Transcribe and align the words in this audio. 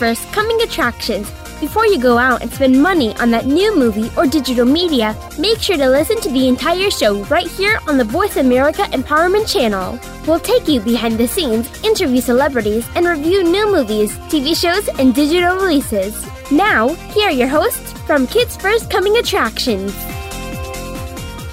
First 0.00 0.32
Coming 0.32 0.62
Attractions. 0.62 1.30
Before 1.60 1.84
you 1.84 2.00
go 2.00 2.16
out 2.16 2.40
and 2.40 2.50
spend 2.50 2.82
money 2.82 3.14
on 3.16 3.30
that 3.32 3.44
new 3.44 3.76
movie 3.76 4.10
or 4.16 4.26
digital 4.26 4.64
media, 4.64 5.14
make 5.38 5.58
sure 5.58 5.76
to 5.76 5.90
listen 5.90 6.18
to 6.22 6.30
the 6.30 6.48
entire 6.48 6.90
show 6.90 7.22
right 7.24 7.46
here 7.46 7.78
on 7.86 7.98
the 7.98 8.04
Voice 8.04 8.38
America 8.38 8.84
Empowerment 8.92 9.46
Channel. 9.46 10.00
We'll 10.26 10.40
take 10.40 10.66
you 10.68 10.80
behind 10.80 11.18
the 11.18 11.28
scenes, 11.28 11.84
interview 11.84 12.22
celebrities, 12.22 12.88
and 12.94 13.06
review 13.06 13.42
new 13.42 13.70
movies, 13.70 14.16
TV 14.30 14.58
shows, 14.58 14.88
and 14.98 15.14
digital 15.14 15.56
releases. 15.56 16.26
Now, 16.50 16.88
here 17.12 17.28
are 17.28 17.30
your 17.30 17.48
hosts 17.48 17.92
from 18.06 18.26
Kids 18.26 18.56
First 18.56 18.90
Coming 18.90 19.18
Attractions. 19.18 19.94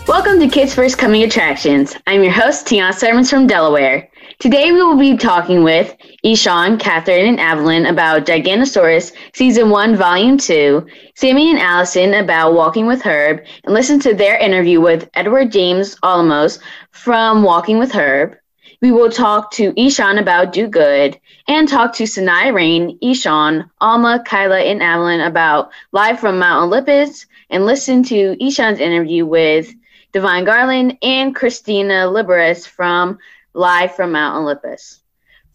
Welcome 0.07 0.39
to 0.39 0.47
Kids 0.47 0.73
First 0.73 0.97
Coming 0.97 1.23
Attractions. 1.23 1.97
I'm 2.07 2.23
your 2.23 2.31
host, 2.31 2.65
Tiana 2.65 2.93
Sermons 2.93 3.29
from 3.29 3.45
Delaware. 3.45 4.09
Today 4.39 4.71
we 4.71 4.83
will 4.83 4.97
be 4.97 5.17
talking 5.17 5.63
with 5.63 5.96
Ishan, 6.27 6.77
Catherine, 6.77 7.25
and 7.25 7.39
Evelyn 7.39 7.85
about 7.85 8.25
Gigantosaurus 8.25 9.13
Season 9.33 9.69
1, 9.69 9.95
Volume 9.95 10.37
2, 10.37 10.85
Sammy 11.15 11.49
and 11.51 11.57
Allison 11.57 12.15
about 12.15 12.53
Walking 12.53 12.85
with 12.85 13.01
Herb, 13.01 13.45
and 13.63 13.73
listen 13.73 13.97
to 14.01 14.13
their 14.13 14.37
interview 14.37 14.81
with 14.81 15.09
Edward 15.13 15.53
James 15.53 15.95
Olmos 16.03 16.59
from 16.91 17.43
Walking 17.43 17.79
with 17.79 17.93
Herb. 17.93 18.35
We 18.81 18.91
will 18.91 19.09
talk 19.09 19.51
to 19.51 19.73
Ishan 19.81 20.17
about 20.17 20.51
Do 20.51 20.67
Good, 20.67 21.17
and 21.47 21.65
talk 21.65 21.93
to 21.93 22.05
Sinai 22.05 22.49
Rain, 22.49 22.97
Ishan, 23.01 23.63
Alma, 23.79 24.21
Kyla, 24.25 24.59
and 24.59 24.81
Evelyn 24.81 25.21
about 25.21 25.71
Live 25.93 26.19
from 26.19 26.39
Mount 26.39 26.65
Olympus, 26.65 27.25
and 27.49 27.65
listen 27.65 28.03
to 28.03 28.35
Ishan's 28.45 28.81
interview 28.81 29.25
with 29.25 29.73
Divine 30.11 30.43
Garland 30.43 30.97
and 31.01 31.33
Christina 31.33 32.05
Liberis 32.09 32.67
from 32.67 33.17
live 33.53 33.95
from 33.95 34.11
Mount 34.11 34.35
Olympus. 34.35 34.99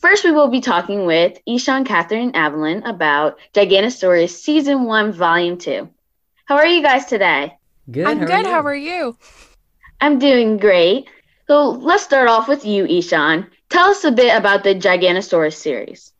First, 0.03 0.25
we 0.25 0.33
will 0.33 0.49
be 0.49 0.61
talking 0.61 1.07
with 1.07 1.39
Ishan, 1.47 1.85
Catherine, 1.85 2.35
and 2.35 2.37
Evelyn 2.37 2.83
about 2.83 3.39
Gigantosaurus 3.55 4.31
Season 4.31 4.83
1, 4.83 5.13
Volume 5.13 5.57
2. 5.57 5.89
How 6.45 6.57
are 6.57 6.67
you 6.67 6.83
guys 6.83 7.05
today? 7.05 7.57
Good. 7.89 8.09
I'm 8.09 8.19
how 8.19 8.27
good. 8.27 8.47
Are 8.47 8.51
How 8.51 8.63
are 8.63 8.75
you? 8.75 9.17
I'm 10.01 10.19
doing 10.19 10.57
great. 10.57 11.09
So 11.47 11.71
let's 11.71 12.03
start 12.03 12.29
off 12.29 12.49
with 12.49 12.65
you, 12.65 12.85
Ishan. 12.85 13.47
Tell 13.71 13.91
us 13.91 14.03
a 14.03 14.11
bit 14.11 14.37
about 14.37 14.65
the 14.65 14.75
Gigantosaurus 14.75 15.55
series. 15.55 16.13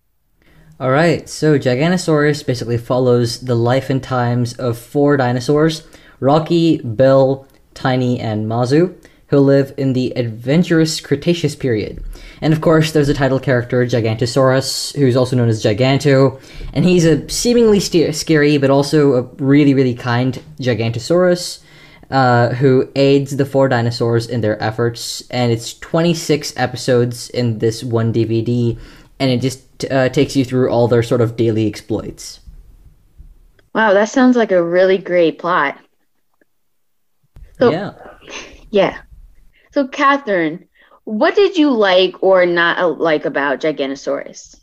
All 0.79 0.93
right. 0.93 1.29
So 1.29 1.59
Gigantosaurus 1.59 2.47
basically 2.47 2.79
follows 2.79 3.41
the 3.41 3.57
life 3.57 3.91
and 3.91 4.01
times 4.01 4.53
of 4.59 4.79
four 4.79 5.17
dinosaurs: 5.17 5.83
Rocky, 6.21 6.79
Bill, 6.79 7.49
Tiny, 7.75 8.21
and 8.21 8.47
Mazu 8.47 8.95
who 9.33 9.39
live 9.39 9.73
in 9.79 9.95
the 9.95 10.13
adventurous 10.15 11.01
Cretaceous 11.01 11.57
period. 11.57 12.05
And 12.43 12.53
of 12.53 12.61
course, 12.61 12.91
there's 12.91 13.09
a 13.09 13.15
title 13.15 13.39
character, 13.39 13.87
Gigantosaurus, 13.87 14.97
who's 14.97 15.17
also 15.17 15.37
known 15.37 15.49
as 15.49 15.63
Giganto, 15.63 16.43
and 16.75 16.85
he's 16.85 17.07
a 17.07 17.27
seemingly 17.31 17.79
st- 17.79 18.15
scary 18.17 18.59
but 18.59 18.69
also 18.69 19.15
a 19.15 19.23
really, 19.43 19.75
really 19.75 19.95
kind 19.95 20.43
Gigantosaurus. 20.61 21.61
Uh, 22.11 22.53
who 22.57 22.87
aids 22.95 23.39
the 23.39 23.47
four 23.47 23.71
dinosaurs 23.71 24.27
in 24.27 24.43
their 24.43 24.63
efforts, 24.63 25.23
and 25.31 25.51
it's 25.51 25.79
26 25.79 26.53
episodes 26.59 27.31
in 27.31 27.59
this 27.59 27.83
one 27.83 28.13
DVD, 28.13 28.79
and 29.19 29.31
it 29.31 29.41
just 29.41 29.63
uh, 29.91 30.11
takes 30.11 30.37
you 30.37 30.45
through 30.45 30.69
all 30.69 30.87
their 30.89 31.03
sort 31.03 31.23
of 31.23 31.37
daily 31.37 31.67
exploits. 31.67 32.41
Wow, 33.75 33.95
that 33.95 34.11
sounds 34.11 34.37
like 34.37 34.53
a 34.53 34.63
really 34.63 34.99
great 34.99 35.39
plot. 35.39 35.79
So, 37.59 37.71
yeah. 37.71 37.93
Yeah. 38.71 39.01
So, 39.73 39.89
Catherine, 39.89 40.67
what 41.05 41.35
did 41.35 41.57
you 41.57 41.71
like 41.71 42.23
or 42.23 42.47
not 42.47 42.79
uh, 42.79 42.89
like 42.89 43.25
about 43.25 43.61
Gigantosaurus? 43.61 44.57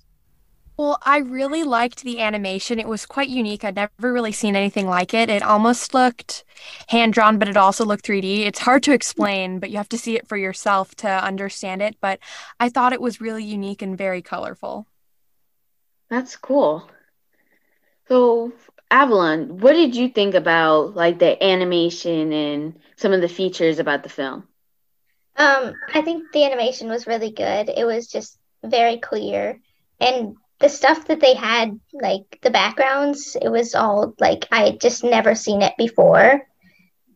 Well, 0.78 0.98
I 1.04 1.18
really 1.18 1.64
liked 1.64 2.04
the 2.04 2.22
animation. 2.22 2.80
It 2.80 2.88
was 2.88 3.06
quite 3.06 3.28
unique. 3.28 3.66
I'd 3.66 3.76
never 3.76 4.14
really 4.14 4.32
seen 4.32 4.56
anything 4.56 4.88
like 4.88 5.14
it. 5.14 5.30
It 5.30 5.44
almost 5.44 5.94
looked 5.94 6.46
hand 6.88 7.12
drawn, 7.12 7.38
but 7.38 7.50
it 7.50 7.58
also 7.58 7.84
looked 7.84 8.06
3D. 8.06 8.46
It's 8.46 8.60
hard 8.60 8.84
to 8.84 8.94
explain, 8.94 9.60
but 9.60 9.72
you 9.72 9.76
have 9.78 9.90
to 9.90 9.98
see 9.98 10.16
it 10.16 10.26
for 10.26 10.38
yourself 10.38 10.96
to 10.96 11.10
understand 11.10 11.82
it. 11.82 11.98
But 12.00 12.20
I 12.62 12.70
thought 12.70 12.94
it 12.94 13.02
was 13.02 13.20
really 13.20 13.44
unique 13.44 13.82
and 13.82 13.98
very 13.98 14.22
colorful. 14.22 14.88
That's 16.10 16.38
cool. 16.38 16.90
So, 18.08 18.54
Avalon, 18.90 19.60
what 19.60 19.74
did 19.74 19.98
you 19.98 20.08
think 20.08 20.34
about 20.34 20.96
like 20.96 21.20
the 21.20 21.44
animation 21.44 22.32
and 22.32 22.80
some 22.96 23.12
of 23.12 23.20
the 23.20 23.28
features 23.28 23.80
about 23.80 24.04
the 24.04 24.10
film? 24.10 24.48
Um, 25.38 25.74
I 25.94 26.02
think 26.02 26.32
the 26.32 26.46
animation 26.46 26.90
was 26.90 27.08
really 27.08 27.32
good. 27.32 27.70
It 27.70 27.86
was 27.86 28.08
just 28.08 28.38
very 28.64 28.98
clear. 28.98 29.60
And 30.00 30.36
the 30.60 30.70
stuff 30.70 31.06
that 31.08 31.20
they 31.22 31.34
had, 31.34 31.80
like 31.94 32.40
the 32.42 32.50
backgrounds, 32.52 33.36
it 33.42 33.50
was 33.50 33.74
all 33.76 34.14
like 34.20 34.48
I 34.52 34.66
had 34.66 34.80
just 34.82 35.04
never 35.04 35.36
seen 35.36 35.62
it 35.62 35.74
before. 35.78 36.42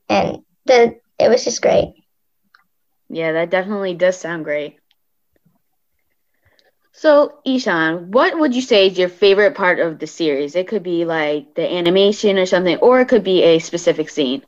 And 0.10 0.44
the 0.66 0.96
it 1.20 1.30
was 1.30 1.44
just 1.44 1.62
great. 1.62 1.94
Yeah, 3.10 3.32
that 3.34 3.50
definitely 3.50 3.94
does 3.94 4.18
sound 4.18 4.44
great. 4.46 4.78
So, 6.94 7.40
Ishan, 7.46 8.12
what 8.12 8.40
would 8.40 8.56
you 8.56 8.62
say 8.62 8.88
is 8.88 8.98
your 8.98 9.10
favorite 9.10 9.56
part 9.56 9.80
of 9.80 10.00
the 10.00 10.08
series? 10.08 10.56
It 10.56 10.68
could 10.68 10.84
be 10.84 11.06
like 11.06 11.54
the 11.56 11.72
animation 11.72 12.38
or 12.38 12.46
something, 12.46 12.78
or 12.78 13.02
it 13.02 13.08
could 13.10 13.24
be 13.24 13.44
a 13.44 13.60
specific 13.60 14.10
scene. 14.10 14.44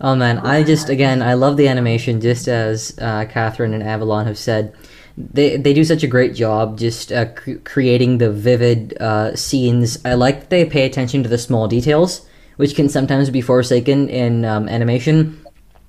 Oh 0.00 0.14
man, 0.14 0.38
I 0.38 0.62
just 0.62 0.88
again 0.88 1.22
I 1.22 1.34
love 1.34 1.56
the 1.56 1.68
animation. 1.68 2.20
Just 2.20 2.46
as 2.48 2.96
uh, 3.00 3.24
Catherine 3.28 3.74
and 3.74 3.82
Avalon 3.82 4.26
have 4.26 4.38
said, 4.38 4.74
they 5.16 5.56
they 5.56 5.74
do 5.74 5.82
such 5.84 6.04
a 6.04 6.06
great 6.06 6.34
job 6.34 6.78
just 6.78 7.10
uh, 7.10 7.26
cr- 7.32 7.56
creating 7.64 8.18
the 8.18 8.30
vivid 8.30 8.96
uh, 9.00 9.34
scenes. 9.34 9.98
I 10.04 10.14
like 10.14 10.40
that 10.40 10.50
they 10.50 10.64
pay 10.64 10.86
attention 10.86 11.22
to 11.24 11.28
the 11.28 11.38
small 11.38 11.66
details, 11.66 12.26
which 12.56 12.76
can 12.76 12.88
sometimes 12.88 13.28
be 13.30 13.40
forsaken 13.40 14.08
in 14.08 14.44
um, 14.44 14.68
animation. 14.68 15.44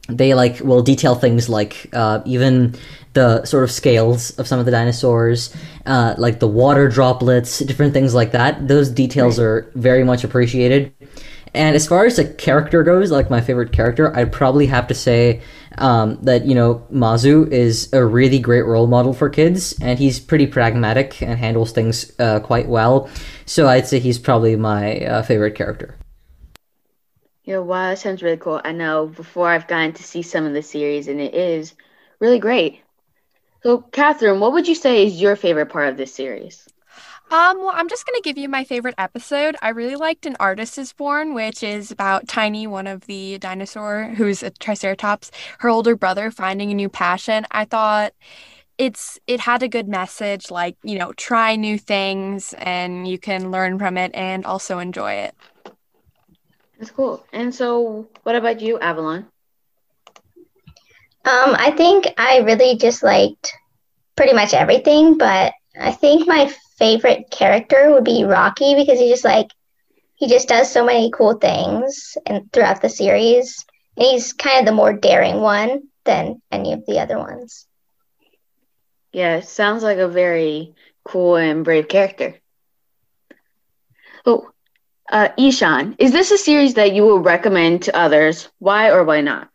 They 0.08 0.34
like 0.34 0.60
will 0.62 0.82
detail 0.82 1.14
things 1.14 1.48
like 1.48 1.88
uh, 1.94 2.22
even 2.26 2.74
the 3.14 3.46
sort 3.46 3.64
of 3.64 3.72
scales 3.72 4.32
of 4.40 4.48
some 4.48 4.60
of 4.60 4.66
the 4.66 4.72
dinosaurs, 4.72 5.56
uh, 5.86 6.16
like 6.18 6.40
the 6.40 6.48
water 6.48 6.88
droplets, 6.90 7.60
different 7.60 7.94
things 7.94 8.16
like 8.16 8.32
that. 8.32 8.68
Those 8.68 8.90
details 8.90 9.40
are 9.40 9.70
very 9.76 10.04
much 10.04 10.24
appreciated. 10.24 10.92
And 11.54 11.76
as 11.76 11.88
far 11.88 12.06
as 12.06 12.20
a 12.20 12.32
character 12.34 12.84
goes, 12.84 13.12
like 13.12 13.30
my 13.30 13.42
favorite 13.42 13.72
character, 13.72 14.16
I'd 14.16 14.32
probably 14.32 14.68
have 14.68 14.88
to 14.88 14.94
say 14.94 15.42
um, 15.78 16.20
that 16.22 16.46
you 16.46 16.56
know 16.56 16.86
Mazu 16.92 17.50
is 17.52 17.92
a 17.94 18.06
really 18.06 18.40
great 18.40 18.66
role 18.66 18.88
model 18.88 19.14
for 19.14 19.30
kids, 19.30 19.76
and 19.82 19.98
he's 19.98 20.20
pretty 20.20 20.48
pragmatic 20.48 21.22
and 21.22 21.40
handles 21.40 21.72
things 21.72 22.12
uh, 22.20 22.40
quite 22.40 22.68
well. 22.68 23.10
So 23.46 23.68
I'd 23.68 23.88
say 23.88 24.00
he's 24.00 24.20
probably 24.20 24.56
my 24.56 25.00
uh, 25.00 25.22
favorite 25.24 25.56
character. 25.56 25.96
Yeah, 27.44 27.60
wow, 27.60 27.90
that 27.90 27.98
sounds 28.00 28.22
really 28.22 28.38
cool. 28.38 28.62
I 28.64 28.74
know 28.74 29.08
before 29.08 29.50
I've 29.50 29.68
gotten 29.68 29.94
to 29.94 30.04
see 30.04 30.22
some 30.22 30.46
of 30.46 30.54
the 30.54 30.62
series, 30.62 31.08
and 31.08 31.20
it 31.20 31.34
is 31.34 31.74
really 32.20 32.38
great. 32.38 32.82
So, 33.64 33.80
Catherine, 33.80 34.40
what 34.40 34.54
would 34.54 34.68
you 34.68 34.76
say 34.76 35.06
is 35.06 35.20
your 35.20 35.36
favorite 35.36 35.70
part 35.70 35.90
of 35.90 35.98
this 35.98 36.14
series? 36.14 36.68
Um, 37.32 37.60
well, 37.60 37.72
I'm 37.76 37.88
just 37.88 38.08
going 38.08 38.16
to 38.16 38.24
give 38.24 38.40
you 38.40 38.50
my 38.50 38.64
favorite 38.64 38.96
episode. 38.98 39.56
I 39.62 39.70
really 39.70 39.96
liked 39.96 40.26
An 40.26 40.36
Artist 40.40 40.80
is 40.80 40.94
Born, 40.94 41.36
which 41.36 41.62
is 41.62 41.92
about 41.92 42.28
Tiny, 42.28 42.66
one 42.66 42.88
of 42.88 43.06
the 43.06 43.38
dinosaur 43.38 44.06
who's 44.18 44.42
a 44.42 44.50
triceratops, 44.50 45.30
her 45.60 45.70
older 45.70 45.96
brother 45.96 46.32
finding 46.32 46.72
a 46.72 46.74
new 46.74 46.90
passion. 46.90 47.46
I 47.52 47.66
thought 47.66 48.14
it's 48.80 49.20
it 49.28 49.42
had 49.42 49.62
a 49.62 49.68
good 49.68 49.88
message 49.88 50.50
like, 50.50 50.76
you 50.82 50.98
know, 50.98 51.14
try 51.14 51.56
new 51.56 51.78
things 51.78 52.56
and 52.58 53.08
you 53.08 53.20
can 53.20 53.52
learn 53.52 53.78
from 53.78 53.96
it 53.98 54.10
and 54.16 54.44
also 54.44 54.80
enjoy 54.80 55.14
it. 55.14 55.36
That's 56.80 56.90
cool. 56.90 57.24
And 57.32 57.54
so, 57.54 58.08
what 58.24 58.36
about 58.36 58.60
you, 58.60 58.80
Avalon? 58.80 59.28
Um, 61.26 61.54
I 61.60 61.72
think 61.78 62.08
I 62.18 62.40
really 62.40 62.78
just 62.78 63.04
liked 63.04 63.54
pretty 64.16 64.34
much 64.34 64.56
everything, 64.56 65.18
but 65.18 65.54
I 65.78 65.92
think 65.92 66.28
my 66.28 66.52
favorite 66.78 67.30
character 67.32 67.92
would 67.92 68.04
be 68.04 68.24
Rocky 68.24 68.76
because 68.76 69.00
he 69.00 69.10
just 69.10 69.26
like 69.26 69.48
he 70.16 70.28
just 70.28 70.48
does 70.50 70.72
so 70.72 70.86
many 70.86 71.12
cool 71.12 71.34
things 71.36 72.18
and 72.26 72.52
throughout 72.52 72.82
the 72.82 72.90
series. 72.90 73.66
And 73.96 74.06
he's 74.08 74.34
kind 74.34 74.60
of 74.60 74.66
the 74.66 74.72
more 74.72 74.94
daring 74.94 75.42
one 75.42 75.84
than 76.06 76.42
any 76.52 76.74
of 76.74 76.86
the 76.86 77.00
other 77.00 77.18
ones. 77.18 77.66
Yeah, 79.14 79.40
sounds 79.40 79.84
like 79.84 79.98
a 79.98 80.08
very 80.08 80.74
cool 81.04 81.36
and 81.38 81.64
brave 81.64 81.88
character. 81.88 82.36
Oh, 84.26 84.50
uh, 85.12 85.30
Ishan, 85.38 85.96
is 85.98 86.12
this 86.12 86.32
a 86.32 86.38
series 86.38 86.76
that 86.76 86.94
you 86.94 87.04
will 87.04 87.20
recommend 87.20 87.84
to 87.84 87.98
others? 87.98 88.50
Why 88.60 88.92
or 88.92 89.04
why 89.04 89.22
not? 89.22 89.50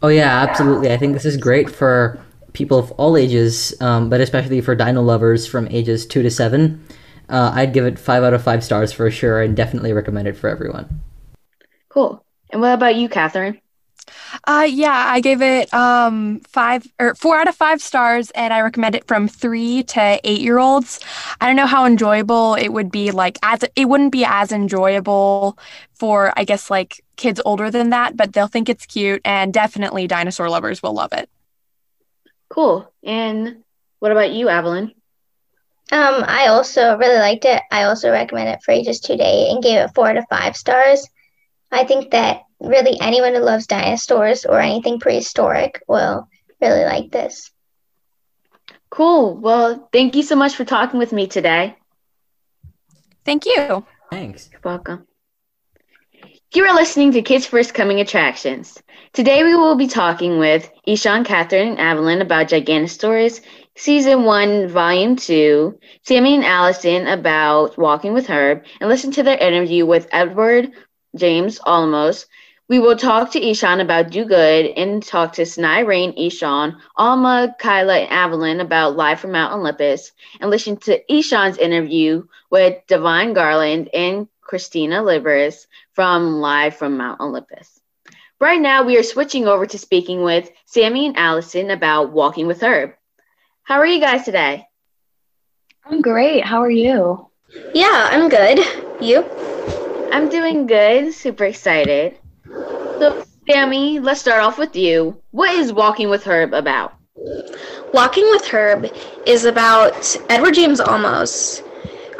Oh 0.00 0.08
yeah, 0.08 0.42
absolutely. 0.42 0.92
I 0.92 0.96
think 0.96 1.12
this 1.14 1.24
is 1.24 1.36
great 1.36 1.68
for 1.68 2.20
people 2.58 2.78
of 2.78 2.90
all 2.92 3.16
ages, 3.16 3.72
um, 3.80 4.10
but 4.10 4.20
especially 4.20 4.60
for 4.60 4.74
dino 4.74 5.00
lovers 5.00 5.46
from 5.46 5.68
ages 5.68 6.04
two 6.04 6.22
to 6.22 6.30
seven. 6.30 6.84
Uh, 7.28 7.52
I'd 7.54 7.72
give 7.72 7.86
it 7.86 7.98
five 7.98 8.24
out 8.24 8.34
of 8.34 8.42
five 8.42 8.64
stars 8.64 8.92
for 8.92 9.10
sure, 9.10 9.40
and 9.40 9.56
definitely 9.56 9.92
recommend 9.92 10.26
it 10.26 10.36
for 10.36 10.50
everyone. 10.50 11.00
Cool. 11.88 12.24
And 12.50 12.60
what 12.60 12.74
about 12.74 12.96
you, 12.96 13.08
Catherine? 13.08 13.60
Uh, 14.46 14.66
yeah, 14.68 15.04
I 15.06 15.20
gave 15.20 15.42
it 15.42 15.72
um 15.72 16.40
five 16.40 16.86
or 16.98 17.14
four 17.14 17.38
out 17.38 17.48
of 17.48 17.54
five 17.54 17.80
stars, 17.80 18.30
and 18.32 18.52
I 18.52 18.60
recommend 18.62 18.94
it 18.94 19.06
from 19.06 19.28
three 19.28 19.84
to 19.84 20.20
eight 20.24 20.40
year 20.40 20.58
olds. 20.58 21.00
I 21.40 21.46
don't 21.46 21.56
know 21.56 21.66
how 21.66 21.86
enjoyable 21.86 22.54
it 22.54 22.72
would 22.72 22.90
be. 22.90 23.10
Like, 23.10 23.38
as 23.42 23.64
it 23.76 23.84
wouldn't 23.88 24.12
be 24.12 24.24
as 24.24 24.50
enjoyable 24.50 25.58
for 25.94 26.32
I 26.36 26.44
guess 26.44 26.70
like 26.70 27.04
kids 27.16 27.40
older 27.44 27.70
than 27.70 27.90
that, 27.90 28.16
but 28.16 28.32
they'll 28.32 28.48
think 28.48 28.68
it's 28.68 28.86
cute, 28.86 29.20
and 29.24 29.52
definitely 29.52 30.06
dinosaur 30.06 30.48
lovers 30.48 30.82
will 30.82 30.94
love 30.94 31.12
it. 31.12 31.28
Cool. 32.48 32.90
And 33.04 33.64
what 33.98 34.12
about 34.12 34.32
you, 34.32 34.48
Evelyn? 34.48 34.92
Um, 35.90 36.24
I 36.26 36.48
also 36.48 36.96
really 36.98 37.18
liked 37.18 37.44
it. 37.44 37.62
I 37.70 37.84
also 37.84 38.10
recommend 38.10 38.50
it 38.50 38.62
for 38.62 38.72
ages 38.72 39.00
two 39.00 39.16
to 39.16 39.22
eight 39.22 39.50
and 39.52 39.62
gave 39.62 39.78
it 39.78 39.94
four 39.94 40.12
to 40.12 40.24
five 40.28 40.56
stars. 40.56 41.08
I 41.70 41.84
think 41.84 42.10
that 42.10 42.42
really 42.60 42.98
anyone 43.00 43.34
who 43.34 43.40
loves 43.40 43.66
dinosaurs 43.66 44.44
or 44.44 44.60
anything 44.60 45.00
prehistoric 45.00 45.82
will 45.88 46.28
really 46.60 46.84
like 46.84 47.10
this. 47.10 47.50
Cool. 48.90 49.36
Well, 49.36 49.88
thank 49.92 50.16
you 50.16 50.22
so 50.22 50.36
much 50.36 50.56
for 50.56 50.64
talking 50.64 50.98
with 50.98 51.12
me 51.12 51.26
today. 51.26 51.76
Thank 53.24 53.46
you. 53.46 53.84
Thanks. 54.10 54.48
You're 54.50 54.60
welcome. 54.64 55.06
You 56.50 56.64
are 56.64 56.74
listening 56.74 57.12
to 57.12 57.20
Kids 57.20 57.44
First 57.44 57.74
Coming 57.74 58.00
Attractions. 58.00 58.82
Today 59.12 59.44
we 59.44 59.54
will 59.54 59.74
be 59.76 59.86
talking 59.86 60.38
with 60.38 60.70
Ishan, 60.86 61.24
Catherine, 61.24 61.68
and 61.68 61.78
Evelyn 61.78 62.22
about 62.22 62.48
Gigantosaurus 62.48 63.42
Season 63.76 64.24
1, 64.24 64.68
Volume 64.68 65.14
2, 65.14 65.78
Sammy 66.04 66.36
and 66.36 66.46
Allison 66.46 67.06
about 67.06 67.76
Walking 67.76 68.14
with 68.14 68.28
Herb, 68.28 68.64
and 68.80 68.88
listen 68.88 69.10
to 69.12 69.22
their 69.22 69.36
interview 69.36 69.84
with 69.84 70.08
Edward 70.10 70.70
James 71.14 71.58
Olmos. 71.66 72.24
We 72.66 72.78
will 72.78 72.96
talk 72.96 73.32
to 73.32 73.46
Ishan 73.46 73.80
about 73.80 74.08
Do 74.08 74.24
Good 74.24 74.72
and 74.74 75.02
talk 75.02 75.34
to 75.34 75.44
Sinai 75.44 75.80
Rain, 75.80 76.14
Ishan, 76.16 76.78
Alma, 76.96 77.54
Kyla, 77.58 77.98
and 77.98 78.10
Evelyn 78.10 78.60
about 78.60 78.96
Live 78.96 79.20
from 79.20 79.32
Mount 79.32 79.52
Olympus, 79.52 80.12
and 80.40 80.48
listen 80.48 80.78
to 80.78 81.14
Ishan's 81.14 81.58
interview 81.58 82.26
with 82.50 82.78
Divine 82.86 83.34
Garland 83.34 83.90
and 83.92 84.28
Christina 84.40 85.02
Liberis 85.02 85.66
from 85.98 86.40
Live 86.40 86.76
from 86.76 86.96
Mount 86.96 87.20
Olympus. 87.20 87.80
Right 88.40 88.60
now, 88.60 88.84
we 88.84 88.96
are 88.98 89.02
switching 89.02 89.48
over 89.48 89.66
to 89.66 89.78
speaking 89.80 90.22
with 90.22 90.48
Sammy 90.64 91.06
and 91.06 91.16
Allison 91.16 91.72
about 91.72 92.12
Walking 92.12 92.46
with 92.46 92.60
Herb. 92.60 92.92
How 93.64 93.78
are 93.78 93.86
you 93.86 93.98
guys 93.98 94.24
today? 94.24 94.68
I'm 95.84 96.00
great. 96.00 96.44
How 96.44 96.62
are 96.62 96.70
you? 96.70 97.28
Yeah, 97.74 98.10
I'm 98.12 98.28
good. 98.28 98.60
You? 99.00 99.24
I'm 100.12 100.28
doing 100.28 100.68
good, 100.68 101.12
super 101.14 101.46
excited. 101.46 102.16
So, 102.46 103.24
Sammy, 103.50 103.98
let's 103.98 104.20
start 104.20 104.40
off 104.40 104.56
with 104.56 104.76
you. 104.76 105.20
What 105.32 105.50
is 105.50 105.72
Walking 105.72 106.10
with 106.10 106.22
Herb 106.22 106.54
about? 106.54 106.94
Walking 107.92 108.30
with 108.30 108.46
Herb 108.46 108.88
is 109.26 109.44
about 109.44 110.16
Edward 110.30 110.54
James 110.54 110.78
Olmos. 110.78 111.67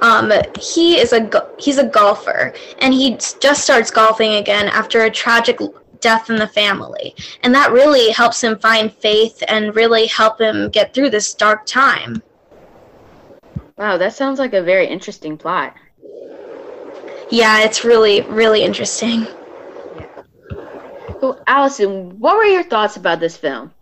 Um, 0.00 0.32
he 0.60 0.98
is 0.98 1.12
a 1.12 1.48
he's 1.58 1.78
a 1.78 1.86
golfer, 1.86 2.54
and 2.78 2.94
he 2.94 3.16
just 3.16 3.62
starts 3.62 3.90
golfing 3.90 4.34
again 4.34 4.68
after 4.68 5.02
a 5.02 5.10
tragic 5.10 5.58
death 6.00 6.30
in 6.30 6.36
the 6.36 6.46
family, 6.46 7.14
and 7.42 7.54
that 7.54 7.72
really 7.72 8.10
helps 8.10 8.42
him 8.42 8.58
find 8.58 8.92
faith 8.92 9.42
and 9.48 9.74
really 9.74 10.06
help 10.06 10.40
him 10.40 10.70
get 10.70 10.94
through 10.94 11.10
this 11.10 11.34
dark 11.34 11.66
time. 11.66 12.22
Wow, 13.76 13.96
that 13.96 14.12
sounds 14.12 14.38
like 14.38 14.54
a 14.54 14.62
very 14.62 14.86
interesting 14.86 15.36
plot. 15.36 15.74
Yeah, 17.30 17.62
it's 17.64 17.84
really 17.84 18.22
really 18.22 18.62
interesting. 18.62 19.26
So, 21.20 21.42
Allison, 21.48 22.18
what 22.20 22.36
were 22.36 22.44
your 22.44 22.62
thoughts 22.62 22.96
about 22.96 23.18
this 23.18 23.36
film? 23.36 23.72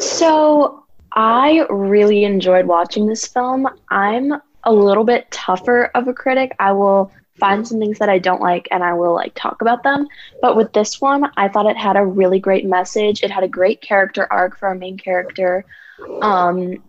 So, 0.00 0.84
I 1.12 1.64
really 1.70 2.24
enjoyed 2.24 2.66
watching 2.66 3.06
this 3.06 3.26
film. 3.28 3.68
I'm 3.88 4.40
a 4.64 4.72
little 4.72 5.04
bit 5.04 5.30
tougher 5.30 5.90
of 5.94 6.08
a 6.08 6.12
critic. 6.12 6.54
I 6.58 6.72
will 6.72 7.12
find 7.38 7.66
some 7.66 7.78
things 7.78 7.98
that 7.98 8.08
I 8.08 8.18
don't 8.18 8.40
like 8.40 8.68
and 8.70 8.84
I 8.84 8.94
will 8.94 9.14
like 9.14 9.32
talk 9.34 9.62
about 9.62 9.82
them. 9.82 10.06
But 10.40 10.56
with 10.56 10.72
this 10.72 11.00
one, 11.00 11.30
I 11.36 11.48
thought 11.48 11.66
it 11.66 11.76
had 11.76 11.96
a 11.96 12.04
really 12.04 12.38
great 12.38 12.66
message. 12.66 13.22
It 13.22 13.30
had 13.30 13.42
a 13.42 13.48
great 13.48 13.80
character 13.80 14.26
arc 14.30 14.58
for 14.58 14.68
our 14.68 14.74
main 14.74 14.98
character. 14.98 15.64
Um, 16.20 16.82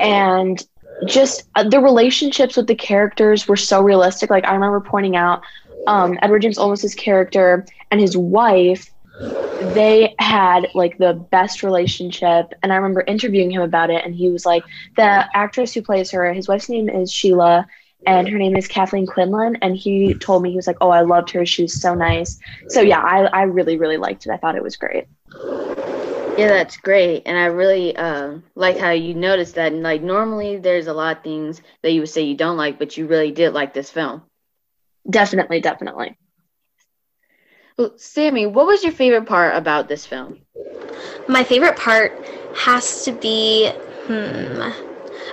and 0.00 0.64
just 1.06 1.44
uh, 1.54 1.68
the 1.68 1.80
relationships 1.80 2.56
with 2.56 2.66
the 2.66 2.74
characters 2.74 3.46
were 3.46 3.56
so 3.56 3.82
realistic. 3.82 4.30
Like 4.30 4.44
I 4.44 4.54
remember 4.54 4.80
pointing 4.80 5.16
out 5.16 5.42
um, 5.86 6.18
Edward 6.22 6.42
James 6.42 6.58
Olmos's 6.58 6.94
character 6.94 7.64
and 7.90 8.00
his 8.00 8.16
wife, 8.16 8.90
they 9.20 10.14
had 10.18 10.68
like 10.74 10.98
the 10.98 11.14
best 11.14 11.62
relationship. 11.62 12.52
And 12.62 12.72
I 12.72 12.76
remember 12.76 13.02
interviewing 13.06 13.50
him 13.50 13.62
about 13.62 13.90
it, 13.90 14.04
and 14.04 14.14
he 14.14 14.30
was 14.30 14.46
like, 14.46 14.64
the 14.96 15.26
actress 15.36 15.72
who 15.74 15.82
plays 15.82 16.10
her, 16.10 16.32
his 16.32 16.48
wife's 16.48 16.68
name 16.68 16.88
is 16.88 17.12
Sheila, 17.12 17.66
and 18.06 18.28
her 18.28 18.38
name 18.38 18.56
is 18.56 18.68
Kathleen 18.68 19.06
Quinlan. 19.06 19.56
And 19.62 19.76
he 19.76 20.14
told 20.14 20.42
me 20.42 20.50
he 20.50 20.56
was 20.56 20.66
like, 20.66 20.78
oh, 20.80 20.90
I 20.90 21.00
loved 21.02 21.30
her. 21.30 21.44
She 21.44 21.62
was 21.62 21.80
so 21.80 21.94
nice. 21.94 22.38
So 22.68 22.80
yeah, 22.80 23.00
I, 23.00 23.24
I 23.24 23.42
really 23.42 23.76
really 23.76 23.96
liked 23.96 24.26
it. 24.26 24.30
I 24.32 24.36
thought 24.36 24.56
it 24.56 24.62
was 24.62 24.76
great. 24.76 25.06
Yeah, 26.38 26.48
that's 26.48 26.76
great, 26.76 27.24
and 27.26 27.36
I 27.36 27.46
really 27.46 27.96
uh, 27.96 28.34
like 28.54 28.78
how 28.78 28.90
you 28.90 29.12
noticed 29.14 29.56
that. 29.56 29.72
And 29.72 29.82
like 29.82 30.02
normally, 30.02 30.58
there's 30.58 30.86
a 30.86 30.92
lot 30.92 31.16
of 31.16 31.24
things 31.24 31.60
that 31.82 31.90
you 31.90 32.00
would 32.00 32.10
say 32.10 32.22
you 32.22 32.36
don't 32.36 32.56
like, 32.56 32.78
but 32.78 32.96
you 32.96 33.08
really 33.08 33.32
did 33.32 33.54
like 33.54 33.74
this 33.74 33.90
film. 33.90 34.22
Definitely, 35.10 35.60
definitely. 35.60 36.16
Well, 37.78 37.92
Sammy, 37.96 38.44
what 38.46 38.66
was 38.66 38.82
your 38.82 38.90
favorite 38.90 39.26
part 39.26 39.54
about 39.54 39.86
this 39.86 40.04
film? 40.04 40.40
My 41.28 41.44
favorite 41.44 41.76
part 41.76 42.26
has 42.56 43.04
to 43.04 43.12
be 43.12 43.70
hmm. 44.06 44.70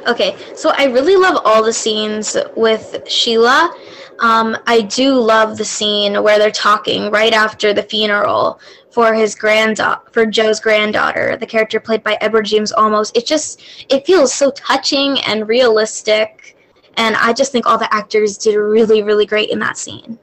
Okay, 0.08 0.38
so 0.54 0.72
I 0.78 0.86
really 0.86 1.16
love 1.16 1.42
all 1.44 1.64
the 1.64 1.74
scenes 1.74 2.38
with 2.56 3.02
Sheila. 3.08 3.76
Um, 4.20 4.56
I 4.68 4.82
do 4.82 5.16
love 5.16 5.58
the 5.58 5.66
scene 5.66 6.22
where 6.22 6.38
they're 6.38 6.52
talking 6.52 7.10
right 7.10 7.34
after 7.34 7.74
the 7.74 7.82
funeral 7.82 8.60
for 8.92 9.16
his 9.16 9.34
granddaughter, 9.34 10.02
for 10.12 10.28
Joe's 10.28 10.60
granddaughter, 10.60 11.38
the 11.38 11.48
character 11.48 11.80
played 11.80 12.04
by 12.04 12.16
Edward 12.22 12.46
James 12.46 12.72
Olmos. 12.74 13.12
It 13.16 13.26
just 13.26 13.64
it 13.90 14.06
feels 14.06 14.32
so 14.32 14.52
touching 14.52 15.20
and 15.22 15.50
realistic, 15.50 16.56
and 16.98 17.16
I 17.16 17.34
just 17.34 17.52
think 17.52 17.66
all 17.66 17.80
the 17.80 17.92
actors 17.92 18.38
did 18.38 18.56
really 18.56 19.02
really 19.02 19.26
great 19.26 19.50
in 19.50 19.58
that 19.60 19.78
scene. 19.78 20.20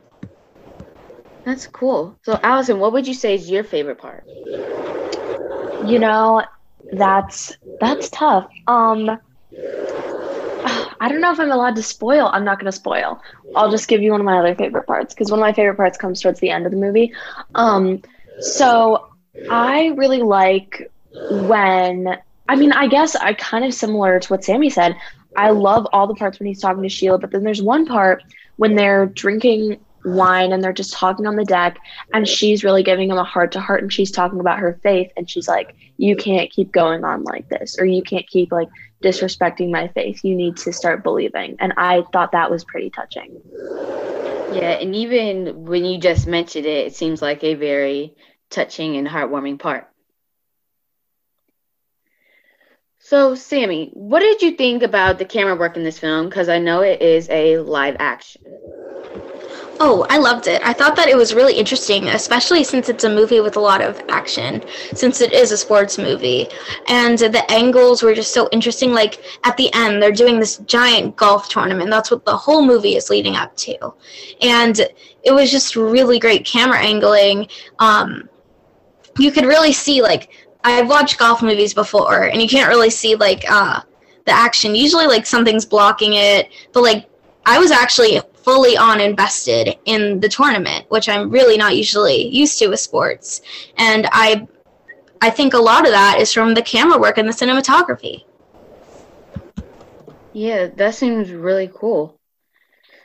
That's 1.45 1.67
cool. 1.67 2.17
So, 2.23 2.39
Allison, 2.43 2.79
what 2.79 2.93
would 2.93 3.07
you 3.07 3.15
say 3.15 3.35
is 3.35 3.51
your 3.51 3.65
favorite 3.65 3.99
part? 3.99 4.25
You 5.87 5.99
know, 5.99 6.43
that's 6.93 7.57
that's 7.81 8.11
tough. 8.11 8.49
Um 8.67 9.19
I 11.03 11.09
don't 11.09 11.21
know 11.21 11.33
if 11.33 11.41
I'm 11.41 11.51
allowed 11.51 11.75
to 11.77 11.83
spoil. 11.83 12.31
I'm 12.33 12.45
not 12.45 12.61
going 12.61 12.71
to 12.71 12.77
spoil. 12.77 13.21
I'll 13.57 13.71
just 13.71 13.89
give 13.89 14.03
you 14.03 14.13
one 14.13 14.21
of 14.21 14.25
my 14.25 14.39
other 14.39 14.55
favorite 14.55 14.87
parts 14.87 15.13
because 15.13 15.31
one 15.31 15.41
of 15.41 15.43
my 15.43 15.53
favorite 15.53 15.75
parts 15.77 15.99
comes 15.99 16.21
towards 16.21 16.39
the 16.39 16.51
end 16.51 16.65
of 16.65 16.71
the 16.71 16.79
movie. 16.79 17.13
Um, 17.57 18.03
so 18.39 19.09
I 19.51 19.89
really 19.97 20.23
like 20.23 20.91
when, 21.31 22.19
I 22.49 22.55
mean, 22.55 22.73
I 22.73 22.87
guess 22.87 23.17
I 23.17 23.35
kind 23.35 23.65
of 23.65 23.75
similar 23.75 24.21
to 24.21 24.29
what 24.29 24.45
Sammy 24.45 24.71
said. 24.71 24.97
I 25.35 25.51
love 25.51 25.89
all 25.93 26.07
the 26.07 26.15
parts 26.15 26.39
when 26.39 26.47
he's 26.47 26.61
talking 26.61 26.83
to 26.85 26.89
Sheila, 26.89 27.19
but 27.19 27.33
then 27.33 27.43
there's 27.43 27.63
one 27.63 27.85
part 27.87 28.23
when 28.57 28.77
they're 28.77 29.07
drinking 29.07 29.81
wine 30.05 30.53
and 30.53 30.63
they're 30.63 30.73
just 30.73 30.93
talking 30.93 31.27
on 31.27 31.37
the 31.37 31.45
deck 31.45 31.79
and 32.13 32.27
she's 32.27 32.65
really 32.65 32.83
giving 32.83 33.11
him 33.11 33.19
a 33.19 33.25
heart 33.25 33.53
to 33.53 33.61
heart 33.61 33.83
and 33.83 33.93
she's 33.93 34.11
talking 34.11 34.41
about 34.41 34.59
her 34.59 34.79
faith 34.83 35.11
and 35.17 35.31
she's 35.31 35.47
like 35.47 35.75
you 35.97 36.17
can't 36.17 36.51
keep 36.51 36.73
going 36.73 37.05
on 37.05 37.23
like 37.25 37.49
this 37.49 37.79
or 37.79 37.85
you 37.85 38.03
can't 38.03 38.27
keep 38.27 38.51
like 38.51 38.69
disrespecting 39.03 39.71
my 39.71 39.89
faith. 39.89 40.25
You 40.25 40.37
need 40.37 40.57
to 40.59 40.73
start 40.73 41.03
believing. 41.03 41.57
And 41.61 41.73
i 41.77 42.03
thought 42.13 42.33
that 42.33 42.51
was 42.51 42.65
pretty 42.65 42.91
touching. 42.91 43.41
Yeah 44.53 44.79
and 44.81 44.95
even 44.95 45.65
when 45.65 45.85
you 45.85 45.99
just 45.99 46.27
mentioned 46.27 46.67
it 46.67 46.87
it 46.87 46.95
seems 46.95 47.23
like 47.23 47.45
a 47.45 47.55
very 47.55 48.15
touching 48.51 48.97
and 48.97 49.07
heartwarming 49.07 49.59
part. 49.59 49.89
So 52.99 53.35
sammy 53.35 53.91
what 53.95 54.21
did 54.21 54.43
you 54.43 54.53
think 54.53 54.83
about 54.83 55.19
the 55.19 55.25
camera 55.25 55.55
work 55.55 55.77
in 55.77 55.85
this 55.85 55.99
film? 55.99 56.29
Because 56.29 56.49
i 56.49 56.59
know 56.59 56.81
it 56.81 57.03
is 57.03 57.29
a 57.31 57.59
live 57.59 57.97
action 58.01 58.43
Oh, 59.81 60.07
I 60.09 60.19
loved 60.19 60.47
it. 60.47 60.63
I 60.65 60.73
thought 60.73 60.95
that 60.97 61.09
it 61.09 61.17
was 61.17 61.35
really 61.35 61.55
interesting, 61.55 62.07
especially 62.09 62.63
since 62.63 62.89
it's 62.89 63.05
a 63.05 63.09
movie 63.09 63.41
with 63.41 63.57
a 63.57 63.61
lot 63.61 63.81
of 63.81 64.01
action, 64.09 64.63
since 64.95 65.21
it 65.21 65.33
is 65.33 65.51
a 65.51 65.57
sports 65.57 65.99
movie. 65.99 66.47
And 66.87 67.19
the 67.19 67.45
angles 67.51 68.03
were 68.03 68.15
just 68.15 68.33
so 68.33 68.49
interesting. 68.53 68.93
Like 68.93 69.23
at 69.45 69.57
the 69.57 69.73
end, 69.75 70.01
they're 70.01 70.13
doing 70.13 70.39
this 70.39 70.59
giant 70.59 71.17
golf 71.17 71.49
tournament. 71.49 71.91
That's 71.91 72.11
what 72.13 72.25
the 72.25 72.37
whole 72.37 72.65
movie 72.65 72.95
is 72.95 73.11
leading 73.11 73.35
up 73.35 73.57
to. 73.57 73.93
And 74.41 74.81
it 75.25 75.33
was 75.33 75.51
just 75.51 75.75
really 75.75 76.19
great 76.19 76.45
camera 76.45 76.79
angling. 76.79 77.49
Um, 77.79 78.29
you 79.19 79.33
could 79.33 79.45
really 79.45 79.73
see, 79.73 80.01
like, 80.01 80.31
I've 80.65 80.89
watched 80.89 81.19
golf 81.19 81.43
movies 81.43 81.75
before, 81.75 82.25
and 82.25 82.41
you 82.41 82.49
can't 82.49 82.69
really 82.69 82.91
see, 82.91 83.15
like, 83.15 83.45
uh, 83.51 83.81
the 84.25 84.33
action. 84.33 84.75
Usually, 84.75 85.07
like, 85.07 85.27
something's 85.27 85.67
blocking 85.67 86.15
it, 86.15 86.51
but, 86.73 86.83
like, 86.83 87.09
I 87.45 87.59
was 87.59 87.71
actually 87.71 88.21
fully 88.43 88.77
on 88.77 89.01
invested 89.01 89.77
in 89.85 90.21
the 90.21 90.29
tournament, 90.29 90.87
which 90.89 91.09
I'm 91.09 91.31
really 91.31 91.57
not 91.57 91.77
usually 91.77 92.29
used 92.29 92.59
to 92.59 92.69
with 92.69 92.81
sports. 92.81 93.41
And 93.77 94.09
I 94.13 94.47
I 95.21 95.31
think 95.31 95.55
a 95.55 95.59
lot 95.59 95.85
of 95.85 95.93
that 95.93 96.19
is 96.19 96.33
from 96.33 96.55
the 96.55 96.63
camera 96.63 96.99
work 96.99 97.17
and 97.17 97.29
the 97.29 97.33
cinematography. 97.33 98.25
Yeah, 100.33 100.69
that 100.77 100.95
seems 100.95 101.31
really 101.31 101.71
cool. 101.73 102.19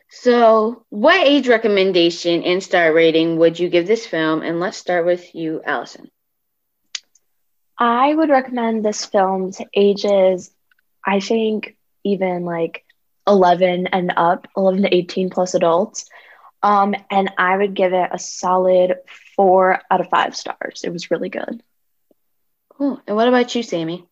So, 0.10 0.84
what 0.90 1.28
age 1.28 1.48
recommendation 1.48 2.42
and 2.44 2.64
star 2.64 2.94
rating 2.94 3.38
would 3.38 3.60
you 3.60 3.70
give 3.70 3.86
this 3.86 4.08
film? 4.08 4.42
And 4.42 4.60
let's 4.60 4.78
start 4.78 5.06
with 5.06 5.36
you, 5.36 5.62
Allison. 5.66 6.10
I 7.78 8.16
would 8.16 8.30
recommend 8.30 8.84
this 8.84 9.06
film 9.06 9.52
to 9.52 9.66
ages, 9.76 10.50
I 11.06 11.20
think, 11.20 11.76
even 12.04 12.46
like 12.46 12.84
11 13.28 13.88
and 13.88 14.14
up, 14.16 14.48
11 14.56 14.84
to 14.84 14.96
18 14.96 15.30
plus 15.30 15.54
adults. 15.54 16.10
Um, 16.64 16.96
and 17.12 17.32
I 17.38 17.58
would 17.58 17.74
give 17.74 17.94
it 17.94 18.10
a 18.12 18.20
solid 18.20 18.96
four 19.36 19.80
out 19.92 20.02
of 20.02 20.10
five 20.10 20.36
stars. 20.36 20.82
It 20.84 20.92
was 20.92 21.12
really 21.12 21.30
good. 21.30 21.62
Cool. 22.70 23.02
And 23.08 23.16
what 23.16 23.28
about 23.28 23.56
you, 23.56 23.64
Sammy? 23.64 24.06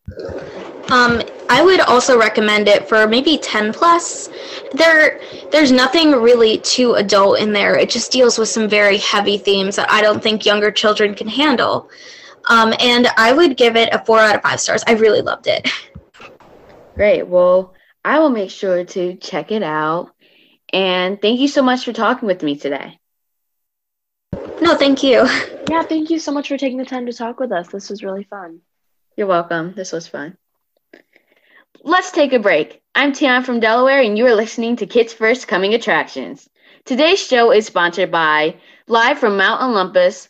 Um, 0.90 1.22
I 1.50 1.62
would 1.64 1.82
also 1.82 2.18
recommend 2.18 2.68
it 2.68 2.90
for 2.90 3.08
maybe 3.08 3.38
10 3.38 3.74
plus. 3.74 4.30
There, 4.74 5.20
there's 5.52 5.72
nothing 5.72 6.12
really 6.12 6.58
too 6.60 6.94
adult 6.94 7.40
in 7.40 7.54
there. 7.54 7.78
It 7.78 7.90
just 7.92 8.12
deals 8.12 8.40
with 8.40 8.50
some 8.50 8.68
very 8.68 8.98
heavy 8.98 9.38
themes 9.38 9.76
that 9.76 9.92
I 9.92 10.02
don't 10.02 10.22
think 10.22 10.46
younger 10.46 10.72
children 10.72 11.14
can 11.14 11.28
handle. 11.28 11.90
Um, 12.50 12.74
and 12.80 13.08
I 13.18 13.34
would 13.34 13.58
give 13.58 13.76
it 13.76 13.90
a 13.94 14.04
four 14.04 14.20
out 14.20 14.36
of 14.36 14.42
five 14.42 14.60
stars. 14.60 14.84
I 14.88 14.94
really 14.94 15.22
loved 15.22 15.48
it. 15.48 15.70
Great. 16.96 17.28
Well, 17.28 17.74
I 18.06 18.20
will 18.20 18.30
make 18.30 18.52
sure 18.52 18.86
to 18.86 19.16
check 19.16 19.52
it 19.52 19.64
out. 19.64 20.12
And 20.72 21.20
thank 21.20 21.40
you 21.40 21.48
so 21.48 21.64
much 21.64 21.84
for 21.86 21.92
talking 21.92 22.28
with 22.28 22.44
me 22.44 22.56
today. 22.56 23.00
No, 24.62 24.76
thank 24.78 25.04
you. 25.04 25.28
Yeah, 25.68 25.82
thank 25.82 26.12
you 26.12 26.20
so 26.20 26.32
much 26.32 26.48
for 26.48 26.58
taking 26.58 26.78
the 26.78 26.86
time 26.86 27.08
to 27.08 27.12
talk 27.12 27.40
with 27.40 27.52
us. 27.52 27.70
This 27.70 27.90
was 27.90 28.04
really 28.04 28.24
fun. 28.24 28.60
You're 29.18 29.26
welcome. 29.26 29.74
This 29.76 29.92
was 29.92 30.08
fun. 30.08 30.38
Let's 31.84 32.12
take 32.12 32.34
a 32.34 32.40
break. 32.40 32.84
I'm 32.94 33.14
Tian 33.14 33.42
from 33.42 33.60
Delaware, 33.60 34.00
and 34.00 34.16
you 34.16 34.28
are 34.28 34.36
listening 34.36 34.76
to 34.76 34.86
Kids 34.86 35.12
First 35.12 35.48
Coming 35.48 35.74
Attractions. 35.74 36.48
Today's 36.86 37.18
show 37.18 37.52
is 37.52 37.66
sponsored 37.66 38.12
by 38.12 38.58
Live 38.88 39.18
from 39.18 39.38
Mount 39.38 39.64
Olympus 39.64 40.30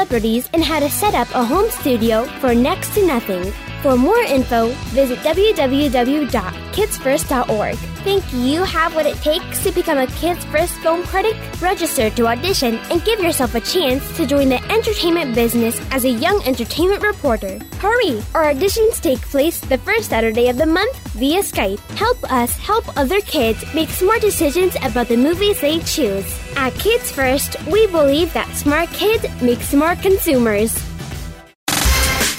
and 0.53 0.63
how 0.63 0.79
to 0.79 0.89
set 0.89 1.13
up 1.13 1.29
a 1.35 1.43
home 1.43 1.69
studio 1.69 2.23
for 2.39 2.55
next 2.55 2.95
to 2.95 3.05
nothing. 3.05 3.53
For 3.81 3.95
more 3.95 4.21
info, 4.21 4.69
visit 4.93 5.19
www.kidsfirst.org. 5.19 7.75
Think 7.75 8.23
you 8.33 8.63
have 8.63 8.95
what 8.95 9.05
it 9.05 9.17
takes 9.17 9.63
to 9.63 9.71
become 9.71 9.99
a 9.99 10.07
Kids 10.07 10.43
First 10.45 10.73
film 10.75 11.03
critic? 11.03 11.35
Register 11.61 12.09
to 12.11 12.27
audition 12.27 12.79
and 12.89 13.03
give 13.05 13.19
yourself 13.19 13.53
a 13.55 13.61
chance 13.61 14.15
to 14.17 14.25
join 14.25 14.49
the 14.49 14.63
entertainment 14.71 15.35
business 15.35 15.79
as 15.91 16.05
a 16.05 16.09
young 16.09 16.41
entertainment 16.45 17.03
reporter. 17.03 17.59
Hurry! 17.79 18.23
Our 18.33 18.53
auditions 18.53 18.99
take 19.01 19.21
place 19.21 19.59
the 19.59 19.77
first 19.77 20.09
Saturday 20.09 20.49
of 20.49 20.57
the 20.57 20.65
month 20.65 20.97
via 21.13 21.41
Skype. 21.41 21.79
Help 21.97 22.23
us 22.31 22.57
help 22.57 22.97
other 22.97 23.21
kids 23.21 23.63
make 23.75 23.89
smart 23.89 24.21
decisions 24.21 24.75
about 24.83 25.07
the 25.07 25.17
movies 25.17 25.61
they 25.61 25.79
choose. 25.79 26.40
At 26.55 26.73
Kids 26.75 27.11
First, 27.11 27.55
we 27.67 27.87
believe 27.87 28.33
that 28.33 28.47
smart 28.55 28.89
kids 28.89 29.25
make 29.41 29.61
smart 29.61 30.01
consumers. 30.01 30.90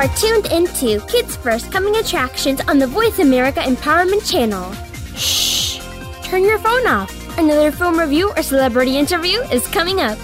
Are 0.00 0.08
tuned 0.16 0.46
into 0.46 0.98
Kids 1.08 1.36
First 1.36 1.70
Coming 1.70 1.96
Attractions 1.96 2.62
on 2.62 2.78
the 2.78 2.86
Voice 2.86 3.18
America 3.18 3.60
Empowerment 3.60 4.26
Channel. 4.26 4.72
Shh! 5.14 5.78
Turn 6.22 6.42
your 6.42 6.58
phone 6.58 6.86
off. 6.86 7.12
Another 7.36 7.70
film 7.70 7.98
review 7.98 8.32
or 8.34 8.42
celebrity 8.42 8.96
interview 8.96 9.40
is 9.52 9.66
coming 9.68 10.00
up. 10.00 10.16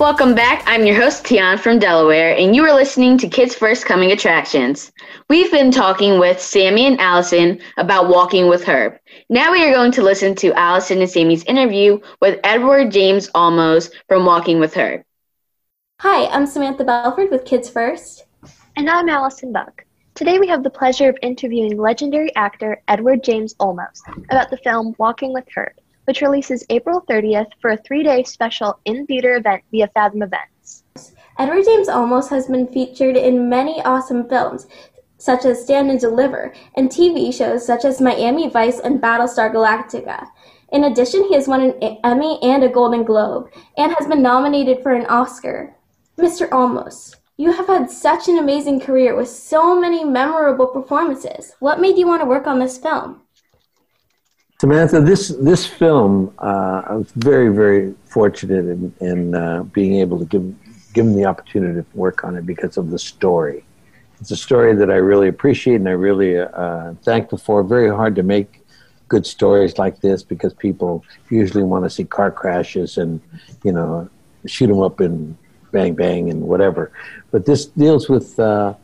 Welcome 0.00 0.34
back. 0.34 0.64
I'm 0.66 0.84
your 0.84 0.96
host, 0.96 1.24
Tian 1.24 1.56
from 1.56 1.78
Delaware, 1.78 2.34
and 2.36 2.56
you 2.56 2.64
are 2.64 2.74
listening 2.74 3.16
to 3.18 3.28
Kids 3.28 3.54
First 3.54 3.86
Coming 3.86 4.10
Attractions. 4.10 4.90
We've 5.30 5.52
been 5.52 5.70
talking 5.70 6.18
with 6.18 6.40
Sammy 6.40 6.86
and 6.86 7.00
Allison 7.00 7.60
about 7.76 8.08
walking 8.08 8.48
with 8.48 8.64
Herb. 8.64 8.98
Now 9.28 9.52
we 9.52 9.64
are 9.64 9.72
going 9.72 9.92
to 9.92 10.02
listen 10.02 10.34
to 10.34 10.52
Allison 10.54 11.00
and 11.00 11.08
Sammy's 11.08 11.44
interview 11.44 12.00
with 12.20 12.40
Edward 12.42 12.90
James 12.90 13.30
Olmos 13.36 13.88
from 14.08 14.26
Walking 14.26 14.58
with 14.58 14.74
Herb. 14.74 15.04
Hi, 16.06 16.26
I'm 16.26 16.44
Samantha 16.46 16.84
Belford 16.84 17.30
with 17.30 17.46
Kids 17.46 17.70
First. 17.70 18.26
And 18.76 18.90
I'm 18.90 19.08
Allison 19.08 19.54
Buck. 19.54 19.86
Today 20.14 20.38
we 20.38 20.46
have 20.48 20.62
the 20.62 20.68
pleasure 20.68 21.08
of 21.08 21.16
interviewing 21.22 21.78
legendary 21.78 22.30
actor 22.36 22.82
Edward 22.88 23.24
James 23.24 23.54
Olmos 23.54 24.02
about 24.28 24.50
the 24.50 24.58
film 24.58 24.94
Walking 24.98 25.32
with 25.32 25.46
Herb, 25.56 25.72
which 26.04 26.20
releases 26.20 26.62
April 26.68 27.02
30th 27.08 27.46
for 27.58 27.70
a 27.70 27.78
three 27.78 28.02
day 28.02 28.22
special 28.22 28.78
in 28.84 29.06
theater 29.06 29.36
event 29.36 29.62
via 29.70 29.88
Fathom 29.94 30.22
Events. 30.22 30.84
Edward 31.38 31.64
James 31.64 31.88
Olmos 31.88 32.28
has 32.28 32.48
been 32.48 32.66
featured 32.66 33.16
in 33.16 33.48
many 33.48 33.80
awesome 33.80 34.28
films, 34.28 34.66
such 35.16 35.46
as 35.46 35.62
Stand 35.62 35.90
and 35.90 35.98
Deliver, 35.98 36.52
and 36.76 36.90
TV 36.90 37.32
shows 37.32 37.66
such 37.66 37.86
as 37.86 38.02
Miami 38.02 38.50
Vice 38.50 38.78
and 38.78 39.00
Battlestar 39.00 39.50
Galactica. 39.50 40.28
In 40.70 40.84
addition, 40.84 41.24
he 41.24 41.34
has 41.34 41.48
won 41.48 41.62
an 41.62 41.98
Emmy 42.04 42.38
and 42.42 42.62
a 42.62 42.68
Golden 42.68 43.04
Globe, 43.04 43.48
and 43.78 43.90
has 43.96 44.06
been 44.06 44.20
nominated 44.20 44.82
for 44.82 44.92
an 44.92 45.06
Oscar. 45.06 45.74
Mr. 46.18 46.48
Olmos, 46.50 47.16
you 47.36 47.52
have 47.52 47.66
had 47.66 47.90
such 47.90 48.28
an 48.28 48.38
amazing 48.38 48.80
career 48.80 49.16
with 49.16 49.28
so 49.28 49.78
many 49.78 50.04
memorable 50.04 50.66
performances. 50.66 51.54
What 51.58 51.80
made 51.80 51.98
you 51.98 52.06
want 52.06 52.22
to 52.22 52.26
work 52.26 52.46
on 52.46 52.60
this 52.60 52.78
film? 52.78 53.20
Samantha, 54.60 55.00
this 55.00 55.28
this 55.40 55.66
film, 55.66 56.32
uh, 56.38 56.82
I 56.86 56.94
was 56.94 57.10
very 57.16 57.48
very 57.48 57.94
fortunate 58.04 58.66
in, 58.66 58.94
in 59.00 59.34
uh, 59.34 59.64
being 59.64 59.96
able 59.96 60.18
to 60.20 60.24
give 60.24 60.54
given 60.92 61.16
the 61.16 61.24
opportunity 61.24 61.80
to 61.80 61.86
work 61.94 62.22
on 62.22 62.36
it 62.36 62.46
because 62.46 62.76
of 62.76 62.90
the 62.90 62.98
story. 62.98 63.64
It's 64.20 64.30
a 64.30 64.36
story 64.36 64.76
that 64.76 64.90
I 64.90 64.94
really 64.94 65.26
appreciate 65.26 65.76
and 65.76 65.88
I 65.88 65.92
really 65.92 66.38
uh, 66.38 66.94
thankful 67.02 67.38
for. 67.38 67.64
Very 67.64 67.88
hard 67.88 68.14
to 68.14 68.22
make 68.22 68.64
good 69.08 69.26
stories 69.26 69.76
like 69.76 70.00
this 70.00 70.22
because 70.22 70.54
people 70.54 71.04
usually 71.30 71.64
want 71.64 71.84
to 71.84 71.90
see 71.90 72.04
car 72.04 72.30
crashes 72.30 72.96
and 72.96 73.20
you 73.64 73.72
know 73.72 74.08
shoot 74.46 74.68
them 74.68 74.80
up 74.80 75.00
and 75.00 75.36
bang 75.76 75.94
bang 76.02 76.30
and 76.30 76.40
whatever. 76.52 76.82
But 77.32 77.44
this 77.44 77.62
deals 77.66 78.08
with 78.08 78.28
uh, 78.38 78.74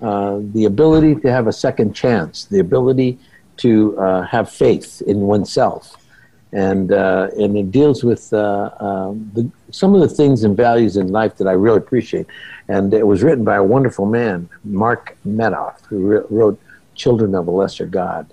uh, 0.00 0.38
the 0.56 0.64
ability 0.64 1.12
to 1.22 1.28
have 1.36 1.46
a 1.46 1.52
second 1.66 1.94
chance, 2.02 2.46
the 2.54 2.60
ability 2.68 3.18
to 3.58 3.70
uh, 3.98 4.22
have 4.22 4.46
faith 4.50 5.02
in 5.06 5.18
oneself, 5.34 5.82
and 6.52 6.86
uh, 6.92 7.28
and 7.42 7.50
it 7.62 7.70
deals 7.80 7.98
with 8.10 8.32
uh, 8.32 8.70
um, 8.80 9.30
the, 9.34 9.42
some 9.70 9.94
of 9.94 10.00
the 10.00 10.12
things 10.20 10.44
and 10.44 10.56
values 10.56 10.96
in 10.96 11.06
life 11.20 11.36
that 11.38 11.46
I 11.46 11.52
really 11.64 11.78
appreciate. 11.78 12.26
And 12.68 12.94
it 12.94 13.06
was 13.06 13.22
written 13.22 13.44
by 13.44 13.56
a 13.56 13.66
wonderful 13.76 14.06
man, 14.06 14.48
Mark 14.64 15.16
Medoff, 15.26 15.84
who 15.86 15.98
wrote 16.30 16.58
"Children 16.94 17.34
of 17.34 17.46
a 17.48 17.50
Lesser 17.60 17.86
God." 17.86 18.24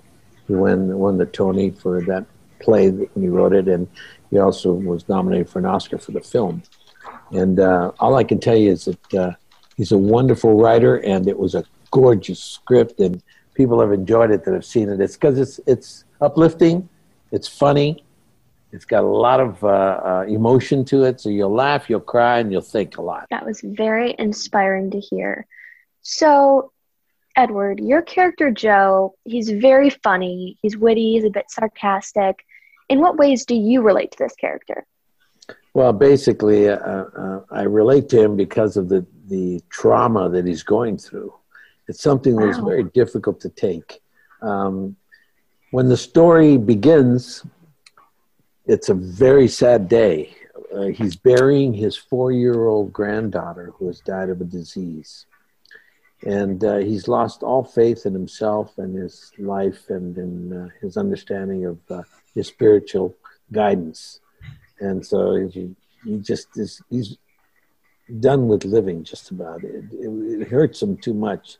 He 0.46 0.54
won 0.54 0.96
won 1.04 1.18
the 1.18 1.26
Tony 1.26 1.70
for 1.70 2.00
that 2.10 2.24
play 2.60 2.90
when 2.90 3.22
he 3.26 3.28
wrote 3.28 3.54
it, 3.60 3.66
and 3.68 3.88
he 4.30 4.38
also 4.38 4.72
was 4.72 5.08
nominated 5.08 5.48
for 5.50 5.58
an 5.58 5.66
Oscar 5.66 5.98
for 5.98 6.12
the 6.12 6.20
film. 6.20 6.62
And 7.32 7.60
uh, 7.60 7.92
all 7.98 8.16
I 8.16 8.24
can 8.24 8.38
tell 8.38 8.56
you 8.56 8.72
is 8.72 8.84
that 8.86 9.14
uh, 9.14 9.32
he's 9.76 9.92
a 9.92 9.98
wonderful 9.98 10.54
writer, 10.54 10.96
and 10.96 11.28
it 11.28 11.38
was 11.38 11.54
a 11.54 11.64
gorgeous 11.90 12.42
script, 12.42 13.00
and 13.00 13.22
people 13.54 13.80
have 13.80 13.92
enjoyed 13.92 14.30
it 14.30 14.44
that 14.44 14.54
have 14.54 14.64
seen 14.64 14.88
it. 14.88 15.00
It's 15.00 15.16
because 15.16 15.38
it's 15.38 15.60
it's 15.66 16.04
uplifting, 16.20 16.88
it's 17.32 17.48
funny, 17.48 18.04
it's 18.72 18.84
got 18.84 19.04
a 19.04 19.06
lot 19.06 19.40
of 19.40 19.62
uh, 19.64 19.68
uh, 19.68 20.24
emotion 20.28 20.84
to 20.86 21.04
it. 21.04 21.20
So 21.20 21.28
you'll 21.28 21.54
laugh, 21.54 21.88
you'll 21.88 22.00
cry, 22.00 22.38
and 22.38 22.52
you'll 22.52 22.60
think 22.60 22.98
a 22.98 23.02
lot. 23.02 23.26
That 23.30 23.46
was 23.46 23.60
very 23.62 24.14
inspiring 24.18 24.90
to 24.90 25.00
hear. 25.00 25.46
So, 26.02 26.72
Edward, 27.36 27.80
your 27.80 28.02
character 28.02 28.50
Joe, 28.50 29.14
he's 29.24 29.50
very 29.50 29.90
funny, 29.90 30.58
he's 30.62 30.76
witty, 30.76 31.14
he's 31.14 31.24
a 31.24 31.30
bit 31.30 31.50
sarcastic. 31.50 32.44
In 32.88 33.00
what 33.00 33.16
ways 33.16 33.44
do 33.46 33.54
you 33.54 33.82
relate 33.82 34.12
to 34.12 34.18
this 34.18 34.34
character? 34.36 34.86
Well, 35.76 35.92
basically, 35.92 36.70
uh, 36.70 36.78
uh, 36.78 37.40
I 37.50 37.64
relate 37.64 38.08
to 38.08 38.18
him 38.18 38.34
because 38.34 38.78
of 38.78 38.88
the, 38.88 39.04
the 39.28 39.60
trauma 39.68 40.30
that 40.30 40.46
he's 40.46 40.62
going 40.62 40.96
through. 40.96 41.34
It's 41.86 42.00
something 42.00 42.34
wow. 42.34 42.46
that's 42.46 42.56
very 42.64 42.84
difficult 42.84 43.40
to 43.40 43.50
take. 43.50 44.00
Um, 44.40 44.96
when 45.72 45.90
the 45.90 45.96
story 45.98 46.56
begins, 46.56 47.44
it's 48.64 48.88
a 48.88 48.94
very 48.94 49.48
sad 49.48 49.86
day. 49.86 50.34
Uh, 50.74 50.86
he's 50.86 51.14
burying 51.14 51.74
his 51.74 51.94
four 51.94 52.32
year 52.32 52.68
old 52.68 52.90
granddaughter 52.90 53.74
who 53.76 53.88
has 53.88 54.00
died 54.00 54.30
of 54.30 54.40
a 54.40 54.44
disease. 54.44 55.26
And 56.24 56.64
uh, 56.64 56.78
he's 56.78 57.06
lost 57.06 57.42
all 57.42 57.64
faith 57.64 58.06
in 58.06 58.14
himself 58.14 58.78
and 58.78 58.96
his 58.96 59.30
life 59.36 59.90
and 59.90 60.16
in 60.16 60.52
uh, 60.54 60.68
his 60.80 60.96
understanding 60.96 61.66
of 61.66 61.78
uh, 61.90 62.02
his 62.34 62.46
spiritual 62.48 63.14
guidance. 63.52 64.20
And 64.80 65.04
so 65.04 65.48
he, 65.48 65.74
he 66.04 66.18
just 66.18 66.56
is, 66.56 66.82
he's 66.90 67.16
done 68.20 68.48
with 68.48 68.64
living 68.64 69.04
just 69.04 69.30
about. 69.30 69.64
It, 69.64 69.84
it, 69.92 70.42
it 70.42 70.48
hurts 70.48 70.82
him 70.82 70.96
too 70.96 71.14
much 71.14 71.58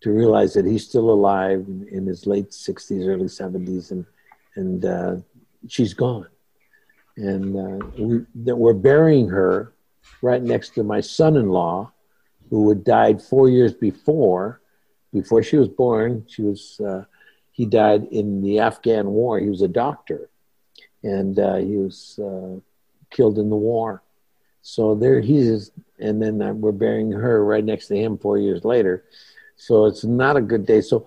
to 0.00 0.10
realize 0.10 0.54
that 0.54 0.66
he's 0.66 0.86
still 0.86 1.10
alive 1.10 1.66
in, 1.90 2.06
his 2.06 2.26
late 2.26 2.50
60s, 2.50 3.06
early 3.06 3.26
70s, 3.26 3.90
and, 3.90 4.04
and 4.56 4.84
uh, 4.84 5.16
she's 5.68 5.94
gone 5.94 6.28
and 7.16 7.56
uh, 7.56 7.86
we, 7.98 8.24
that 8.44 8.56
we're 8.56 8.74
burying 8.74 9.28
her 9.28 9.72
right 10.22 10.42
next 10.42 10.70
to 10.74 10.82
my 10.82 11.00
son-in-law, 11.00 11.90
who 12.50 12.68
had 12.68 12.84
died 12.84 13.22
four 13.22 13.48
years 13.48 13.72
before. 13.72 14.60
Before 15.12 15.42
she 15.42 15.56
was 15.56 15.68
born, 15.68 16.24
she 16.28 16.42
was 16.42 16.80
uh, 16.80 17.04
he 17.52 17.64
died 17.64 18.04
in 18.10 18.42
the 18.42 18.60
Afghan 18.60 19.06
war. 19.06 19.40
He 19.40 19.48
was 19.48 19.62
a 19.62 19.68
doctor, 19.68 20.28
and 21.06 21.38
uh, 21.38 21.56
he 21.56 21.76
was 21.76 22.18
uh, 22.18 22.58
killed 23.10 23.38
in 23.38 23.48
the 23.48 23.56
war. 23.56 24.02
So 24.62 24.94
there 24.94 25.20
he 25.20 25.38
is, 25.38 25.70
and 25.98 26.20
then 26.20 26.42
uh, 26.42 26.52
we're 26.52 26.72
burying 26.72 27.12
her 27.12 27.44
right 27.44 27.64
next 27.64 27.86
to 27.88 27.96
him 27.96 28.18
four 28.18 28.36
years 28.36 28.64
later. 28.64 29.04
So 29.56 29.86
it's 29.86 30.04
not 30.04 30.36
a 30.36 30.40
good 30.40 30.66
day. 30.66 30.80
So 30.80 31.06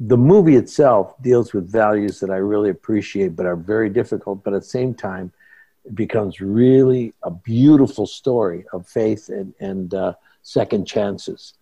the 0.00 0.16
movie 0.16 0.56
itself 0.56 1.14
deals 1.22 1.52
with 1.54 1.70
values 1.70 2.18
that 2.20 2.30
I 2.30 2.36
really 2.36 2.70
appreciate, 2.70 3.36
but 3.36 3.46
are 3.46 3.56
very 3.56 3.88
difficult. 3.88 4.42
But 4.42 4.54
at 4.54 4.62
the 4.62 4.68
same 4.68 4.92
time, 4.92 5.32
it 5.84 5.94
becomes 5.94 6.40
really 6.40 7.14
a 7.22 7.30
beautiful 7.30 8.06
story 8.06 8.64
of 8.72 8.88
faith 8.88 9.28
and, 9.28 9.54
and 9.60 9.94
uh, 9.94 10.14
second 10.42 10.86
chances. 10.86 11.54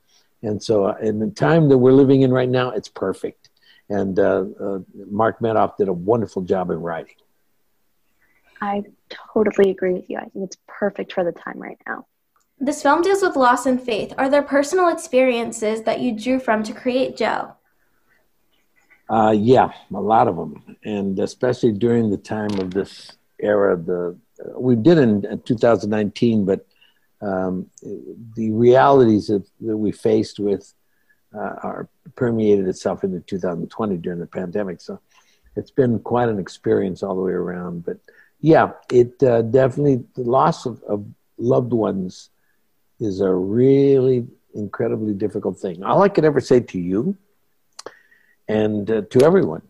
And 0.43 0.63
so, 0.63 0.87
uh, 0.87 0.97
in 1.01 1.19
the 1.19 1.31
time 1.31 1.69
that 1.69 1.79
we're 1.79 1.93
living 1.93 2.23
in 2.23 2.33
right 2.33 2.49
now, 2.49 2.71
it's 2.71 2.89
perfect. 2.89 3.51
And 3.91 4.19
uh, 4.19 4.45
uh, 4.59 4.79
Mark 5.11 5.41
Medoff 5.41 5.77
did 5.77 5.89
a 5.89 5.93
wonderful 5.93 6.43
job 6.43 6.71
in 6.71 6.81
writing. 6.81 7.17
I 8.65 8.83
totally 9.35 9.71
agree 9.71 9.93
with 9.93 10.09
you. 10.09 10.17
I 10.17 10.27
think 10.29 10.47
it's 10.47 10.57
perfect 10.67 11.13
for 11.13 11.23
the 11.23 11.33
time 11.33 11.59
right 11.59 11.79
now. 11.87 12.07
This 12.59 12.83
film 12.83 13.03
deals 13.03 13.21
with 13.21 13.37
loss 13.37 13.67
and 13.67 13.81
faith. 13.81 14.15
Are 14.17 14.31
there 14.31 14.43
personal 14.43 14.89
experiences 14.89 15.83
that 15.83 16.01
you 16.01 16.19
drew 16.19 16.41
from 16.41 16.63
to 16.63 16.73
create 16.73 17.15
Joe? 17.17 17.53
Uh, 19.11 19.35
yeah, 19.37 19.71
a 19.95 20.01
lot 20.01 20.29
of 20.29 20.37
them, 20.37 20.77
and 20.83 21.19
especially 21.19 21.73
during 21.73 22.09
the 22.09 22.17
time 22.17 22.59
of 22.59 22.71
this 22.73 23.13
era. 23.39 23.77
The 23.77 24.17
we 24.57 24.77
did 24.77 24.97
in, 24.97 25.27
in 25.27 25.43
2019, 25.43 26.47
but 26.47 26.67
um, 27.21 27.67
the 28.35 28.51
realities 28.51 29.27
that, 29.27 29.45
that 29.61 29.77
we 29.77 29.93
faced 29.93 30.41
with 30.41 30.73
uh, 31.35 31.55
are 31.63 31.89
permeated 32.17 32.67
itself 32.67 33.05
into 33.05 33.21
2020 33.21 33.99
during 33.99 34.21
the 34.21 34.27
pandemic. 34.27 34.81
So 34.81 35.01
it's 35.55 35.71
been 35.71 35.99
quite 35.99 36.31
an 36.31 36.39
experience 36.39 37.03
all 37.03 37.15
the 37.15 37.23
way 37.23 37.33
around. 37.33 37.85
But 37.85 37.99
yeah, 38.41 38.73
it 38.93 39.23
uh, 39.23 39.43
definitely 39.43 40.05
the 40.15 40.23
loss 40.23 40.67
of, 40.67 40.83
of 40.85 41.05
loved 41.39 41.73
ones 41.73 42.31
is 43.01 43.21
a 43.21 43.33
really 43.33 44.27
incredibly 44.55 45.15
difficult 45.15 45.59
thing. 45.59 45.83
All 45.83 46.03
I 46.03 46.09
could 46.09 46.25
ever 46.25 46.41
say 46.41 46.61
to 46.61 46.79
you 46.79 47.17
and 48.49 48.91
uh, 48.91 49.03
to 49.11 49.23
everyone 49.23 49.63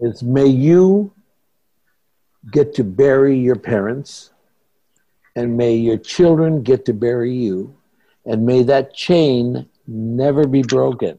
is 0.00 0.22
may 0.22 0.46
you 0.46 1.12
get 2.50 2.74
to 2.74 2.84
bury 2.84 3.38
your 3.38 3.56
parents, 3.56 4.30
and 5.36 5.56
may 5.56 5.74
your 5.74 5.98
children 5.98 6.62
get 6.62 6.84
to 6.86 6.94
bury 6.94 7.32
you, 7.34 7.76
and 8.24 8.46
may 8.46 8.62
that 8.62 8.94
chain 8.94 9.68
never 9.86 10.46
be 10.46 10.62
broken. 10.62 11.18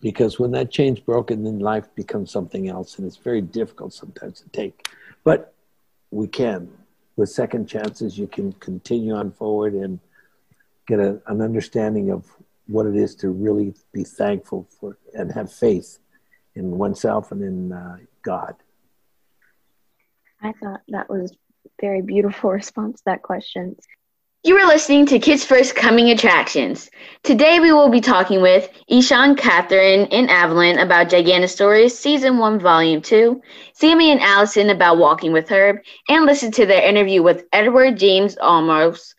Because 0.00 0.38
when 0.38 0.52
that 0.52 0.70
chain's 0.70 1.00
broken, 1.00 1.42
then 1.42 1.58
life 1.58 1.86
becomes 1.94 2.30
something 2.30 2.68
else, 2.68 2.98
and 2.98 3.06
it's 3.06 3.16
very 3.16 3.40
difficult 3.40 3.92
sometimes 3.92 4.40
to 4.40 4.48
take. 4.50 4.88
But 5.26 5.52
we 6.12 6.28
can. 6.28 6.70
With 7.16 7.30
second 7.30 7.66
chances, 7.66 8.16
you 8.16 8.28
can 8.28 8.52
continue 8.52 9.12
on 9.12 9.32
forward 9.32 9.74
and 9.74 9.98
get 10.86 11.00
a, 11.00 11.20
an 11.26 11.40
understanding 11.40 12.12
of 12.12 12.24
what 12.68 12.86
it 12.86 12.94
is 12.94 13.16
to 13.16 13.30
really 13.30 13.74
be 13.92 14.04
thankful 14.04 14.68
for 14.78 14.96
and 15.14 15.32
have 15.32 15.52
faith 15.52 15.98
in 16.54 16.78
oneself 16.78 17.32
and 17.32 17.42
in 17.42 17.72
uh, 17.72 17.96
God. 18.22 18.54
I 20.40 20.52
thought 20.62 20.82
that 20.90 21.10
was 21.10 21.36
very 21.80 22.02
beautiful 22.02 22.50
response 22.62 22.98
to 22.98 23.06
that 23.06 23.22
question. 23.22 23.74
You 24.46 24.56
are 24.58 24.66
listening 24.68 25.06
to 25.06 25.18
Kids 25.18 25.44
First 25.44 25.74
Coming 25.74 26.10
Attractions. 26.10 26.88
Today 27.24 27.58
we 27.58 27.72
will 27.72 27.88
be 27.88 28.00
talking 28.00 28.40
with 28.40 28.70
Ishan, 28.86 29.34
Catherine, 29.34 30.06
and 30.12 30.30
Evelyn 30.30 30.78
about 30.78 31.08
Giganosaurus 31.08 31.90
Season 31.90 32.38
1, 32.38 32.60
Volume 32.60 33.02
2, 33.02 33.42
Sammy 33.72 34.12
and 34.12 34.20
Allison 34.20 34.70
about 34.70 34.98
Walking 34.98 35.32
with 35.32 35.48
Herb, 35.48 35.78
and 36.08 36.26
listen 36.26 36.52
to 36.52 36.64
their 36.64 36.88
interview 36.88 37.24
with 37.24 37.44
Edward 37.52 37.98
James 37.98 38.36
Olmos. 38.36 39.14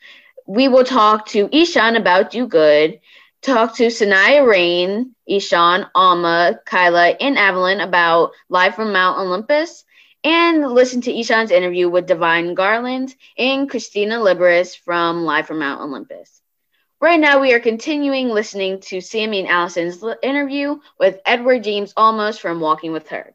We 0.48 0.70
will 0.70 0.86
talk 0.86 1.26
to 1.28 1.50
Ishan 1.52 1.98
about 1.98 2.32
Do 2.32 2.48
Good, 2.48 2.98
talk 3.42 3.76
to 3.76 3.88
Sanaya 3.88 4.48
Rain, 4.48 5.14
Ishan, 5.28 5.88
Alma, 5.94 6.58
Kyla, 6.66 7.18
and 7.20 7.38
Evelyn 7.38 7.82
about 7.82 8.32
Live 8.48 8.76
from 8.76 8.94
Mount 8.94 9.20
Olympus, 9.20 9.84
and 10.28 10.62
listen 10.74 11.00
to 11.00 11.18
Ishan's 11.18 11.52
interview 11.52 11.88
with 11.88 12.06
Divine 12.06 12.54
Garland 12.54 13.16
and 13.38 13.70
Christina 13.70 14.16
Liberis 14.16 14.78
from 14.78 15.24
Live 15.24 15.48
from 15.48 15.60
Mount 15.60 15.80
Olympus. 15.80 16.42
Right 17.00 17.18
now, 17.18 17.40
we 17.40 17.54
are 17.54 17.62
continuing 17.62 18.28
listening 18.28 18.82
to 18.82 19.00
Sammy 19.00 19.40
and 19.40 19.48
Allison's 19.48 20.04
interview 20.22 20.80
with 21.00 21.22
Edward 21.26 21.64
James 21.64 21.94
Olmos 21.94 22.38
from 22.38 22.60
Walking 22.60 22.92
with 22.92 23.08
Herb. 23.08 23.34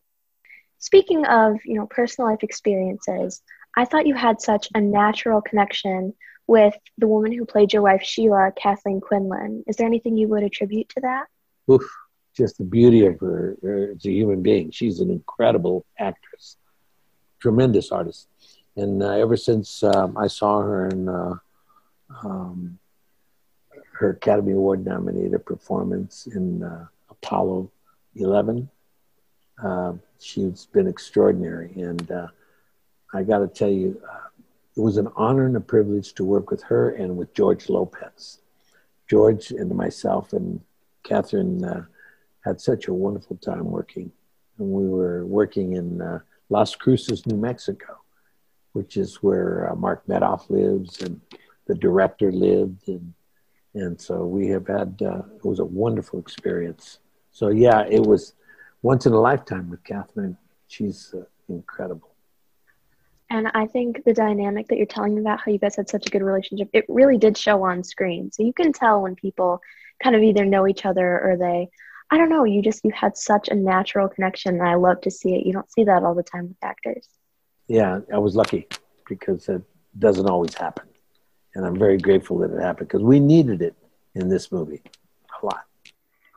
Speaking 0.80 1.24
of, 1.24 1.64
you 1.64 1.76
know, 1.76 1.86
personal 1.86 2.28
life 2.28 2.42
experiences, 2.42 3.40
I 3.74 3.86
thought 3.86 4.06
you 4.06 4.14
had 4.14 4.42
such 4.42 4.68
a 4.74 4.80
natural 4.82 5.40
connection 5.40 6.12
with 6.46 6.74
the 6.98 7.08
woman 7.08 7.32
who 7.32 7.46
played 7.46 7.72
your 7.72 7.80
wife, 7.80 8.02
Sheila, 8.02 8.52
Kathleen 8.54 9.00
Quinlan. 9.00 9.64
Is 9.66 9.76
there 9.76 9.86
anything 9.86 10.18
you 10.18 10.28
would 10.28 10.42
attribute 10.42 10.90
to 10.90 11.00
that? 11.00 11.24
Oof, 11.70 11.90
just 12.36 12.58
the 12.58 12.64
beauty 12.64 13.06
of 13.06 13.18
her, 13.20 13.56
her 13.62 13.92
as 13.96 14.04
a 14.04 14.10
human 14.10 14.42
being. 14.42 14.70
She's 14.70 15.00
an 15.00 15.10
incredible 15.10 15.86
actress 15.98 16.58
tremendous 17.42 17.90
artist. 17.90 18.28
And 18.76 19.02
uh, 19.02 19.10
ever 19.10 19.36
since 19.36 19.82
um, 19.82 20.16
I 20.16 20.28
saw 20.28 20.60
her 20.60 20.86
in 20.86 21.08
uh, 21.08 21.34
um, 22.24 22.78
her 23.94 24.10
Academy 24.10 24.52
Award 24.52 24.84
nominated 24.84 25.44
performance 25.44 26.28
in 26.28 26.62
uh, 26.62 26.86
Apollo 27.10 27.70
11, 28.14 28.70
um, 29.62 30.00
she's 30.20 30.66
been 30.66 30.86
extraordinary. 30.86 31.72
And 31.74 32.10
uh, 32.10 32.28
I 33.12 33.24
got 33.24 33.38
to 33.38 33.48
tell 33.48 33.70
you, 33.70 34.00
uh, 34.08 34.28
it 34.76 34.80
was 34.80 34.96
an 34.96 35.08
honor 35.16 35.44
and 35.46 35.56
a 35.56 35.60
privilege 35.60 36.14
to 36.14 36.24
work 36.24 36.50
with 36.50 36.62
her 36.62 36.90
and 36.90 37.16
with 37.16 37.34
George 37.34 37.68
Lopez. 37.68 38.38
George 39.10 39.50
and 39.50 39.74
myself 39.74 40.32
and 40.32 40.60
Catherine 41.02 41.64
uh, 41.64 41.84
had 42.44 42.60
such 42.60 42.86
a 42.86 42.94
wonderful 42.94 43.36
time 43.36 43.64
working. 43.64 44.12
And 44.58 44.70
we 44.70 44.86
were 44.88 45.26
working 45.26 45.72
in 45.72 46.00
Las 46.52 46.76
Cruces, 46.76 47.26
New 47.26 47.40
Mexico, 47.48 47.92
which 48.76 48.96
is 48.96 49.10
where 49.26 49.70
uh, 49.70 49.74
Mark 49.74 50.06
Medoff 50.06 50.50
lives 50.50 51.02
and 51.02 51.20
the 51.66 51.74
director 51.74 52.30
lived. 52.30 52.88
And, 52.88 53.14
and 53.74 54.00
so 54.06 54.14
we 54.36 54.48
have 54.54 54.66
had, 54.66 55.00
uh, 55.00 55.22
it 55.36 55.44
was 55.44 55.60
a 55.60 55.64
wonderful 55.64 56.18
experience. 56.18 56.98
So, 57.32 57.48
yeah, 57.48 57.80
it 57.88 58.02
was 58.02 58.34
once 58.82 59.06
in 59.06 59.12
a 59.12 59.20
lifetime 59.20 59.70
with 59.70 59.82
Catherine. 59.82 60.36
She's 60.68 61.14
uh, 61.14 61.24
incredible. 61.48 62.10
And 63.30 63.48
I 63.54 63.66
think 63.66 64.04
the 64.04 64.12
dynamic 64.12 64.68
that 64.68 64.76
you're 64.76 64.94
telling 64.96 65.18
about, 65.18 65.40
how 65.40 65.50
you 65.50 65.58
guys 65.58 65.76
had 65.76 65.88
such 65.88 66.06
a 66.06 66.10
good 66.10 66.22
relationship, 66.22 66.68
it 66.74 66.84
really 66.88 67.16
did 67.16 67.38
show 67.38 67.64
on 67.64 67.82
screen. 67.82 68.30
So 68.30 68.42
you 68.42 68.52
can 68.52 68.74
tell 68.74 69.00
when 69.00 69.14
people 69.14 69.62
kind 70.02 70.14
of 70.14 70.22
either 70.22 70.44
know 70.44 70.66
each 70.66 70.84
other 70.84 71.08
or 71.26 71.38
they, 71.38 71.70
I 72.12 72.18
don't 72.18 72.28
know, 72.28 72.44
you 72.44 72.60
just, 72.60 72.84
you 72.84 72.92
had 72.92 73.16
such 73.16 73.48
a 73.48 73.54
natural 73.54 74.06
connection. 74.06 74.56
And 74.56 74.68
I 74.68 74.74
love 74.74 75.00
to 75.00 75.10
see 75.10 75.34
it. 75.34 75.46
You 75.46 75.54
don't 75.54 75.72
see 75.72 75.82
that 75.84 76.04
all 76.04 76.14
the 76.14 76.22
time 76.22 76.48
with 76.48 76.58
actors. 76.62 77.08
Yeah, 77.68 78.00
I 78.12 78.18
was 78.18 78.36
lucky 78.36 78.68
because 79.08 79.48
it 79.48 79.62
doesn't 79.98 80.28
always 80.28 80.52
happen. 80.52 80.86
And 81.54 81.64
I'm 81.64 81.78
very 81.78 81.96
grateful 81.96 82.36
that 82.40 82.54
it 82.54 82.60
happened 82.60 82.88
because 82.88 83.02
we 83.02 83.18
needed 83.18 83.62
it 83.62 83.74
in 84.14 84.28
this 84.28 84.52
movie 84.52 84.82
a 85.42 85.46
lot. 85.46 85.64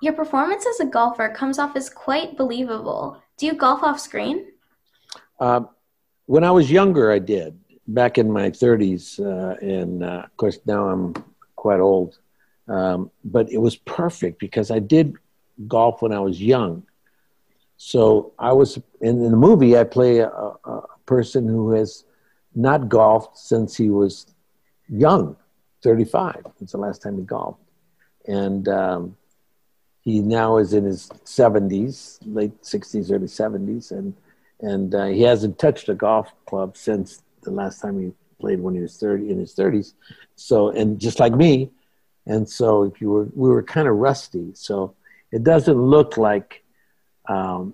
Your 0.01 0.13
performance 0.13 0.65
as 0.65 0.79
a 0.79 0.85
golfer 0.85 1.27
comes 1.27 1.59
off 1.59 1.75
as 1.75 1.89
quite 1.89 2.37
believable. 2.37 3.21
Do 3.37 3.45
you 3.45 3.53
golf 3.53 3.83
off 3.83 3.99
screen? 3.99 4.45
Um, 5.41 5.67
when 6.25 6.45
I 6.45 6.51
was 6.51 6.71
younger, 6.71 7.11
I 7.11 7.19
did. 7.19 7.59
Back 7.85 8.17
in 8.17 8.31
my 8.31 8.49
30s, 8.49 9.19
uh, 9.19 9.57
and 9.57 10.03
uh, 10.03 10.23
of 10.23 10.37
course 10.37 10.57
now 10.65 10.87
I'm 10.87 11.13
quite 11.57 11.81
old. 11.81 12.17
Um, 12.69 13.11
but 13.25 13.51
it 13.51 13.57
was 13.57 13.75
perfect 13.75 14.39
because 14.39 14.71
I 14.71 14.79
did 14.79 15.15
golf 15.67 16.01
when 16.01 16.11
I 16.11 16.19
was 16.19 16.41
young. 16.41 16.83
So 17.77 18.33
I 18.39 18.53
was 18.53 18.77
in, 19.01 19.23
in 19.23 19.31
the 19.31 19.37
movie. 19.37 19.77
I 19.77 19.83
play 19.83 20.19
a, 20.19 20.29
a 20.29 20.83
person 21.05 21.47
who 21.47 21.71
has 21.71 22.03
not 22.55 22.87
golfed 22.89 23.37
since 23.37 23.75
he 23.75 23.89
was 23.89 24.27
young, 24.87 25.35
35. 25.83 26.45
It's 26.61 26.71
the 26.71 26.77
last 26.77 27.01
time 27.01 27.17
he 27.17 27.23
golfed, 27.23 27.59
and 28.27 28.67
um, 28.69 29.17
he 30.01 30.19
now 30.21 30.57
is 30.57 30.73
in 30.73 30.85
his 30.85 31.09
70s, 31.25 32.19
late 32.25 32.61
60s, 32.61 33.11
early 33.11 33.27
70s, 33.27 33.91
and 33.91 34.15
and 34.61 34.95
uh, 34.95 35.05
he 35.07 35.21
hasn't 35.21 35.59
touched 35.59 35.89
a 35.89 35.93
golf 35.93 36.31
club 36.45 36.77
since 36.77 37.21
the 37.43 37.51
last 37.51 37.81
time 37.81 37.99
he 37.99 38.13
played 38.39 38.61
when 38.61 38.73
he 38.73 38.79
was 38.79 38.97
30 38.97 39.29
in 39.29 39.37
his 39.37 39.53
30s. 39.53 39.93
So, 40.37 40.69
and 40.69 40.97
just 40.97 41.19
like 41.19 41.33
me, 41.33 41.71
and 42.25 42.47
so 42.47 42.83
if 42.83 43.01
you 43.01 43.09
were, 43.09 43.27
we 43.35 43.49
were 43.49 43.61
kind 43.61 43.87
of 43.87 43.95
rusty. 43.97 44.51
So 44.53 44.95
it 45.35 45.43
doesn't 45.43 45.79
look 45.95 46.17
like, 46.17 46.63
um, 47.27 47.73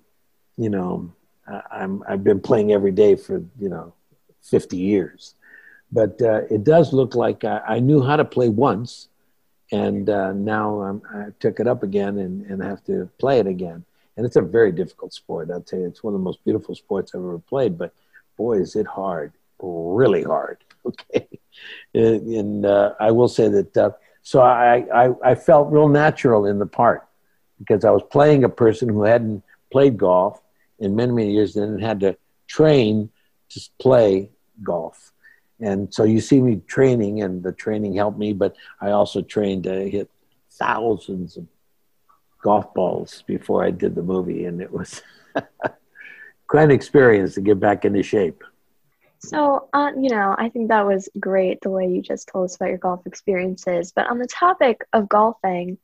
you 0.57 0.69
know, 0.69 1.13
I'm 1.71 2.03
I've 2.07 2.23
been 2.23 2.39
playing 2.39 2.71
every 2.71 2.91
day 2.91 3.15
for 3.15 3.43
you 3.59 3.69
know, 3.69 3.93
50 4.43 4.77
years, 4.77 5.35
but 5.91 6.21
uh, 6.21 6.41
it 6.49 6.63
does 6.63 6.93
look 6.93 7.15
like 7.15 7.43
I, 7.43 7.61
I, 7.75 7.79
knew 7.79 8.01
how 8.01 8.15
to 8.15 8.25
play 8.25 8.49
once, 8.49 9.09
and 9.71 10.09
uh, 10.09 10.31
now 10.33 10.81
I'm, 10.81 11.01
i 11.13 11.25
took 11.39 11.59
it 11.59 11.67
up 11.67 11.83
again 11.83 12.17
and, 12.19 12.45
and 12.45 12.63
have 12.63 12.83
to 12.85 13.09
play 13.19 13.39
it 13.39 13.47
again 13.47 13.83
and 14.17 14.25
it's 14.25 14.35
a 14.35 14.41
very 14.41 14.71
difficult 14.71 15.13
sport. 15.13 15.49
I'll 15.51 15.61
tell 15.61 15.79
you, 15.79 15.87
it's 15.87 16.03
one 16.03 16.13
of 16.13 16.19
the 16.19 16.23
most 16.23 16.43
beautiful 16.43 16.75
sports 16.75 17.13
I've 17.15 17.21
ever 17.21 17.39
played. 17.39 17.77
But 17.77 17.93
boy, 18.37 18.59
is 18.59 18.75
it 18.75 18.87
hard, 18.87 19.33
really 19.59 20.23
hard. 20.23 20.57
Okay, 20.83 21.27
and, 21.93 22.27
and 22.35 22.65
uh, 22.65 22.95
I 22.99 23.11
will 23.11 23.27
say 23.27 23.47
that. 23.49 23.77
Uh, 23.77 23.91
so 24.23 24.41
I, 24.41 24.83
I 24.91 25.13
I 25.23 25.35
felt 25.35 25.71
real 25.71 25.87
natural 25.87 26.47
in 26.47 26.57
the 26.57 26.65
part 26.65 27.07
because 27.61 27.85
I 27.85 27.91
was 27.91 28.03
playing 28.11 28.43
a 28.43 28.49
person 28.49 28.89
who 28.89 29.03
hadn't 29.03 29.43
played 29.71 29.97
golf 29.97 30.41
in 30.79 30.95
many 30.95 31.11
many 31.11 31.31
years 31.31 31.55
and 31.55 31.81
had 31.81 31.99
to 31.99 32.17
train 32.47 33.09
to 33.49 33.61
play 33.79 34.31
golf. 34.63 35.13
And 35.59 35.93
so 35.93 36.03
you 36.03 36.19
see 36.19 36.41
me 36.41 36.61
training, 36.67 37.21
and 37.21 37.43
the 37.43 37.51
training 37.51 37.93
helped 37.93 38.17
me, 38.17 38.33
but 38.33 38.55
I 38.81 38.91
also 38.91 39.21
trained 39.21 39.63
to 39.65 39.87
hit 39.87 40.09
thousands 40.51 41.37
of 41.37 41.45
golf 42.41 42.73
balls 42.73 43.23
before 43.27 43.63
I 43.63 43.69
did 43.69 43.93
the 43.93 44.01
movie, 44.01 44.45
and 44.45 44.59
it 44.59 44.71
was 44.71 45.03
quite 46.47 46.63
an 46.63 46.71
experience 46.71 47.35
to 47.35 47.41
get 47.41 47.59
back 47.59 47.85
into 47.85 48.01
shape. 48.01 48.43
So, 49.19 49.69
uh, 49.71 49.91
you 49.95 50.09
know, 50.09 50.35
I 50.35 50.49
think 50.49 50.69
that 50.69 50.87
was 50.87 51.07
great 51.19 51.61
the 51.61 51.69
way 51.69 51.87
you 51.87 52.01
just 52.01 52.27
told 52.27 52.45
us 52.45 52.55
about 52.55 52.69
your 52.69 52.79
golf 52.79 53.05
experiences. 53.05 53.93
But 53.95 54.09
on 54.09 54.17
the 54.17 54.27
topic 54.27 54.83
of 54.93 55.07
golfing, 55.07 55.77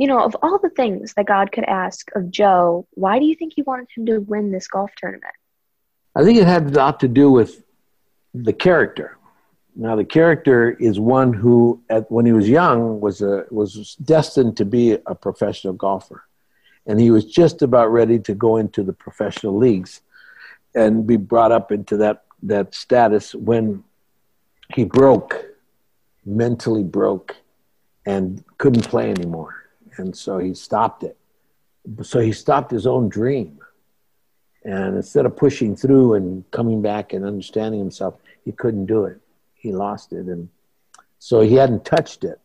you 0.00 0.06
know, 0.06 0.18
of 0.18 0.34
all 0.40 0.58
the 0.58 0.70
things 0.70 1.12
that 1.12 1.26
God 1.26 1.52
could 1.52 1.64
ask 1.64 2.10
of 2.16 2.30
Joe, 2.30 2.86
why 2.92 3.18
do 3.18 3.26
you 3.26 3.34
think 3.34 3.52
he 3.54 3.60
wanted 3.60 3.86
him 3.94 4.06
to 4.06 4.20
win 4.20 4.50
this 4.50 4.66
golf 4.66 4.90
tournament? 4.96 5.34
I 6.16 6.24
think 6.24 6.38
it 6.38 6.46
had 6.46 6.68
a 6.68 6.70
lot 6.70 7.00
to 7.00 7.08
do 7.08 7.30
with 7.30 7.62
the 8.32 8.54
character. 8.54 9.18
Now, 9.76 9.96
the 9.96 10.06
character 10.06 10.70
is 10.70 10.98
one 10.98 11.34
who, 11.34 11.82
at, 11.90 12.10
when 12.10 12.24
he 12.24 12.32
was 12.32 12.48
young, 12.48 12.98
was 12.98 13.20
a, 13.20 13.44
was 13.50 13.94
destined 13.96 14.56
to 14.56 14.64
be 14.64 14.96
a 15.04 15.14
professional 15.14 15.74
golfer, 15.74 16.24
and 16.86 16.98
he 16.98 17.10
was 17.10 17.26
just 17.26 17.60
about 17.60 17.92
ready 17.92 18.18
to 18.20 18.34
go 18.34 18.56
into 18.56 18.82
the 18.82 18.94
professional 18.94 19.54
leagues, 19.54 20.00
and 20.74 21.06
be 21.06 21.16
brought 21.16 21.52
up 21.52 21.70
into 21.70 21.98
that 21.98 22.24
that 22.42 22.74
status 22.74 23.34
when 23.34 23.84
he 24.74 24.84
broke, 24.84 25.44
mentally 26.24 26.84
broke, 26.84 27.36
and 28.06 28.42
couldn't 28.56 28.88
play 28.88 29.10
anymore, 29.10 29.60
and 29.96 30.16
so 30.16 30.38
he 30.38 30.54
stopped 30.54 31.02
it. 31.02 31.16
So 32.02 32.20
he 32.20 32.32
stopped 32.32 32.70
his 32.70 32.86
own 32.86 33.08
dream, 33.08 33.58
and 34.64 34.96
instead 34.96 35.26
of 35.26 35.36
pushing 35.36 35.76
through 35.76 36.14
and 36.14 36.50
coming 36.50 36.82
back 36.82 37.12
and 37.12 37.24
understanding 37.24 37.80
himself, 37.80 38.14
he 38.44 38.52
couldn't 38.52 38.86
do 38.86 39.04
it 39.04 39.20
he 39.60 39.72
lost 39.72 40.12
it, 40.12 40.26
and 40.26 40.48
so 41.18 41.40
he 41.40 41.54
hadn't 41.54 41.84
touched 41.84 42.24
it. 42.24 42.40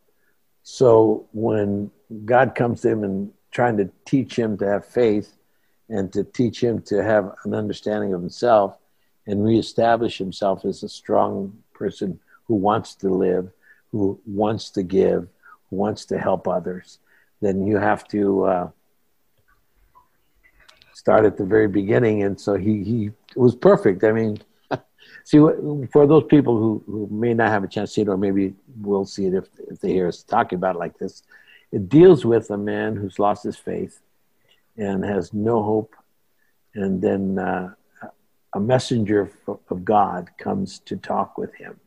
So 0.63 1.27
when 1.31 1.91
God 2.25 2.55
comes 2.55 2.81
to 2.81 2.89
him 2.89 3.03
and 3.03 3.31
trying 3.51 3.77
to 3.77 3.89
teach 4.03 4.37
him 4.37 4.57
to 4.57 4.67
have 4.67 4.85
faith 4.85 5.33
and 5.87 6.11
to 6.11 6.25
teach 6.25 6.61
him 6.61 6.81
to 6.83 7.01
have 7.01 7.33
an 7.45 7.53
understanding 7.53 8.13
of 8.13 8.19
himself 8.19 8.77
and 9.25 9.45
reestablish 9.45 10.17
himself 10.17 10.65
as 10.65 10.83
a 10.83 10.89
strong 10.89 11.57
person 11.73 12.19
who 12.45 12.55
wants 12.55 12.95
to 12.95 13.09
live, 13.09 13.49
who 13.91 14.19
wants 14.25 14.69
to 14.71 14.83
give, 14.83 15.29
who 15.69 15.75
wants 15.77 16.03
to 16.05 16.17
help 16.17 16.47
others, 16.47 16.99
then 17.45 17.65
you 17.67 17.77
have 17.77 18.07
to 18.09 18.43
uh, 18.45 18.69
start 20.93 21.25
at 21.25 21.37
the 21.37 21.45
very 21.45 21.67
beginning. 21.67 22.23
And 22.23 22.39
so 22.39 22.55
he, 22.55 22.83
he 22.83 23.11
was 23.35 23.55
perfect. 23.55 24.03
I 24.03 24.11
mean, 24.11 24.39
See, 25.23 25.37
for 25.37 26.05
those 26.07 26.23
people 26.25 26.57
who, 26.57 26.83
who 26.85 27.07
may 27.11 27.33
not 27.33 27.49
have 27.49 27.63
a 27.63 27.67
chance 27.67 27.89
to 27.91 27.93
see 27.95 28.01
it, 28.01 28.09
or 28.09 28.17
maybe 28.17 28.53
will 28.81 29.05
see 29.05 29.25
it 29.25 29.33
if, 29.33 29.45
if 29.67 29.79
they 29.79 29.91
hear 29.91 30.07
us 30.07 30.23
talking 30.23 30.57
about 30.57 30.75
it 30.75 30.79
like 30.79 30.97
this, 30.97 31.23
it 31.71 31.89
deals 31.89 32.25
with 32.25 32.51
a 32.51 32.57
man 32.57 32.95
who's 32.95 33.19
lost 33.19 33.43
his 33.43 33.57
faith 33.57 34.01
and 34.77 35.03
has 35.03 35.33
no 35.33 35.63
hope. 35.63 35.95
And 36.75 37.01
then 37.01 37.39
uh, 37.39 37.73
a 38.53 38.59
messenger 38.59 39.31
of 39.47 39.85
God 39.85 40.29
comes 40.37 40.79
to 40.79 40.95
talk 40.95 41.37
with 41.37 41.53
him. 41.55 41.79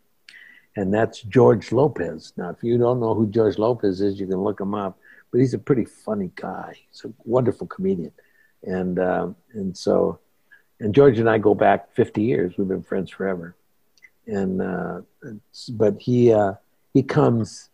And 0.76 0.92
that's 0.92 1.22
George 1.22 1.72
Lopez. 1.72 2.32
Now, 2.36 2.50
if 2.50 2.62
you 2.62 2.78
don't 2.78 3.00
know 3.00 3.14
who 3.14 3.26
George 3.26 3.58
Lopez 3.58 4.00
is, 4.00 4.20
you 4.20 4.26
can 4.26 4.38
look 4.38 4.60
him 4.60 4.74
up. 4.74 4.98
But 5.30 5.40
he's 5.40 5.54
a 5.54 5.58
pretty 5.58 5.84
funny 5.84 6.30
guy. 6.34 6.76
He's 6.90 7.04
a 7.04 7.12
wonderful 7.24 7.66
comedian. 7.66 8.12
And, 8.62 8.98
uh, 8.98 9.28
and 9.52 9.76
so 9.76 10.20
and 10.80 10.94
George 10.94 11.18
and 11.18 11.28
I 11.28 11.38
go 11.38 11.54
back 11.54 11.92
50 11.94 12.22
years. 12.22 12.54
We've 12.56 12.68
been 12.68 12.82
friends 12.82 13.10
forever. 13.10 13.56
And 14.26 14.60
uh, 14.60 15.00
but 15.70 16.00
he 16.00 16.32
uh, 16.32 16.52
he 16.92 17.02
comes 17.02 17.70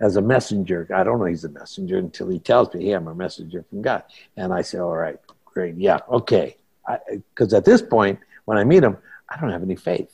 as 0.00 0.16
a 0.16 0.22
messenger. 0.22 0.88
I 0.94 1.04
don't 1.04 1.18
know 1.18 1.26
he's 1.26 1.44
a 1.44 1.50
messenger 1.50 1.98
until 1.98 2.28
he 2.30 2.38
tells 2.38 2.72
me, 2.72 2.86
"Hey, 2.86 2.92
I'm 2.92 3.06
a 3.06 3.14
messenger 3.14 3.66
from 3.68 3.82
God." 3.82 4.04
And 4.34 4.50
I 4.50 4.62
say, 4.62 4.78
"All 4.78 4.96
right, 4.96 5.20
great, 5.44 5.76
yeah, 5.76 5.98
okay." 6.08 6.56
Because 7.34 7.52
at 7.52 7.66
this 7.66 7.82
point, 7.82 8.18
when 8.46 8.56
I 8.56 8.64
meet 8.64 8.82
him, 8.82 8.96
I 9.28 9.38
don't 9.38 9.50
have 9.50 9.62
any 9.62 9.76
faith, 9.76 10.10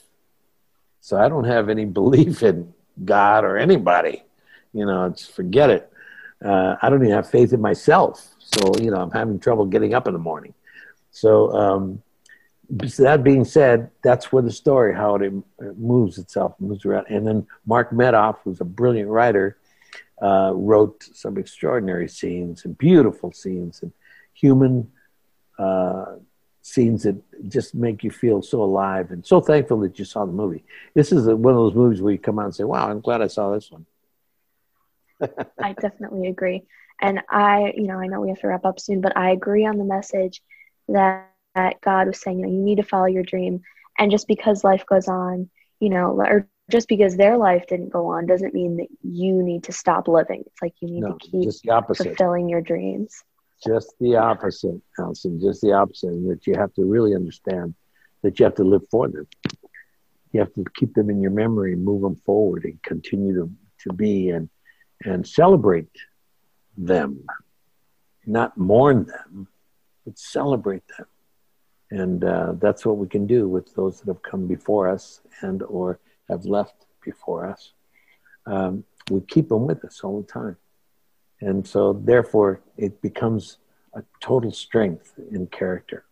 so 1.00 1.18
I 1.18 1.28
don't 1.28 1.44
have 1.44 1.68
any 1.68 1.84
belief 2.00 2.42
in 2.42 2.74
God 3.04 3.44
or 3.44 3.56
anybody. 3.56 4.24
You 4.72 4.86
know, 4.86 5.04
it's 5.04 5.24
forget 5.24 5.70
it. 5.70 5.92
Uh, 6.44 6.76
I 6.80 6.90
don't 6.90 7.02
even 7.02 7.14
have 7.14 7.30
faith 7.30 7.52
in 7.52 7.60
myself. 7.60 8.34
So 8.38 8.72
you 8.80 8.90
know, 8.90 8.98
I'm 8.98 9.10
having 9.10 9.38
trouble 9.38 9.66
getting 9.66 9.94
up 9.94 10.06
in 10.06 10.12
the 10.12 10.18
morning. 10.18 10.54
So 11.10 11.50
um, 11.52 12.02
that 12.68 13.22
being 13.22 13.44
said, 13.44 13.90
that's 14.02 14.32
where 14.32 14.42
the 14.42 14.50
story, 14.50 14.94
how 14.94 15.16
it, 15.16 15.32
moves 15.78 16.18
itself, 16.18 16.54
moves 16.58 16.84
around. 16.84 17.06
And 17.08 17.26
then 17.26 17.46
Mark 17.64 17.90
Medoff, 17.90 18.38
who's 18.44 18.60
a 18.60 18.64
brilliant 18.64 19.08
writer, 19.08 19.56
uh, 20.20 20.52
wrote 20.54 21.02
some 21.14 21.38
extraordinary 21.38 22.08
scenes 22.08 22.64
and 22.64 22.76
beautiful 22.76 23.32
scenes 23.32 23.82
and 23.82 23.92
human 24.34 24.90
uh, 25.58 26.16
scenes 26.62 27.04
that 27.04 27.16
just 27.48 27.74
make 27.74 28.02
you 28.02 28.10
feel 28.10 28.42
so 28.42 28.62
alive 28.62 29.10
and 29.10 29.24
so 29.24 29.40
thankful 29.40 29.78
that 29.80 29.98
you 29.98 30.04
saw 30.04 30.24
the 30.24 30.32
movie. 30.32 30.64
This 30.94 31.12
is 31.12 31.26
one 31.26 31.54
of 31.54 31.60
those 31.60 31.74
movies 31.74 32.02
where 32.02 32.12
you 32.12 32.18
come 32.18 32.38
out 32.38 32.46
and 32.46 32.54
say, 32.54 32.64
"Wow, 32.64 32.90
I'm 32.90 33.00
glad 33.00 33.22
I 33.22 33.28
saw 33.28 33.52
this 33.52 33.70
one." 33.70 33.86
I 35.62 35.72
definitely 35.72 36.28
agree, 36.28 36.62
and 37.00 37.20
I, 37.30 37.72
you 37.76 37.86
know, 37.86 37.98
I 37.98 38.06
know 38.06 38.20
we 38.20 38.28
have 38.28 38.40
to 38.40 38.48
wrap 38.48 38.64
up 38.64 38.80
soon, 38.80 39.00
but 39.00 39.16
I 39.16 39.30
agree 39.30 39.66
on 39.66 39.78
the 39.78 39.84
message 39.84 40.42
that 40.88 41.30
that 41.54 41.80
God 41.80 42.06
was 42.06 42.20
saying, 42.20 42.38
you 42.38 42.46
know, 42.46 42.52
you 42.52 42.60
need 42.60 42.76
to 42.76 42.82
follow 42.82 43.06
your 43.06 43.22
dream. 43.22 43.62
And 43.98 44.10
just 44.10 44.28
because 44.28 44.62
life 44.62 44.84
goes 44.86 45.08
on, 45.08 45.48
you 45.80 45.88
know, 45.88 46.20
or 46.20 46.46
just 46.70 46.86
because 46.86 47.16
their 47.16 47.38
life 47.38 47.66
didn't 47.66 47.88
go 47.88 48.08
on 48.08 48.26
doesn't 48.26 48.52
mean 48.52 48.76
that 48.76 48.88
you 49.02 49.42
need 49.42 49.64
to 49.64 49.72
stop 49.72 50.06
living. 50.06 50.44
It's 50.46 50.60
like 50.60 50.74
you 50.80 50.88
need 50.90 51.00
no, 51.00 51.12
to 51.12 51.18
keep 51.18 51.44
just 51.44 51.62
the 51.62 51.70
opposite. 51.70 52.08
fulfilling 52.08 52.48
your 52.48 52.60
dreams. 52.60 53.24
Just 53.66 53.94
the 54.00 54.16
opposite, 54.16 54.82
Allison. 54.98 55.40
Just 55.40 55.62
the 55.62 55.72
opposite. 55.72 56.10
That 56.28 56.46
you 56.46 56.54
have 56.56 56.74
to 56.74 56.84
really 56.84 57.14
understand 57.14 57.74
that 58.22 58.38
you 58.38 58.44
have 58.44 58.56
to 58.56 58.64
live 58.64 58.82
for 58.90 59.08
them. 59.08 59.26
you 60.32 60.40
have 60.40 60.52
to 60.54 60.64
keep 60.74 60.92
them 60.92 61.08
in 61.08 61.22
your 61.22 61.30
memory, 61.30 61.74
move 61.74 62.02
them 62.02 62.16
forward, 62.16 62.64
and 62.64 62.82
continue 62.82 63.34
to, 63.34 63.50
to 63.84 63.92
be 63.94 64.28
and 64.28 64.50
and 65.04 65.26
celebrate 65.26 65.90
them, 66.76 67.24
not 68.26 68.56
mourn 68.56 69.06
them, 69.06 69.48
but 70.04 70.18
celebrate 70.18 70.86
them. 70.96 71.06
And 71.90 72.24
uh, 72.24 72.54
that's 72.58 72.84
what 72.84 72.96
we 72.96 73.06
can 73.06 73.26
do 73.26 73.48
with 73.48 73.74
those 73.74 74.00
that 74.00 74.08
have 74.08 74.22
come 74.22 74.46
before 74.46 74.88
us 74.88 75.20
and 75.40 75.62
or 75.62 76.00
have 76.28 76.44
left 76.44 76.86
before 77.04 77.46
us. 77.46 77.72
Um, 78.46 78.84
we 79.10 79.20
keep 79.20 79.48
them 79.48 79.66
with 79.66 79.84
us 79.84 80.00
all 80.02 80.20
the 80.20 80.26
time. 80.26 80.56
And 81.40 81.66
so, 81.66 81.92
therefore, 81.92 82.60
it 82.76 83.00
becomes 83.02 83.58
a 83.94 84.02
total 84.20 84.50
strength 84.50 85.12
in 85.30 85.46
character. 85.46 86.04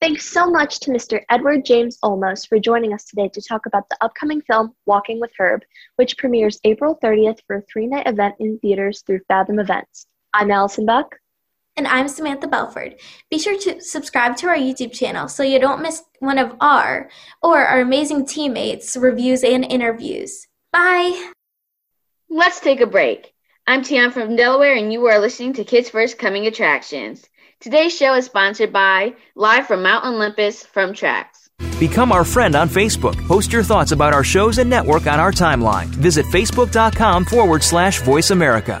Thanks 0.00 0.30
so 0.30 0.48
much 0.48 0.78
to 0.80 0.92
Mr. 0.92 1.22
Edward 1.28 1.64
James 1.64 1.98
Olmos 2.04 2.46
for 2.48 2.60
joining 2.60 2.94
us 2.94 3.04
today 3.04 3.28
to 3.30 3.42
talk 3.42 3.66
about 3.66 3.88
the 3.88 3.96
upcoming 4.00 4.40
film 4.42 4.72
Walking 4.86 5.18
with 5.18 5.32
Herb, 5.36 5.62
which 5.96 6.16
premieres 6.16 6.60
April 6.62 6.96
30th 7.02 7.40
for 7.48 7.56
a 7.56 7.62
three 7.62 7.88
night 7.88 8.06
event 8.06 8.36
in 8.38 8.60
theaters 8.60 9.02
through 9.04 9.22
Fathom 9.26 9.58
Events. 9.58 10.06
I'm 10.32 10.52
Allison 10.52 10.86
Buck. 10.86 11.16
And 11.76 11.88
I'm 11.88 12.06
Samantha 12.06 12.46
Belford. 12.46 12.94
Be 13.28 13.40
sure 13.40 13.58
to 13.58 13.80
subscribe 13.80 14.36
to 14.36 14.46
our 14.46 14.56
YouTube 14.56 14.92
channel 14.92 15.26
so 15.26 15.42
you 15.42 15.58
don't 15.58 15.82
miss 15.82 16.04
one 16.20 16.38
of 16.38 16.54
our 16.60 17.10
or 17.42 17.58
our 17.58 17.80
amazing 17.80 18.24
teammates' 18.24 18.96
reviews 18.96 19.42
and 19.42 19.64
interviews. 19.64 20.46
Bye! 20.72 21.32
Let's 22.30 22.60
take 22.60 22.80
a 22.80 22.86
break. 22.86 23.34
I'm 23.66 23.82
Tian 23.82 24.12
from 24.12 24.36
Delaware, 24.36 24.74
and 24.74 24.92
you 24.92 25.06
are 25.06 25.18
listening 25.18 25.54
to 25.54 25.64
Kids 25.64 25.90
First 25.90 26.18
Coming 26.18 26.46
Attractions. 26.46 27.28
Today's 27.60 27.92
show 27.96 28.14
is 28.14 28.26
sponsored 28.26 28.72
by 28.72 29.14
Live 29.34 29.66
from 29.66 29.82
Mount 29.82 30.04
Olympus 30.04 30.64
from 30.64 30.94
Tracks. 30.94 31.50
Become 31.80 32.12
our 32.12 32.22
friend 32.24 32.54
on 32.54 32.68
Facebook. 32.68 33.16
Post 33.26 33.52
your 33.52 33.64
thoughts 33.64 33.90
about 33.90 34.14
our 34.14 34.22
shows 34.22 34.58
and 34.58 34.70
network 34.70 35.08
on 35.08 35.18
our 35.18 35.32
timeline. 35.32 35.86
Visit 35.86 36.24
facebook.com 36.26 37.24
forward 37.24 37.64
slash 37.64 38.00
voice 38.02 38.30
America. 38.30 38.80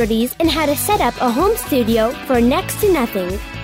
and 0.39 0.49
how 0.49 0.65
to 0.65 0.75
set 0.75 0.99
up 0.99 1.15
a 1.21 1.29
home 1.29 1.55
studio 1.55 2.11
for 2.25 2.41
next 2.41 2.81
to 2.81 2.91
nothing. 2.91 3.60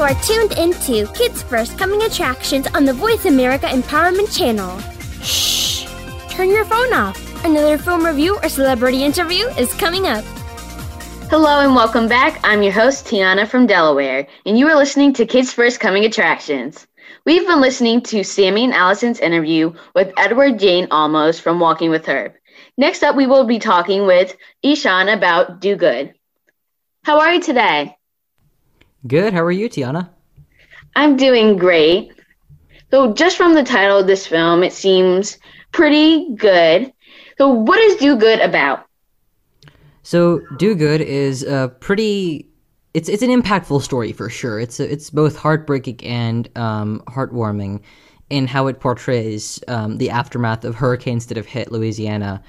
You 0.00 0.06
are 0.06 0.22
tuned 0.22 0.52
into 0.52 1.06
Kids 1.12 1.42
First 1.42 1.76
Coming 1.76 2.04
Attractions 2.04 2.66
on 2.68 2.86
the 2.86 2.92
Voice 2.94 3.26
America 3.26 3.66
Empowerment 3.66 4.34
Channel. 4.34 4.78
Shh! 5.22 5.84
Turn 6.30 6.48
your 6.48 6.64
phone 6.64 6.94
off. 6.94 7.44
Another 7.44 7.76
film 7.76 8.06
review 8.06 8.38
or 8.42 8.48
celebrity 8.48 9.04
interview 9.04 9.44
is 9.58 9.74
coming 9.74 10.06
up. 10.06 10.24
Hello 11.28 11.60
and 11.60 11.76
welcome 11.76 12.08
back. 12.08 12.40
I'm 12.44 12.62
your 12.62 12.72
host, 12.72 13.04
Tiana 13.08 13.46
from 13.46 13.66
Delaware, 13.66 14.26
and 14.46 14.58
you 14.58 14.68
are 14.68 14.74
listening 14.74 15.12
to 15.12 15.26
Kids 15.26 15.52
First 15.52 15.80
Coming 15.80 16.06
Attractions. 16.06 16.86
We've 17.26 17.46
been 17.46 17.60
listening 17.60 18.00
to 18.04 18.24
Sammy 18.24 18.64
and 18.64 18.72
Allison's 18.72 19.20
interview 19.20 19.74
with 19.94 20.14
Edward 20.16 20.58
James 20.58 20.88
Olmos 20.88 21.38
from 21.38 21.60
Walking 21.60 21.90
with 21.90 22.06
Herb. 22.06 22.32
Next 22.78 23.02
up, 23.02 23.16
we 23.16 23.26
will 23.26 23.44
be 23.44 23.58
talking 23.58 24.06
with 24.06 24.34
Ishan 24.62 25.10
about 25.10 25.60
Do 25.60 25.76
Good. 25.76 26.14
How 27.04 27.20
are 27.20 27.34
you 27.34 27.42
today? 27.42 27.98
Good. 29.06 29.32
How 29.32 29.42
are 29.42 29.52
you, 29.52 29.68
Tiana? 29.68 30.08
I'm 30.96 31.16
doing 31.16 31.56
great. 31.56 32.12
So, 32.90 33.14
just 33.14 33.36
from 33.36 33.54
the 33.54 33.62
title 33.62 33.98
of 33.98 34.06
this 34.06 34.26
film, 34.26 34.62
it 34.62 34.72
seems 34.72 35.38
pretty 35.72 36.34
good. 36.34 36.92
So, 37.38 37.48
what 37.48 37.78
is 37.78 37.96
Do 37.96 38.16
Good 38.16 38.40
about? 38.40 38.84
So, 40.02 40.40
Do 40.58 40.74
Good 40.74 41.00
is 41.00 41.42
a 41.44 41.74
pretty. 41.80 42.46
It's 42.92 43.08
it's 43.08 43.22
an 43.22 43.30
impactful 43.30 43.82
story 43.82 44.12
for 44.12 44.28
sure. 44.28 44.58
It's 44.58 44.80
a, 44.80 44.92
it's 44.92 45.10
both 45.10 45.36
heartbreaking 45.36 46.04
and 46.04 46.48
um, 46.58 47.02
heartwarming 47.06 47.80
in 48.30 48.46
how 48.46 48.66
it 48.66 48.80
portrays 48.80 49.62
um, 49.68 49.98
the 49.98 50.10
aftermath 50.10 50.64
of 50.64 50.74
hurricanes 50.74 51.26
that 51.26 51.36
have 51.36 51.46
hit 51.46 51.70
Louisiana. 51.70 52.42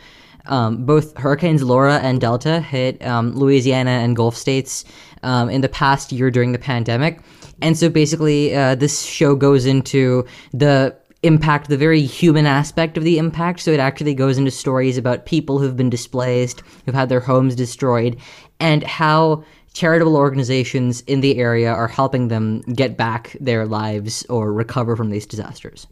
Um, 0.48 0.86
both 0.86 1.16
hurricanes 1.18 1.62
Laura 1.62 2.00
and 2.00 2.20
Delta 2.20 2.62
hit 2.62 3.04
um, 3.06 3.36
Louisiana 3.36 3.92
and 3.92 4.16
Gulf 4.16 4.36
states 4.36 4.84
um, 5.24 5.50
in 5.50 5.62
the 5.62 5.70
past 5.70 6.12
year 6.12 6.32
during 6.32 6.52
the 6.52 6.60
pandemic. 6.60 7.20
And 7.62 7.78
so 7.78 7.90
basically, 7.90 8.56
uh, 8.56 8.76
this 8.76 9.04
show 9.04 9.36
goes 9.36 9.66
into 9.66 10.26
the 10.52 10.96
impact, 11.24 11.70
the 11.70 11.78
very 11.78 12.02
human 12.02 12.46
aspect 12.46 12.98
of 12.98 13.04
the 13.04 13.18
impact. 13.18 13.60
So 13.60 13.72
it 13.72 13.80
actually 13.80 14.16
goes 14.16 14.38
into 14.38 14.52
stories 14.52 14.98
about 14.98 15.26
people 15.26 15.60
who've 15.60 15.78
been 15.78 15.90
displaced, 15.90 16.62
who've 16.86 16.96
had 16.96 17.10
their 17.10 17.20
homes 17.20 17.56
destroyed, 17.56 18.18
and 18.60 18.84
how 18.84 19.44
charitable 19.74 20.18
organizations 20.18 21.02
in 21.02 21.22
the 21.22 21.38
area 21.38 21.72
are 21.72 21.88
helping 21.88 22.28
them 22.28 22.62
get 22.62 22.98
back 22.98 23.36
their 23.40 23.66
lives 23.66 24.26
or 24.28 24.52
recover 24.52 24.96
from 24.96 25.10
these 25.10 25.26
disasters. 25.26 25.88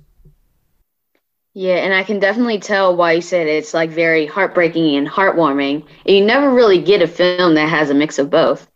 Yeah, 1.54 1.78
and 1.78 1.94
I 1.94 2.04
can 2.04 2.20
definitely 2.20 2.60
tell 2.60 2.96
why 2.96 3.14
you 3.14 3.22
said 3.22 3.48
it's 3.48 3.74
like 3.74 3.90
very 3.90 4.26
heartbreaking 4.26 4.96
and 4.96 5.08
heartwarming. 5.08 5.86
You 6.06 6.24
never 6.24 6.54
really 6.54 6.82
get 6.82 7.02
a 7.02 7.08
film 7.08 7.56
that 7.56 7.70
has 7.70 7.90
a 7.90 7.94
mix 7.94 8.20
of 8.20 8.30
both. 8.30 8.69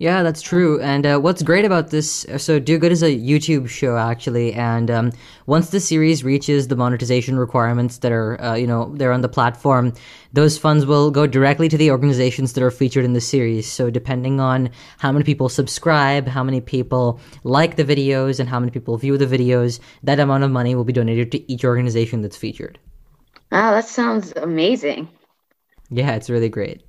Yeah, 0.00 0.22
that's 0.22 0.42
true. 0.42 0.80
And 0.80 1.04
uh, 1.04 1.18
what's 1.18 1.42
great 1.42 1.64
about 1.64 1.90
this, 1.90 2.24
so 2.36 2.60
Do 2.60 2.78
Good 2.78 2.92
is 2.92 3.02
a 3.02 3.18
YouTube 3.18 3.68
show 3.68 3.96
actually, 3.96 4.52
and 4.52 4.88
um, 4.92 5.12
once 5.46 5.70
the 5.70 5.80
series 5.80 6.22
reaches 6.22 6.68
the 6.68 6.76
monetization 6.76 7.36
requirements 7.36 7.98
that 7.98 8.12
are, 8.12 8.40
uh, 8.40 8.54
you 8.54 8.66
know, 8.68 8.94
they're 8.94 9.10
on 9.10 9.22
the 9.22 9.28
platform, 9.28 9.92
those 10.32 10.56
funds 10.56 10.86
will 10.86 11.10
go 11.10 11.26
directly 11.26 11.68
to 11.68 11.76
the 11.76 11.90
organizations 11.90 12.52
that 12.52 12.62
are 12.62 12.70
featured 12.70 13.04
in 13.04 13.14
the 13.14 13.20
series. 13.20 13.66
So 13.66 13.90
depending 13.90 14.38
on 14.38 14.70
how 14.98 15.10
many 15.10 15.24
people 15.24 15.48
subscribe, 15.48 16.28
how 16.28 16.44
many 16.44 16.60
people 16.60 17.18
like 17.42 17.74
the 17.74 17.84
videos, 17.84 18.38
and 18.38 18.48
how 18.48 18.60
many 18.60 18.70
people 18.70 18.96
view 18.98 19.18
the 19.18 19.26
videos, 19.26 19.80
that 20.04 20.20
amount 20.20 20.44
of 20.44 20.52
money 20.52 20.76
will 20.76 20.84
be 20.84 20.92
donated 20.92 21.32
to 21.32 21.52
each 21.52 21.64
organization 21.64 22.22
that's 22.22 22.36
featured. 22.36 22.78
Wow, 23.50 23.72
that 23.72 23.86
sounds 23.86 24.32
amazing. 24.36 25.08
Yeah, 25.90 26.14
it's 26.14 26.30
really 26.30 26.50
great. 26.50 26.84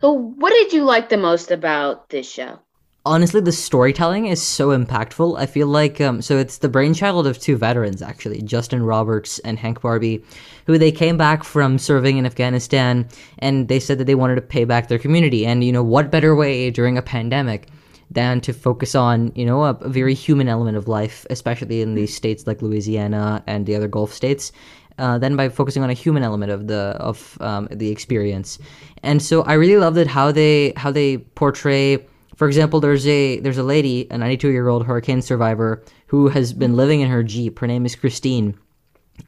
So, 0.00 0.12
what 0.12 0.50
did 0.50 0.72
you 0.72 0.84
like 0.84 1.08
the 1.08 1.16
most 1.16 1.50
about 1.50 2.10
this 2.10 2.30
show? 2.30 2.60
Honestly, 3.04 3.40
the 3.40 3.50
storytelling 3.50 4.26
is 4.26 4.40
so 4.40 4.68
impactful. 4.68 5.36
I 5.38 5.46
feel 5.46 5.66
like 5.66 6.00
um, 6.00 6.22
so 6.22 6.36
it's 6.36 6.58
the 6.58 6.68
brainchild 6.68 7.26
of 7.26 7.38
two 7.38 7.56
veterans 7.56 8.00
actually, 8.00 8.42
Justin 8.42 8.82
Roberts 8.82 9.40
and 9.40 9.58
Hank 9.58 9.80
Barbie, 9.80 10.22
who 10.66 10.78
they 10.78 10.92
came 10.92 11.16
back 11.16 11.42
from 11.42 11.78
serving 11.78 12.16
in 12.16 12.26
Afghanistan, 12.26 13.08
and 13.38 13.66
they 13.66 13.80
said 13.80 13.98
that 13.98 14.04
they 14.04 14.14
wanted 14.14 14.36
to 14.36 14.42
pay 14.42 14.64
back 14.64 14.86
their 14.86 14.98
community. 14.98 15.44
And 15.44 15.64
you 15.64 15.72
know, 15.72 15.82
what 15.82 16.12
better 16.12 16.36
way 16.36 16.70
during 16.70 16.96
a 16.96 17.02
pandemic 17.02 17.68
than 18.10 18.40
to 18.42 18.52
focus 18.52 18.94
on 18.94 19.32
you 19.34 19.44
know 19.44 19.64
a, 19.64 19.70
a 19.70 19.88
very 19.88 20.14
human 20.14 20.48
element 20.48 20.76
of 20.76 20.86
life, 20.86 21.26
especially 21.28 21.82
in 21.82 21.96
these 21.96 22.14
states 22.14 22.46
like 22.46 22.62
Louisiana 22.62 23.42
and 23.48 23.66
the 23.66 23.74
other 23.74 23.88
Gulf 23.88 24.12
states. 24.12 24.52
Uh, 24.98 25.16
than 25.16 25.36
by 25.36 25.48
focusing 25.48 25.82
on 25.84 25.90
a 25.90 25.94
human 25.94 26.22
element 26.24 26.50
of 26.50 26.66
the 26.66 26.96
of 26.98 27.38
um, 27.40 27.68
the 27.70 27.88
experience, 27.90 28.58
and 29.02 29.22
so 29.22 29.42
I 29.42 29.54
really 29.54 29.76
loved 29.76 29.96
it 29.96 30.06
how 30.08 30.32
they 30.32 30.72
how 30.76 30.90
they 30.90 31.18
portray. 31.18 32.04
For 32.36 32.46
example, 32.48 32.80
there's 32.80 33.06
a 33.06 33.38
there's 33.40 33.58
a 33.58 33.62
lady, 33.62 34.06
a 34.10 34.18
92 34.18 34.48
year 34.48 34.68
old 34.68 34.86
hurricane 34.86 35.22
survivor, 35.22 35.82
who 36.08 36.28
has 36.28 36.52
been 36.52 36.74
living 36.76 37.00
in 37.00 37.08
her 37.08 37.22
jeep. 37.22 37.58
Her 37.60 37.66
name 37.66 37.86
is 37.86 37.94
Christine, 37.94 38.58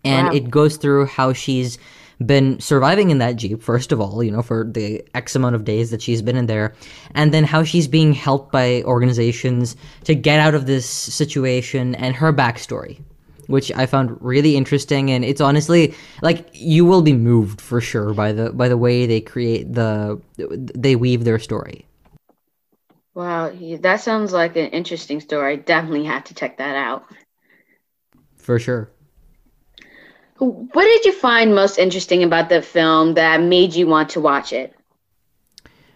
and 0.05 0.29
Wow. 0.29 0.35
it 0.35 0.51
goes 0.51 0.77
through 0.77 1.07
how 1.07 1.33
she's 1.33 1.79
been 2.27 2.61
surviving 2.61 3.11
in 3.11 3.17
that 3.19 3.37
jeep 3.37 3.63
first 3.63 3.93
of 3.93 4.01
all 4.01 4.23
you 4.23 4.31
know 4.31 4.43
for 4.43 4.69
the 4.71 5.03
x 5.15 5.35
amount 5.35 5.55
of 5.55 5.65
days 5.65 5.91
that 5.91 6.03
she's 6.03 6.21
been 6.21 6.37
in 6.37 6.45
there 6.45 6.75
and 7.15 7.33
then 7.33 7.45
how 7.45 7.65
she's 7.65 7.89
being 7.89 8.13
helped 8.13 8.53
by 8.53 8.83
organizations 8.83 9.75
to 10.05 10.15
get 10.15 10.39
out 10.39 10.55
of 10.55 10.67
this 10.67 10.85
situation 10.85 11.95
and 11.95 12.15
her 12.15 12.31
backstory 12.31 13.01
which 13.51 13.73
i 13.73 13.87
found 13.87 14.17
really 14.23 14.57
interesting 14.57 15.11
and 15.11 15.25
it's 15.25 15.41
honestly 15.41 15.95
like 16.23 16.49
you 16.53 16.85
will 16.85 17.03
be 17.03 17.13
moved 17.13 17.61
for 17.61 17.81
sure 17.81 18.15
by 18.15 18.33
the 18.33 18.53
by 18.53 18.69
the 18.69 18.77
way 18.77 19.07
they 19.07 19.21
create 19.21 19.73
the 19.73 20.21
they 20.37 20.97
weave 20.97 21.25
their 21.25 21.39
story 21.39 21.85
Wow, 23.15 23.53
that 23.81 24.01
sounds 24.01 24.33
like 24.33 24.57
an 24.57 24.67
interesting 24.71 25.21
story. 25.21 25.53
I 25.53 25.57
definitely 25.57 26.07
have 26.07 26.25
to 26.25 26.35
check 26.35 26.59
that 26.59 26.75
out. 26.77 27.05
for 28.37 28.59
sure 28.59 28.91
What 30.39 30.85
did 30.85 31.05
you 31.05 31.13
find 31.13 31.55
most 31.55 31.79
interesting 31.79 32.23
about 32.25 32.49
the 32.49 32.63
film 32.63 33.15
that 33.15 33.43
made 33.43 33.75
you 33.75 33.87
want 33.87 34.09
to 34.11 34.21
watch 34.21 34.53
it? 34.53 34.75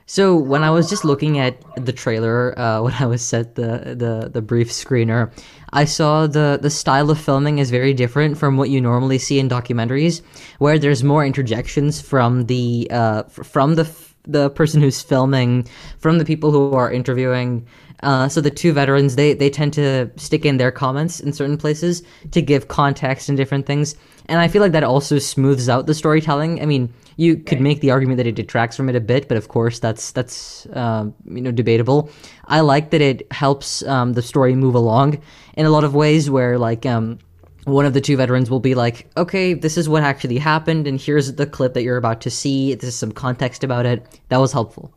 So 0.07 0.37
when 0.37 0.63
I 0.63 0.71
was 0.71 0.91
just 0.91 1.05
looking 1.05 1.39
at 1.39 1.57
the 1.83 1.93
trailer, 1.93 2.59
uh, 2.59 2.83
when 2.85 2.95
I 2.95 3.07
was 3.07 3.23
set 3.23 3.55
the, 3.55 3.95
the 3.97 4.31
the 4.33 4.43
brief 4.43 4.71
screener, 4.71 5.33
I 5.73 5.85
saw 5.85 6.27
the 6.27 6.59
the 6.61 6.71
style 6.71 7.11
of 7.11 7.19
filming 7.19 7.59
is 7.59 7.71
very 7.71 7.95
different 7.95 8.39
from 8.39 8.57
what 8.57 8.71
you 8.71 8.81
normally 8.81 9.19
see 9.19 9.39
in 9.39 9.49
documentaries, 9.49 10.23
where 10.59 10.79
there's 10.79 11.03
more 11.03 11.25
interjections 11.25 12.01
from 12.01 12.47
the 12.47 12.89
uh, 12.91 13.23
from 13.25 13.77
the 13.77 13.91
the 14.27 14.51
person 14.51 14.81
who's 14.81 15.03
filming, 15.03 15.69
from 15.99 16.19
the 16.19 16.25
people 16.25 16.51
who 16.51 16.73
are 16.75 16.91
interviewing. 16.91 17.67
Uh, 18.03 18.29
so 18.29 18.41
the 18.41 18.51
two 18.51 18.73
veterans 18.73 19.17
they 19.17 19.33
they 19.33 19.49
tend 19.49 19.73
to 19.73 20.11
stick 20.17 20.45
in 20.45 20.59
their 20.59 20.71
comments 20.71 21.21
in 21.21 21.33
certain 21.33 21.57
places 21.57 22.03
to 22.33 22.43
give 22.43 22.69
context 22.69 23.31
and 23.31 23.39
different 23.39 23.65
things, 23.65 23.95
and 24.27 24.39
I 24.39 24.49
feel 24.49 24.61
like 24.61 24.73
that 24.73 24.85
also 24.85 25.19
smooths 25.19 25.71
out 25.71 25.87
the 25.87 25.95
storytelling. 25.95 26.61
I 26.61 26.67
mean, 26.67 26.93
you 27.17 27.37
could 27.37 27.61
make 27.61 27.81
the 27.81 27.91
argument 27.91 28.17
that 28.19 28.27
it 28.27 28.35
detracts 28.35 28.77
from 28.77 28.89
it 28.89 28.97
a 28.97 29.01
bit, 29.01 29.29
but 29.29 29.37
of 29.37 29.49
course 29.49 29.79
that's 29.79 30.13
that's 30.13 30.67
um, 30.73 31.15
you 31.25 31.41
know 31.41 31.53
debatable. 31.53 32.11
I 32.47 32.61
like 32.61 32.91
that 32.91 33.01
it 33.01 33.31
helps 33.33 33.83
um, 33.85 34.15
the 34.15 34.23
story 34.23 34.55
move 34.55 34.75
along 34.75 35.21
in 35.57 35.67
a 35.67 35.71
lot 35.71 35.85
of 35.85 35.95
ways, 35.95 36.31
where 36.31 36.59
like 36.59 36.87
um, 36.87 37.19
one 37.65 37.87
of 37.87 37.95
the 37.95 38.01
two 38.01 38.17
veterans 38.17 38.51
will 38.51 38.61
be 38.61 38.75
like, 38.75 39.09
"Okay, 39.17 39.55
this 39.55 39.77
is 39.77 39.89
what 39.89 40.03
actually 40.03 40.39
happened, 40.39 40.87
and 40.87 41.01
here's 41.01 41.33
the 41.33 41.47
clip 41.47 41.75
that 41.75 41.83
you're 41.83 41.97
about 41.97 42.21
to 42.23 42.31
see. 42.31 42.75
This 42.75 42.89
is 42.89 42.97
some 42.97 43.13
context 43.13 43.65
about 43.65 43.87
it." 43.87 44.21
That 44.29 44.39
was 44.39 44.53
helpful. 44.53 44.93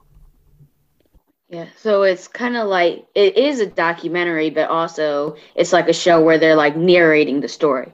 Yeah, 1.50 1.68
so 1.78 2.04
it's 2.04 2.28
kind 2.28 2.58
of 2.58 2.68
like 2.68 3.08
it 3.16 3.38
is 3.38 3.62
a 3.62 3.68
documentary, 3.68 4.50
but 4.50 4.70
also 4.70 5.38
it's 5.56 5.72
like 5.72 5.88
a 5.88 5.94
show 5.94 6.22
where 6.22 6.38
they're 6.38 6.56
like 6.56 6.76
narrating 6.76 7.40
the 7.40 7.48
story. 7.48 7.94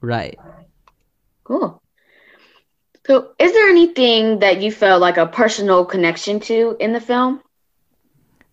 Right. 0.00 0.38
Cool. 1.44 1.81
So, 3.06 3.32
is 3.38 3.52
there 3.52 3.68
anything 3.68 4.38
that 4.38 4.62
you 4.62 4.70
felt 4.70 5.00
like 5.00 5.16
a 5.16 5.26
personal 5.26 5.84
connection 5.84 6.38
to 6.40 6.76
in 6.78 6.92
the 6.92 7.00
film? 7.00 7.42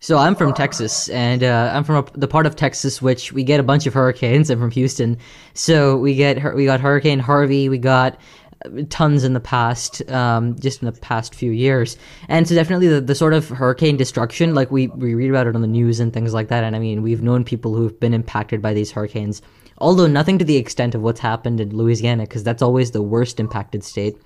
So 0.02 0.18
I'm 0.18 0.34
from 0.34 0.54
Texas, 0.54 1.10
and 1.10 1.44
uh, 1.44 1.72
I'm 1.74 1.84
from 1.84 1.98
a, 1.98 2.18
the 2.18 2.28
part 2.28 2.46
of 2.46 2.56
Texas 2.56 3.02
which 3.02 3.34
we 3.34 3.44
get 3.44 3.60
a 3.60 3.64
bunch 3.64 3.86
of 3.86 3.94
hurricanes. 3.94 4.50
I'm 4.50 4.58
from 4.58 4.72
Houston, 4.72 5.18
so 5.54 5.98
we 5.98 6.16
get 6.16 6.56
we 6.56 6.64
got 6.64 6.80
Hurricane 6.80 7.20
Harvey, 7.20 7.68
we 7.68 7.78
got 7.78 8.18
uh, 8.66 8.84
tons 8.90 9.26
in 9.26 9.34
the 9.34 9.42
past, 9.42 10.10
um, 10.10 10.58
just 10.58 10.82
in 10.82 10.86
the 10.86 10.94
past 10.94 11.36
few 11.36 11.52
years, 11.52 11.98
and 12.30 12.48
so 12.48 12.56
definitely 12.56 12.88
the, 12.88 13.02
the 13.02 13.14
sort 13.14 13.34
of 13.34 13.50
hurricane 13.50 13.98
destruction, 13.98 14.56
like 14.56 14.72
we 14.72 14.88
we 14.88 15.16
read 15.16 15.30
about 15.30 15.48
it 15.48 15.56
on 15.56 15.62
the 15.62 15.68
news 15.68 16.00
and 16.00 16.14
things 16.14 16.34
like 16.34 16.48
that, 16.48 16.64
and 16.64 16.78
I 16.78 16.80
mean 16.80 17.02
we've 17.02 17.22
known 17.22 17.44
people 17.44 17.76
who've 17.76 18.00
been 18.00 18.14
impacted 18.14 18.62
by 18.62 18.74
these 18.74 18.92
hurricanes, 18.92 19.42
although 19.80 20.08
nothing 20.08 20.38
to 20.40 20.46
the 20.46 20.58
extent 20.58 20.96
of 20.96 21.02
what's 21.02 21.20
happened 21.20 21.60
in 21.60 21.76
Louisiana, 21.76 22.24
because 22.24 22.44
that's 22.44 22.62
always 22.62 22.92
the 22.92 23.02
worst 23.02 23.40
impacted 23.40 23.84
state. 23.84 24.18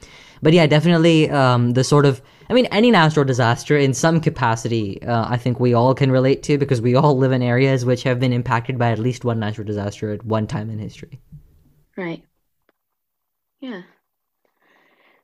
But 0.41 0.53
yeah, 0.53 0.67
definitely 0.67 1.29
um, 1.29 1.71
the 1.71 1.83
sort 1.83 2.05
of 2.05 2.21
I 2.49 2.53
mean, 2.53 2.65
any 2.67 2.91
natural 2.91 3.25
disaster 3.25 3.77
in 3.77 3.93
some 3.93 4.19
capacity, 4.19 5.01
uh, 5.03 5.25
I 5.27 5.37
think 5.37 5.59
we 5.59 5.73
all 5.73 5.95
can 5.95 6.11
relate 6.11 6.43
to 6.43 6.57
because 6.57 6.81
we 6.81 6.95
all 6.95 7.17
live 7.17 7.31
in 7.31 7.41
areas 7.41 7.85
which 7.85 8.03
have 8.03 8.19
been 8.19 8.33
impacted 8.33 8.77
by 8.77 8.91
at 8.91 8.99
least 8.99 9.23
one 9.23 9.39
natural 9.39 9.65
disaster 9.65 10.11
at 10.11 10.25
one 10.25 10.45
time 10.47 10.69
in 10.69 10.77
history. 10.77 11.19
Right. 11.95 12.23
Yeah. 13.61 13.83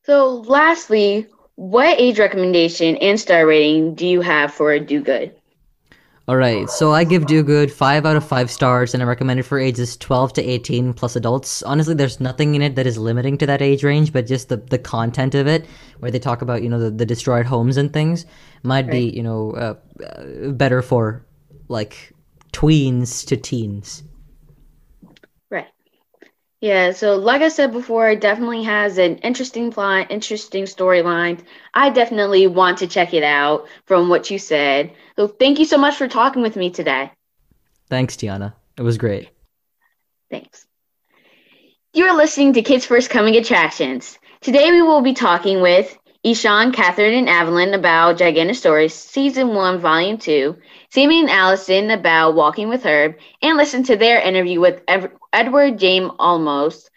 So, 0.04 0.38
lastly, 0.38 1.28
what 1.56 2.00
age 2.00 2.20
recommendation 2.20 2.96
and 2.98 3.20
star 3.20 3.46
rating 3.46 3.96
do 3.96 4.08
you 4.08 4.22
have 4.22 4.54
for 4.54 4.72
a 4.72 4.80
Do 4.80 5.02
Good? 5.02 5.38
All 6.30 6.38
right, 6.38 6.70
so 6.70 6.94
I 6.94 7.06
give 7.06 7.26
Do 7.26 7.42
Good 7.42 7.72
five 7.72 8.06
out 8.06 8.15
of 8.15 8.24
five 8.24 8.52
stars, 8.52 8.94
and 8.94 9.02
I 9.02 9.08
recommend 9.08 9.39
it 9.39 9.44
for 9.48 9.58
ages 9.58 9.98
12 9.98 10.34
to 10.34 10.44
18 10.44 10.94
plus 10.94 11.15
adults. 11.15 11.63
Honestly, 11.63 11.96
there's 11.96 12.20
nothing 12.20 12.54
in 12.54 12.62
it 12.62 12.76
that 12.76 12.86
is 12.86 13.00
limiting 13.00 13.36
to 13.39 13.48
that 13.48 13.63
age 13.63 13.84
range, 13.84 14.13
but 14.13 14.28
just 14.28 14.48
the, 14.48 14.58
the 14.58 14.78
content 14.78 15.34
of 15.34 15.48
it, 15.48 15.65
where 16.02 16.12
they 16.12 16.20
talk 16.20 16.44
about 16.44 16.62
you 16.62 16.70
know 16.70 16.78
the, 16.78 16.92
the 16.92 17.04
destroyed 17.04 17.48
homes 17.48 17.78
and 17.78 17.92
things, 17.92 18.28
might 18.62 18.92
be 18.92 19.10
you 19.10 19.24
know 19.24 19.54
uh, 19.54 19.74
uh, 20.06 20.52
better 20.52 20.84
for 20.84 21.26
like 21.68 22.13
tweens 22.54 23.26
to 23.26 23.36
teens. 23.36 24.04
Yeah, 26.62 26.91
so 26.91 27.15
like 27.15 27.41
I 27.41 27.48
said 27.48 27.72
before, 27.72 28.10
it 28.10 28.19
definitely 28.19 28.63
has 28.63 28.98
an 28.98 29.17
interesting 29.19 29.72
plot, 29.72 30.08
interesting 30.12 30.65
storyline. 30.65 31.39
I 31.74 31.89
definitely 31.89 32.48
want 32.48 32.80
to 32.80 32.88
check 32.88 33.13
it 33.13 33.24
out 33.24 33.67
from 33.86 34.10
what 34.10 34.30
you 34.30 34.38
said. 34.38 34.91
So 35.15 35.28
thank 35.28 35.60
you 35.60 35.65
so 35.65 35.78
much 35.78 35.95
for 35.95 36.10
talking 36.10 36.41
with 36.41 36.58
me 36.58 36.69
today. 36.69 37.12
Thanks, 37.89 38.17
Tiana. 38.17 38.54
It 38.78 38.82
was 38.82 38.98
great. 38.98 39.30
Thanks. 40.30 40.67
You're 41.93 42.15
listening 42.15 42.54
to 42.54 42.62
Kids 42.62 42.86
First 42.86 43.10
Coming 43.10 43.38
Attractions. 43.38 44.19
Today 44.41 44.69
we 44.72 44.82
will 44.82 45.02
be 45.02 45.13
talking 45.13 45.62
with 45.62 45.98
Ishan, 46.24 46.74
Catherine, 46.74 47.13
and 47.13 47.30
Evelyn 47.30 47.74
about 47.74 48.17
Gigantosaurus 48.17 48.91
Season 48.91 49.56
1, 49.56 49.80
Volume 49.80 50.17
2, 50.17 50.58
Sammy 50.89 51.22
and 51.22 51.30
Allison 51.30 51.91
about 51.91 52.36
Walking 52.36 52.67
with 52.67 52.84
Herb, 52.84 53.15
and 53.41 53.56
listen 53.56 53.84
to 53.84 53.95
their 53.95 54.19
interview 54.19 54.60
with 54.60 54.82
Ev- 54.88 55.12
Edward 55.32 55.78
James 55.78 56.12
Olmos. 56.20 56.89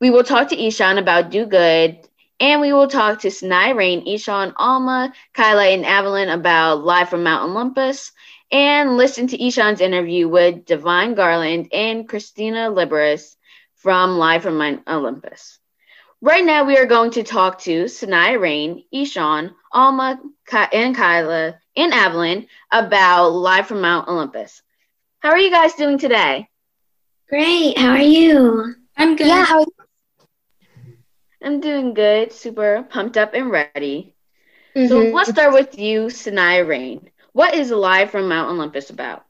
We 0.00 0.10
will 0.10 0.24
talk 0.24 0.48
to 0.48 0.66
Ishan 0.66 0.98
about 0.98 1.30
Do 1.30 1.46
Good, 1.46 1.98
and 2.38 2.60
we 2.60 2.72
will 2.72 2.88
talk 2.88 3.20
to 3.20 3.28
Sanaya 3.28 3.76
Rain, 3.76 4.06
Ishan, 4.06 4.54
Alma, 4.56 5.12
Kyla, 5.34 5.66
and 5.66 5.84
Evelyn 5.84 6.28
about 6.28 6.84
Live 6.84 7.08
from 7.08 7.24
Mount 7.24 7.50
Olympus, 7.50 8.12
and 8.52 8.96
listen 8.96 9.26
to 9.28 9.44
Ishan's 9.44 9.80
interview 9.80 10.28
with 10.28 10.64
Divine 10.64 11.14
Garland 11.14 11.68
and 11.72 12.08
Christina 12.08 12.70
Liberis 12.70 13.36
from 13.76 14.18
Live 14.18 14.42
from 14.42 14.58
Mount 14.58 14.82
Olympus. 14.86 15.58
Right 16.20 16.44
now, 16.44 16.64
we 16.64 16.76
are 16.76 16.86
going 16.86 17.12
to 17.12 17.22
talk 17.22 17.60
to 17.60 17.84
Sanaya 17.84 18.38
Rain, 18.38 18.84
Ishan, 18.92 19.54
Alma, 19.72 20.20
Ki- 20.46 20.66
and 20.72 20.94
Kyla, 20.94 21.58
and 21.76 21.94
Evelyn 21.94 22.46
about 22.70 23.30
Live 23.30 23.66
from 23.66 23.80
Mount 23.80 24.06
Olympus. 24.06 24.62
How 25.20 25.30
are 25.30 25.38
you 25.38 25.50
guys 25.50 25.74
doing 25.74 25.98
today? 25.98 26.49
Great. 27.30 27.78
How 27.78 27.90
are 27.90 27.98
you? 28.00 28.74
I'm 28.96 29.14
good. 29.14 29.28
Yeah. 29.28 29.44
How 29.44 29.64
I'm 31.42 31.60
doing 31.60 31.94
good, 31.94 32.32
super 32.32 32.84
pumped 32.90 33.16
up 33.16 33.34
and 33.34 33.50
ready. 33.52 34.14
So 34.74 35.00
Mhm. 35.00 35.14
let's 35.14 35.30
start 35.30 35.54
with 35.54 35.78
you, 35.78 36.06
Sanaya 36.06 36.66
Rain. 36.66 37.08
What 37.32 37.54
is 37.54 37.70
Live 37.70 38.10
from 38.10 38.28
Mount 38.28 38.50
Olympus 38.50 38.90
about? 38.90 39.24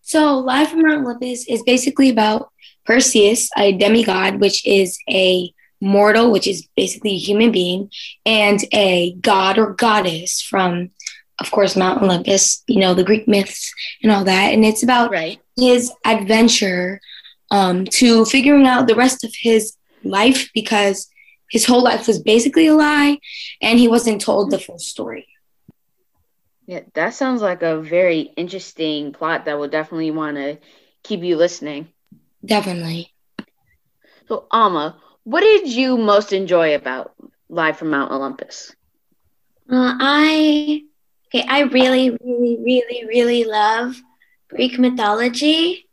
So, 0.00 0.38
Live 0.38 0.70
from 0.70 0.82
Mount 0.82 1.04
Olympus 1.04 1.46
is 1.46 1.62
basically 1.62 2.08
about 2.08 2.50
Perseus, 2.86 3.50
a 3.58 3.72
demigod, 3.72 4.40
which 4.40 4.66
is 4.66 4.98
a 5.10 5.52
mortal, 5.82 6.30
which 6.32 6.46
is 6.46 6.66
basically 6.76 7.10
a 7.12 7.18
human 7.18 7.52
being, 7.52 7.90
and 8.24 8.64
a 8.72 9.12
god 9.20 9.58
or 9.58 9.74
goddess 9.74 10.40
from, 10.40 10.90
of 11.38 11.50
course, 11.50 11.76
Mount 11.76 12.02
Olympus, 12.02 12.62
you 12.68 12.80
know, 12.80 12.94
the 12.94 13.04
Greek 13.04 13.28
myths 13.28 13.70
and 14.02 14.10
all 14.10 14.24
that. 14.24 14.54
And 14.54 14.64
it's 14.64 14.82
about 14.82 15.10
Right. 15.10 15.38
his 15.58 15.92
adventure 16.06 17.00
um, 17.54 17.84
to 17.84 18.24
figuring 18.24 18.66
out 18.66 18.86
the 18.88 18.96
rest 18.96 19.24
of 19.24 19.32
his 19.40 19.76
life 20.02 20.50
because 20.54 21.08
his 21.50 21.64
whole 21.64 21.84
life 21.84 22.06
was 22.06 22.18
basically 22.20 22.66
a 22.66 22.74
lie 22.74 23.18
and 23.62 23.78
he 23.78 23.88
wasn't 23.88 24.20
told 24.20 24.50
the 24.50 24.58
full 24.58 24.78
story. 24.78 25.26
Yeah, 26.66 26.80
that 26.94 27.14
sounds 27.14 27.42
like 27.42 27.62
a 27.62 27.80
very 27.80 28.20
interesting 28.36 29.12
plot 29.12 29.44
that 29.44 29.58
will 29.58 29.68
definitely 29.68 30.10
want 30.10 30.36
to 30.36 30.58
keep 31.02 31.22
you 31.22 31.36
listening. 31.36 31.88
Definitely. 32.44 33.12
So, 34.28 34.46
Alma, 34.50 35.00
what 35.24 35.42
did 35.42 35.68
you 35.68 35.96
most 35.96 36.32
enjoy 36.32 36.74
about 36.74 37.14
Live 37.48 37.76
from 37.76 37.90
Mount 37.90 38.10
Olympus? 38.10 38.74
Uh, 39.70 39.94
I 40.00 40.82
Okay, 41.34 41.44
I 41.48 41.62
really, 41.62 42.10
really, 42.10 42.58
really, 42.62 43.06
really 43.08 43.44
love 43.44 44.00
Greek 44.48 44.78
mythology. 44.78 45.88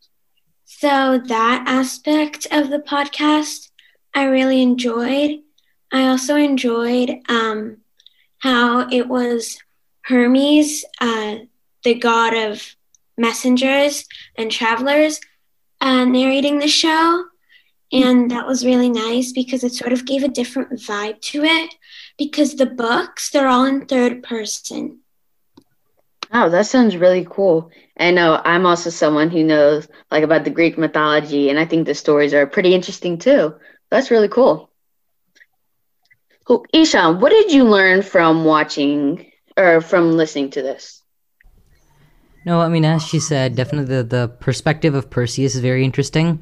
So 0.79 1.19
that 1.19 1.65
aspect 1.67 2.47
of 2.49 2.71
the 2.71 2.79
podcast 2.79 3.69
I 4.15 4.23
really 4.23 4.63
enjoyed. 4.63 5.41
I 5.91 6.07
also 6.07 6.35
enjoyed 6.35 7.19
um, 7.29 7.77
how 8.39 8.87
it 8.89 9.07
was 9.07 9.59
Hermes, 10.05 10.83
uh, 10.99 11.35
the 11.83 11.93
god 11.93 12.33
of 12.33 12.75
messengers 13.15 14.07
and 14.35 14.49
travelers, 14.49 15.19
uh, 15.81 16.05
narrating 16.05 16.57
the 16.57 16.67
show. 16.67 17.25
And 17.91 18.31
that 18.31 18.47
was 18.47 18.65
really 18.65 18.89
nice 18.89 19.33
because 19.33 19.63
it 19.63 19.73
sort 19.73 19.93
of 19.93 20.05
gave 20.05 20.23
a 20.23 20.29
different 20.29 20.79
vibe 20.79 21.21
to 21.21 21.43
it 21.43 21.75
because 22.17 22.55
the 22.55 22.65
books, 22.65 23.29
they're 23.29 23.49
all 23.49 23.65
in 23.65 23.85
third 23.85 24.23
person. 24.23 25.01
Oh, 26.33 26.49
that 26.49 26.65
sounds 26.65 26.95
really 26.95 27.27
cool. 27.29 27.71
And 27.97 28.15
know 28.15 28.41
I'm 28.43 28.65
also 28.65 28.89
someone 28.89 29.29
who 29.29 29.43
knows 29.43 29.87
like 30.09 30.23
about 30.23 30.45
the 30.45 30.49
Greek 30.49 30.77
mythology, 30.77 31.49
and 31.49 31.59
I 31.59 31.65
think 31.65 31.85
the 31.85 31.95
stories 31.95 32.33
are 32.33 32.47
pretty 32.47 32.73
interesting 32.73 33.17
too. 33.17 33.55
That's 33.89 34.11
really 34.11 34.29
cool. 34.29 34.69
Cool. 36.45 36.65
Ishan, 36.73 37.19
what 37.19 37.29
did 37.29 37.51
you 37.51 37.65
learn 37.65 38.01
from 38.01 38.45
watching 38.45 39.31
or 39.57 39.81
from 39.81 40.13
listening 40.13 40.49
to 40.51 40.61
this? 40.61 41.01
No, 42.45 42.59
I 42.59 42.69
mean, 42.69 42.85
as 42.85 43.03
she 43.03 43.19
said, 43.19 43.55
definitely 43.55 43.95
the, 43.95 44.03
the 44.03 44.27
perspective 44.27 44.95
of 44.95 45.09
Perseus 45.09 45.53
is 45.53 45.61
very 45.61 45.85
interesting. 45.85 46.39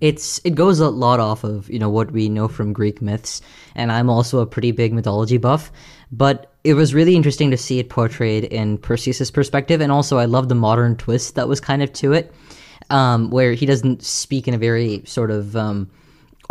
It's 0.00 0.40
it 0.42 0.56
goes 0.56 0.80
a 0.80 0.90
lot 0.90 1.20
off 1.20 1.44
of 1.44 1.70
you 1.70 1.78
know 1.78 1.88
what 1.88 2.10
we 2.10 2.28
know 2.28 2.48
from 2.48 2.72
Greek 2.72 3.00
myths, 3.00 3.40
and 3.76 3.92
I'm 3.92 4.10
also 4.10 4.40
a 4.40 4.46
pretty 4.46 4.72
big 4.72 4.92
mythology 4.92 5.38
buff. 5.38 5.70
But 6.12 6.52
it 6.62 6.74
was 6.74 6.94
really 6.94 7.16
interesting 7.16 7.50
to 7.50 7.56
see 7.56 7.78
it 7.78 7.88
portrayed 7.88 8.44
in 8.44 8.78
Perseus's 8.78 9.30
perspective, 9.30 9.80
and 9.80 9.90
also 9.90 10.18
I 10.18 10.26
love 10.26 10.48
the 10.48 10.54
modern 10.54 10.96
twist 10.96 11.34
that 11.34 11.48
was 11.48 11.60
kind 11.60 11.82
of 11.82 11.92
to 11.94 12.12
it, 12.12 12.32
um, 12.90 13.30
where 13.30 13.54
he 13.54 13.66
doesn't 13.66 14.02
speak 14.02 14.46
in 14.46 14.54
a 14.54 14.58
very 14.58 15.02
sort 15.06 15.30
of 15.30 15.56
um, 15.56 15.90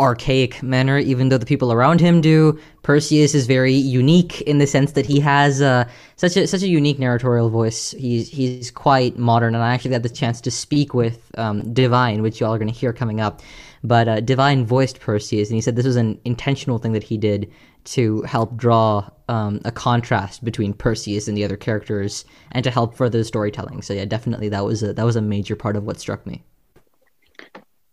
archaic 0.00 0.62
manner, 0.62 0.98
even 0.98 1.28
though 1.28 1.38
the 1.38 1.46
people 1.46 1.72
around 1.72 2.00
him 2.00 2.20
do. 2.20 2.58
Perseus 2.82 3.34
is 3.34 3.46
very 3.46 3.72
unique 3.72 4.40
in 4.42 4.58
the 4.58 4.66
sense 4.66 4.92
that 4.92 5.06
he 5.06 5.20
has 5.20 5.62
uh, 5.62 5.88
such 6.16 6.36
a 6.36 6.46
such 6.46 6.62
a 6.62 6.68
unique 6.68 6.98
narratorial 6.98 7.48
voice. 7.48 7.92
He's 7.92 8.28
he's 8.28 8.70
quite 8.70 9.16
modern, 9.16 9.54
and 9.54 9.62
I 9.62 9.72
actually 9.72 9.92
had 9.92 10.02
the 10.02 10.08
chance 10.08 10.40
to 10.42 10.50
speak 10.50 10.92
with 10.92 11.30
um, 11.38 11.72
Divine, 11.72 12.20
which 12.20 12.40
y'all 12.40 12.52
are 12.52 12.58
going 12.58 12.72
to 12.72 12.74
hear 12.74 12.92
coming 12.92 13.20
up. 13.20 13.40
But 13.84 14.08
uh, 14.08 14.20
Divine 14.20 14.66
voiced 14.66 15.00
Perseus, 15.00 15.48
and 15.48 15.54
he 15.54 15.60
said 15.60 15.76
this 15.76 15.86
was 15.86 15.96
an 15.96 16.20
intentional 16.24 16.78
thing 16.78 16.92
that 16.92 17.04
he 17.04 17.16
did 17.16 17.50
to 17.84 18.22
help 18.22 18.56
draw 18.56 19.08
um, 19.28 19.60
a 19.64 19.72
contrast 19.72 20.44
between 20.44 20.72
Perseus 20.72 21.28
and 21.28 21.36
the 21.36 21.44
other 21.44 21.56
characters, 21.56 22.24
and 22.52 22.64
to 22.64 22.70
help 22.70 22.94
further 22.94 23.18
the 23.18 23.24
storytelling. 23.24 23.82
So 23.82 23.94
yeah, 23.94 24.04
definitely 24.04 24.48
that 24.50 24.64
was 24.64 24.82
a, 24.82 24.92
that 24.92 25.04
was 25.04 25.16
a 25.16 25.22
major 25.22 25.56
part 25.56 25.76
of 25.76 25.84
what 25.84 26.00
struck 26.00 26.26
me. 26.26 26.44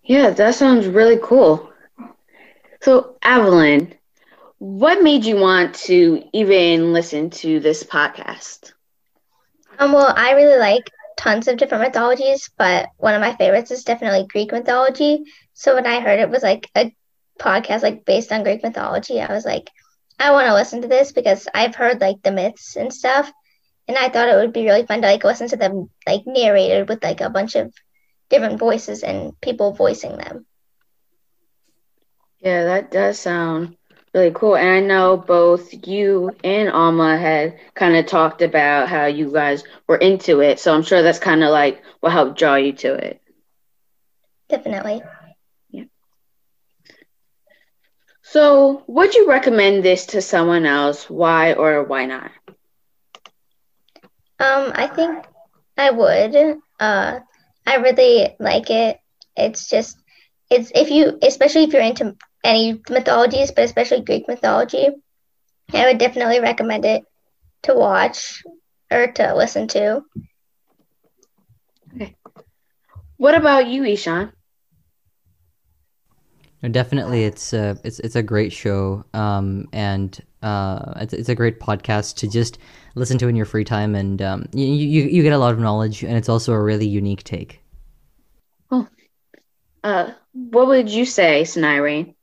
Yeah, 0.03 0.31
that 0.31 0.55
sounds 0.55 0.87
really 0.87 1.19
cool. 1.21 1.71
So, 2.81 3.17
Evelyn, 3.21 3.93
what 4.57 5.03
made 5.03 5.25
you 5.25 5.35
want 5.37 5.75
to 5.75 6.23
even 6.33 6.93
listen 6.93 7.29
to 7.29 7.59
this 7.59 7.83
podcast? 7.83 8.73
Um, 9.77 9.93
well, 9.93 10.13
I 10.15 10.31
really 10.31 10.57
like 10.57 10.89
tons 11.15 11.47
of 11.47 11.57
different 11.57 11.83
mythologies, 11.83 12.49
but 12.57 12.89
one 12.97 13.13
of 13.13 13.21
my 13.21 13.35
favorites 13.35 13.71
is 13.71 13.83
definitely 13.83 14.25
Greek 14.27 14.51
mythology. 14.51 15.23
So 15.53 15.75
when 15.75 15.85
I 15.85 15.99
heard 15.99 16.19
it 16.19 16.29
was 16.29 16.43
like 16.43 16.69
a 16.75 16.93
podcast 17.39 17.83
like 17.83 18.05
based 18.05 18.31
on 18.31 18.43
Greek 18.43 18.63
mythology, 18.63 19.19
I 19.21 19.33
was 19.33 19.45
like, 19.45 19.69
I 20.19 20.31
want 20.31 20.47
to 20.47 20.53
listen 20.53 20.81
to 20.81 20.87
this 20.87 21.11
because 21.11 21.47
I've 21.53 21.75
heard 21.75 22.01
like 22.01 22.21
the 22.23 22.31
myths 22.31 22.75
and 22.75 22.93
stuff, 22.93 23.31
and 23.87 23.97
I 23.97 24.09
thought 24.09 24.29
it 24.29 24.35
would 24.35 24.53
be 24.53 24.65
really 24.65 24.85
fun 24.85 25.01
to 25.01 25.07
like 25.07 25.23
listen 25.23 25.47
to 25.49 25.57
them 25.57 25.89
like 26.07 26.23
narrated 26.27 26.89
with 26.89 27.03
like 27.03 27.21
a 27.21 27.29
bunch 27.29 27.55
of 27.55 27.73
different 28.29 28.59
voices 28.59 29.03
and 29.03 29.39
people 29.41 29.73
voicing 29.73 30.17
them. 30.17 30.45
Yeah, 32.39 32.63
that 32.65 32.91
does 32.91 33.19
sound 33.19 33.75
really 34.13 34.31
cool. 34.33 34.55
And 34.55 34.69
I 34.69 34.79
know 34.79 35.17
both 35.17 35.87
you 35.87 36.31
and 36.43 36.69
Alma 36.69 37.17
had 37.17 37.57
kind 37.73 37.95
of 37.95 38.05
talked 38.05 38.41
about 38.41 38.87
how 38.87 39.05
you 39.05 39.31
guys 39.31 39.63
were 39.87 39.97
into 39.97 40.41
it. 40.41 40.59
So 40.59 40.73
I'm 40.73 40.83
sure 40.83 41.01
that's 41.01 41.19
kind 41.19 41.43
of 41.43 41.49
like 41.51 41.81
what 41.99 42.11
helped 42.11 42.37
draw 42.39 42.55
you 42.55 42.73
to 42.73 42.93
it. 42.93 43.21
Definitely. 44.49 45.01
Yeah. 45.69 45.83
So, 48.31 48.83
would 48.85 49.15
you 49.15 49.27
recommend 49.27 49.83
this 49.83 50.05
to 50.07 50.21
someone 50.21 50.67
else? 50.67 51.09
Why 51.09 51.53
or 51.53 51.83
why 51.83 52.05
not? 52.05 52.29
Um, 54.39 54.71
I 54.75 54.85
think 54.85 55.25
I 55.75 55.89
would. 55.89 56.35
Uh, 56.79 57.19
I 57.65 57.75
really 57.77 58.35
like 58.39 58.69
it. 58.69 58.99
It's 59.35 59.67
just, 59.67 59.97
it's 60.51 60.71
if 60.75 60.91
you, 60.91 61.17
especially 61.23 61.63
if 61.63 61.73
you're 61.73 61.81
into 61.81 62.15
any 62.43 62.79
mythologies, 62.87 63.51
but 63.51 63.63
especially 63.63 64.01
Greek 64.01 64.27
mythology, 64.27 64.89
I 65.73 65.85
would 65.87 65.97
definitely 65.97 66.39
recommend 66.39 66.85
it 66.85 67.03
to 67.63 67.73
watch 67.73 68.43
or 68.91 69.07
to 69.07 69.35
listen 69.35 69.67
to. 69.69 70.03
Okay. 71.95 72.15
What 73.17 73.33
about 73.33 73.65
you, 73.65 73.83
Ishan? 73.85 74.31
Definitely, 76.67 77.23
it's 77.23 77.53
a 77.53 77.77
it's 77.83 77.99
it's 77.99 78.15
a 78.15 78.23
great 78.23 78.51
show, 78.51 79.05
um, 79.13 79.67
and 79.71 80.19
uh, 80.41 80.93
it's 80.97 81.13
it's 81.13 81.29
a 81.29 81.35
great 81.35 81.59
podcast 81.59 82.15
to 82.17 82.29
just 82.29 82.57
listen 82.95 83.17
to 83.19 83.27
in 83.27 83.35
your 83.35 83.45
free 83.45 83.63
time, 83.63 83.95
and 83.95 84.21
um, 84.21 84.45
you 84.53 84.65
you 84.65 85.03
you 85.03 85.23
get 85.23 85.33
a 85.33 85.37
lot 85.37 85.53
of 85.53 85.59
knowledge, 85.59 86.03
and 86.03 86.17
it's 86.17 86.29
also 86.29 86.53
a 86.53 86.61
really 86.61 86.87
unique 86.87 87.23
take. 87.23 87.61
Oh, 88.71 88.87
uh, 89.83 90.11
what 90.33 90.67
would 90.67 90.89
you 90.89 91.05
say, 91.05 91.43
Snairi? 91.43 92.13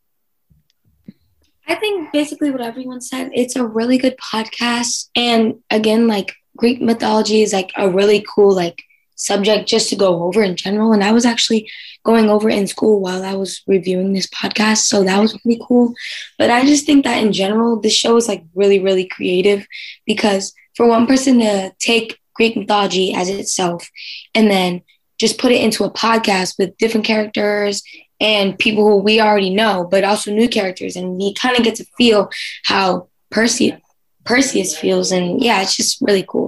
I 1.69 1.75
think 1.75 2.13
basically 2.13 2.51
what 2.51 2.61
everyone 2.61 3.01
said, 3.01 3.31
it's 3.35 3.57
a 3.57 3.67
really 3.67 3.99
good 3.99 4.17
podcast. 4.19 5.09
And 5.17 5.57
again, 5.71 6.07
like 6.07 6.35
Greek 6.57 6.81
mythology 6.81 7.43
is 7.43 7.53
like 7.53 7.73
a 7.77 7.91
really 7.91 8.25
cool 8.33 8.55
like 8.55 8.83
subject 9.17 9.69
just 9.69 9.91
to 9.91 9.97
go 9.97 10.23
over 10.23 10.43
in 10.43 10.57
general. 10.57 10.93
And 10.93 11.03
I 11.03 11.13
was 11.13 11.27
actually 11.27 11.69
going 12.05 12.31
over 12.31 12.49
in 12.49 12.67
school 12.67 13.01
while 13.01 13.25
I 13.25 13.35
was 13.35 13.63
reviewing 13.67 14.13
this 14.13 14.29
podcast. 14.29 14.85
So 14.85 15.03
that 15.03 15.21
was 15.21 15.39
really 15.45 15.61
cool. 15.67 15.93
But 16.39 16.51
I 16.51 16.65
just 16.65 16.87
think 16.87 17.05
that 17.05 17.23
in 17.23 17.33
general, 17.33 17.81
this 17.81 17.95
show 17.95 18.17
is 18.17 18.29
like 18.29 18.45
really, 18.55 18.79
really 18.79 19.07
creative 19.07 19.67
because 20.07 20.55
for 20.77 20.87
one 20.87 21.07
person 21.07 21.41
to 21.41 21.73
take 21.81 22.21
Greek 22.35 22.57
mythology 22.57 23.13
as 23.15 23.29
itself 23.29 23.89
and 24.35 24.51
then 24.51 24.83
just 25.19 25.39
put 25.39 25.51
it 25.51 25.63
into 25.63 25.85
a 25.85 25.91
podcast 25.91 26.59
with 26.59 26.77
different 26.77 27.07
characters 27.07 27.83
and 28.21 28.59
people 28.59 28.87
who 28.87 28.99
we 28.99 29.21
already 29.21 29.51
know, 29.51 29.89
but 29.91 30.05
also 30.05 30.31
new 30.31 30.49
characters. 30.49 30.95
And 30.97 31.17
we 31.17 31.35
kind 31.35 31.57
of 31.57 31.65
get 31.65 31.77
to 31.77 31.85
feel 31.97 32.31
how 32.65 33.09
Perseus, 33.31 33.81
Perseus 34.25 34.77
feels. 34.77 35.11
And 35.11 35.43
yeah, 35.43 35.63
it's 35.63 35.77
just 35.77 36.01
really 36.01 36.25
cool. 36.29 36.46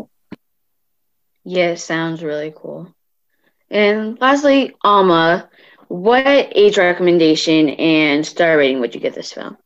Yeah, 1.48 1.76
sounds 1.76 2.22
really 2.22 2.52
cool. 2.54 2.94
And 3.70 4.20
lastly, 4.20 4.74
Alma, 4.84 5.48
what 5.88 6.52
age 6.54 6.76
recommendation 6.76 7.70
and 7.70 8.26
star 8.26 8.58
rating 8.58 8.80
would 8.80 8.94
you 8.94 9.00
give 9.00 9.14
this 9.14 9.32
film? 9.32 9.56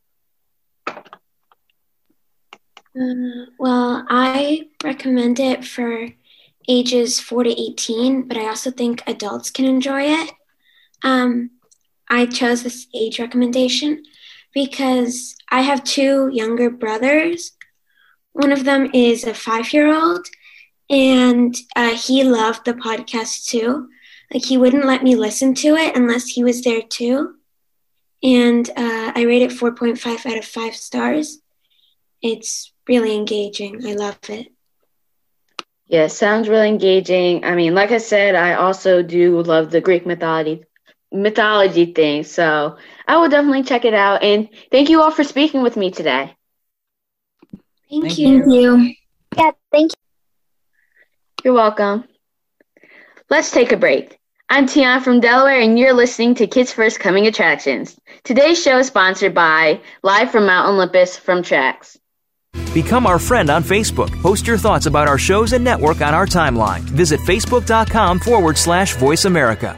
Uh, 2.95 3.47
well, 3.59 4.05
I 4.09 4.67
recommend 4.81 5.41
it 5.41 5.65
for 5.65 6.07
ages 6.69 7.19
4 7.19 7.43
to 7.43 7.49
18, 7.49 8.29
but 8.29 8.37
I 8.37 8.47
also 8.47 8.71
think 8.71 9.03
adults 9.05 9.51
can 9.51 9.65
enjoy 9.65 10.03
it. 10.03 10.31
Um, 11.03 11.49
I 12.09 12.27
chose 12.27 12.63
this 12.63 12.87
age 12.95 13.19
recommendation 13.19 14.03
because 14.53 15.35
I 15.51 15.63
have 15.63 15.83
two 15.83 16.29
younger 16.31 16.69
brothers. 16.69 17.51
One 18.31 18.53
of 18.53 18.63
them 18.63 18.89
is 18.93 19.25
a 19.25 19.33
five 19.33 19.73
year 19.73 19.93
old, 19.93 20.25
and 20.89 21.55
uh, 21.75 21.95
he 21.95 22.23
loved 22.23 22.65
the 22.65 22.73
podcast 22.73 23.45
too. 23.45 23.89
Like, 24.33 24.45
he 24.45 24.57
wouldn't 24.57 24.85
let 24.85 25.03
me 25.03 25.15
listen 25.15 25.53
to 25.55 25.75
it 25.75 25.95
unless 25.95 26.27
he 26.27 26.43
was 26.43 26.63
there 26.63 26.81
too. 26.81 27.35
And 28.23 28.69
uh, 28.69 29.11
I 29.15 29.23
rate 29.27 29.41
it 29.41 29.51
4.5 29.51 30.25
out 30.25 30.37
of 30.37 30.45
5 30.45 30.75
stars. 30.75 31.39
It's 32.21 32.71
really 32.87 33.15
engaging. 33.15 33.85
I 33.85 33.93
love 33.93 34.17
it. 34.29 34.47
Yeah, 35.87 36.07
sounds 36.07 36.47
really 36.47 36.69
engaging. 36.69 37.43
I 37.43 37.55
mean, 37.55 37.75
like 37.75 37.91
I 37.91 37.97
said, 37.97 38.35
I 38.35 38.53
also 38.53 39.03
do 39.03 39.41
love 39.41 39.69
the 39.69 39.81
Greek 39.81 40.05
mythology 40.05 40.63
mythology 41.13 41.93
thing. 41.93 42.23
So 42.23 42.77
I 43.07 43.17
will 43.17 43.29
definitely 43.29 43.63
check 43.63 43.85
it 43.85 43.93
out. 43.93 44.23
And 44.23 44.49
thank 44.71 44.89
you 44.89 45.01
all 45.01 45.11
for 45.11 45.23
speaking 45.23 45.61
with 45.61 45.77
me 45.77 45.91
today. 45.91 46.35
Thank, 47.89 48.03
thank 48.03 48.17
you. 48.17 48.51
you. 48.51 48.95
Yeah, 49.37 49.51
thank 49.71 49.91
you. 49.91 50.02
You're 51.43 51.53
welcome. 51.53 52.05
Let's 53.29 53.51
take 53.51 53.73
a 53.73 53.77
break. 53.77 54.17
I'm 54.49 54.65
Tiana 54.65 55.03
from 55.03 55.19
Delaware, 55.19 55.59
and 55.59 55.77
you're 55.77 55.93
listening 55.93 56.35
to 56.35 56.47
Kids 56.47 56.71
First 56.71 57.01
Coming 57.01 57.27
Attractions. 57.27 57.99
Today's 58.23 58.61
show 58.61 58.79
is 58.79 58.87
sponsored 58.87 59.33
by 59.33 59.81
Live 60.03 60.31
from 60.31 60.45
Mount 60.45 60.69
Olympus 60.69 61.17
from 61.17 61.43
Tracks. 61.43 61.97
Become 62.73 63.05
our 63.05 63.19
friend 63.19 63.49
on 63.49 63.61
Facebook. 63.61 64.09
Post 64.21 64.47
your 64.47 64.57
thoughts 64.57 64.85
about 64.85 65.09
our 65.09 65.17
shows 65.17 65.51
and 65.51 65.65
network 65.65 65.99
on 65.99 66.13
our 66.13 66.25
timeline. 66.25 66.81
Visit 66.81 67.19
facebook.com 67.21 68.19
forward 68.19 68.57
slash 68.57 68.95
voice 68.95 69.25
America. 69.25 69.77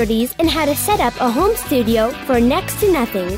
and 0.39 0.49
how 0.49 0.65
to 0.65 0.75
set 0.75 0.99
up 0.99 1.13
a 1.21 1.29
home 1.29 1.55
studio 1.55 2.09
for 2.25 2.39
next 2.39 2.79
to 2.79 2.91
nothing. 2.91 3.37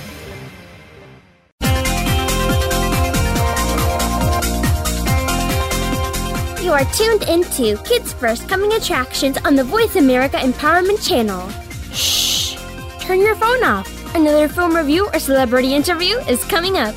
You 6.71 6.77
are 6.77 6.93
tuned 6.93 7.23
into 7.23 7.75
Kids 7.83 8.13
First 8.13 8.47
Coming 8.47 8.71
Attractions 8.71 9.37
on 9.43 9.57
the 9.57 9.63
Voice 9.65 9.97
America 9.97 10.37
Empowerment 10.37 11.05
Channel. 11.05 11.49
Shh! 11.91 12.55
Turn 13.03 13.19
your 13.19 13.35
phone 13.35 13.61
off. 13.65 14.15
Another 14.15 14.47
film 14.47 14.73
review 14.73 15.09
or 15.13 15.19
celebrity 15.19 15.73
interview 15.73 16.15
is 16.29 16.41
coming 16.45 16.77
up. 16.77 16.95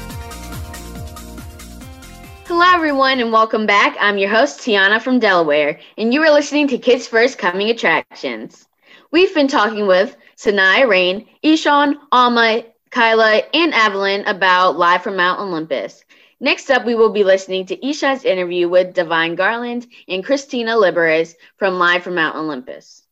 Hello, 2.46 2.64
everyone, 2.72 3.18
and 3.18 3.32
welcome 3.32 3.66
back. 3.66 3.96
I'm 3.98 4.16
your 4.16 4.30
host, 4.30 4.60
Tiana 4.60 5.02
from 5.02 5.18
Delaware, 5.18 5.80
and 5.98 6.14
you 6.14 6.22
are 6.22 6.30
listening 6.30 6.68
to 6.68 6.78
Kids 6.78 7.08
First 7.08 7.38
Coming 7.38 7.68
Attractions. 7.68 8.68
We've 9.10 9.34
been 9.34 9.48
talking 9.48 9.88
with 9.88 10.16
Sanaya 10.36 10.88
Rain, 10.88 11.26
Ishan, 11.42 11.98
Alma, 12.12 12.62
Kyla, 12.90 13.42
and 13.52 13.74
Evelyn 13.74 14.24
about 14.26 14.78
Live 14.78 15.02
from 15.02 15.16
Mount 15.16 15.40
Olympus. 15.40 16.03
Next 16.45 16.70
up, 16.70 16.84
we 16.84 16.95
will 16.95 17.09
be 17.09 17.24
listening 17.24 17.64
to 17.68 17.88
Ishan's 17.88 18.22
interview 18.22 18.68
with 18.68 18.92
Divine 18.92 19.34
Garland 19.34 19.86
and 20.07 20.22
Christina 20.22 20.72
Liberis 20.72 21.36
from 21.57 21.78
Live 21.78 22.03
from 22.03 22.16
Mount 22.16 22.36
Olympus. 22.36 23.03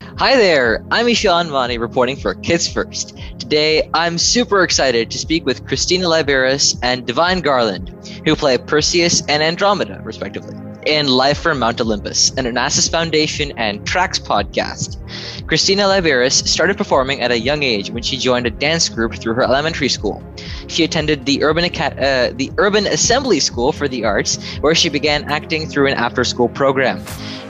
Hi 0.00 0.36
there, 0.36 0.84
I'm 0.92 1.08
Ishan 1.08 1.50
Mani 1.50 1.78
reporting 1.78 2.14
for 2.14 2.36
Kids 2.36 2.72
First. 2.72 3.18
Today, 3.40 3.90
I'm 3.92 4.16
super 4.16 4.62
excited 4.62 5.10
to 5.10 5.18
speak 5.18 5.44
with 5.44 5.66
Christina 5.66 6.06
Liberis 6.06 6.78
and 6.84 7.04
Divine 7.04 7.40
Garland, 7.40 7.88
who 8.24 8.36
play 8.36 8.56
Perseus 8.56 9.22
and 9.26 9.42
Andromeda, 9.42 10.02
respectively, 10.04 10.54
in 10.86 11.08
Live 11.08 11.38
from 11.38 11.58
Mount 11.58 11.80
Olympus, 11.80 12.30
an 12.32 12.44
Onassis 12.44 12.90
Foundation 12.90 13.52
and 13.56 13.86
Tracks 13.86 14.18
podcast. 14.18 14.98
Christina 15.46 15.84
Liberis 15.84 16.46
started 16.46 16.76
performing 16.76 17.20
at 17.20 17.30
a 17.30 17.38
young 17.38 17.62
age 17.62 17.90
when 17.90 18.02
she 18.02 18.16
joined 18.16 18.46
a 18.46 18.50
dance 18.50 18.88
group 18.88 19.14
through 19.14 19.34
her 19.34 19.42
elementary 19.42 19.88
school. 19.88 20.22
She 20.68 20.84
attended 20.84 21.26
the 21.26 21.42
Urban, 21.42 21.64
uh, 21.64 22.32
the 22.34 22.50
Urban 22.58 22.86
Assembly 22.86 23.40
School 23.40 23.72
for 23.72 23.88
the 23.88 24.04
Arts, 24.04 24.36
where 24.58 24.74
she 24.74 24.88
began 24.88 25.24
acting 25.24 25.68
through 25.68 25.88
an 25.88 25.94
after 25.94 26.24
school 26.24 26.48
program. 26.48 27.02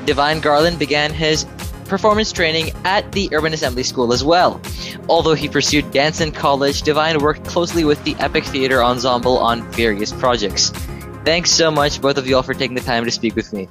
Divine 0.05 0.41
Garland 0.41 0.79
began 0.79 1.13
his 1.13 1.47
performance 1.87 2.33
training 2.33 2.73
at 2.85 3.11
the 3.13 3.29
Urban 3.33 3.53
Assembly 3.53 3.83
School 3.83 4.13
as 4.13 4.25
well. 4.25 4.61
Although 5.09 5.35
he 5.35 5.49
pursued 5.49 5.91
dance 5.91 6.21
in 6.21 6.33
college, 6.33 6.83
Divine 6.83 7.19
worked 7.21 7.45
closely 7.45 7.85
with 7.85 8.03
the 8.05 8.15
Epic 8.19 8.45
Theater 8.45 8.83
Ensemble 8.83 9.39
on 9.39 9.63
various 9.73 10.13
projects. 10.13 10.73
Thanks 11.25 11.51
so 11.51 11.71
much, 11.71 12.01
both 12.01 12.19
of 12.19 12.27
y'all, 12.27 12.43
for 12.43 12.55
taking 12.55 12.75
the 12.75 12.83
time 12.83 13.05
to 13.05 13.11
speak 13.11 13.35
with 13.35 13.53
me. 13.53 13.69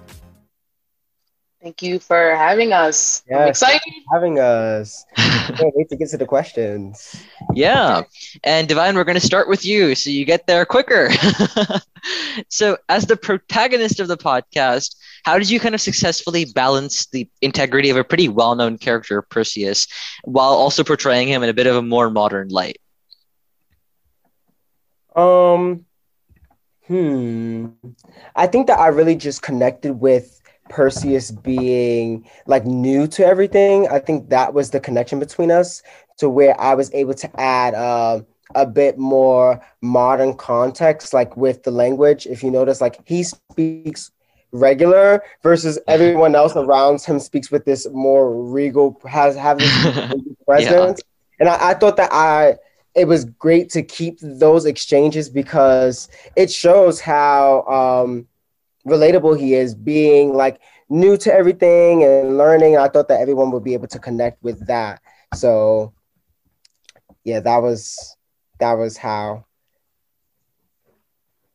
Thank 1.61 1.81
you 1.81 1.99
for 1.99 2.35
having 2.35 2.73
us. 2.73 3.23
I'm 3.31 3.37
Yes, 3.37 3.49
excited. 3.61 3.81
having 4.11 4.37
us. 4.39 5.05
Can't 5.15 5.71
wait 5.75 5.87
to 5.89 5.95
get 5.95 6.09
to 6.09 6.17
the 6.17 6.25
questions. 6.25 7.15
Yeah. 7.53 8.01
And 8.43 8.67
Divine, 8.67 8.95
we're 8.95 9.05
going 9.05 9.19
to 9.19 9.25
start 9.25 9.47
with 9.47 9.63
you 9.63 9.95
so 9.95 10.09
you 10.09 10.25
get 10.25 10.45
there 10.45 10.65
quicker. 10.65 11.09
so, 12.49 12.77
as 12.89 13.05
the 13.05 13.15
protagonist 13.15 14.01
of 14.01 14.09
the 14.09 14.17
podcast, 14.17 14.95
how 15.23 15.37
did 15.39 15.49
you 15.49 15.59
kind 15.61 15.73
of 15.73 15.79
successfully 15.79 16.43
balance 16.45 17.05
the 17.11 17.29
integrity 17.41 17.91
of 17.91 17.97
a 17.97 18.03
pretty 18.03 18.27
well 18.27 18.55
known 18.55 18.77
character, 18.77 19.21
Perseus, 19.21 19.87
while 20.25 20.51
also 20.53 20.83
portraying 20.83 21.29
him 21.29 21.43
in 21.43 21.49
a 21.49 21.53
bit 21.53 21.67
of 21.67 21.77
a 21.77 21.81
more 21.81 22.09
modern 22.09 22.49
light? 22.49 22.77
Um, 25.15 25.85
hmm. 26.87 27.67
I 28.35 28.47
think 28.47 28.67
that 28.67 28.79
I 28.79 28.87
really 28.87 29.15
just 29.15 29.41
connected 29.41 29.93
with 29.93 30.41
Perseus 30.69 31.31
being 31.31 32.27
like 32.45 32.65
new 32.65 33.07
to 33.07 33.25
everything. 33.25 33.87
I 33.89 33.99
think 33.99 34.29
that 34.29 34.53
was 34.53 34.71
the 34.71 34.79
connection 34.79 35.19
between 35.19 35.51
us 35.51 35.81
to 36.17 36.29
where 36.29 36.59
I 36.59 36.73
was 36.75 36.93
able 36.93 37.13
to 37.15 37.39
add 37.39 37.73
uh, 37.73 38.21
a 38.55 38.65
bit 38.65 38.97
more 38.97 39.61
modern 39.81 40.35
context, 40.35 41.13
like 41.13 41.35
with 41.35 41.63
the 41.63 41.71
language. 41.71 42.25
If 42.27 42.43
you 42.43 42.51
notice, 42.51 42.81
like 42.81 42.99
he 43.05 43.23
speaks 43.23 44.11
regular 44.51 45.23
versus 45.41 45.79
everyone 45.87 46.35
else 46.35 46.55
around 46.55 47.01
him 47.01 47.19
speaks 47.19 47.51
with 47.51 47.65
this 47.65 47.87
more 47.91 48.43
regal, 48.43 48.99
has 49.07 49.35
have 49.35 49.59
this 49.59 50.13
presence. 50.45 51.01
And 51.39 51.49
I, 51.49 51.71
I 51.71 51.73
thought 51.73 51.97
that 51.97 52.13
I 52.13 52.55
it 52.95 53.05
was 53.07 53.25
great 53.25 53.69
to 53.71 53.81
keep 53.81 54.19
those 54.21 54.65
exchanges 54.65 55.29
because 55.29 56.09
it 56.35 56.51
shows 56.51 56.99
how 56.99 57.63
um, 57.63 58.27
relatable 58.85 59.39
he 59.39 59.55
is 59.55 59.73
being 59.73 60.33
like 60.33 60.59
new 60.89 61.17
to 61.17 61.33
everything 61.33 62.03
and 62.03 62.37
learning. 62.37 62.77
I 62.77 62.87
thought 62.87 63.07
that 63.07 63.19
everyone 63.19 63.51
would 63.51 63.63
be 63.63 63.73
able 63.73 63.87
to 63.87 63.99
connect 63.99 64.43
with 64.43 64.67
that. 64.67 65.01
So 65.33 65.93
yeah, 67.23 67.39
that 67.39 67.57
was 67.61 68.15
that 68.59 68.73
was 68.73 68.97
how. 68.97 69.45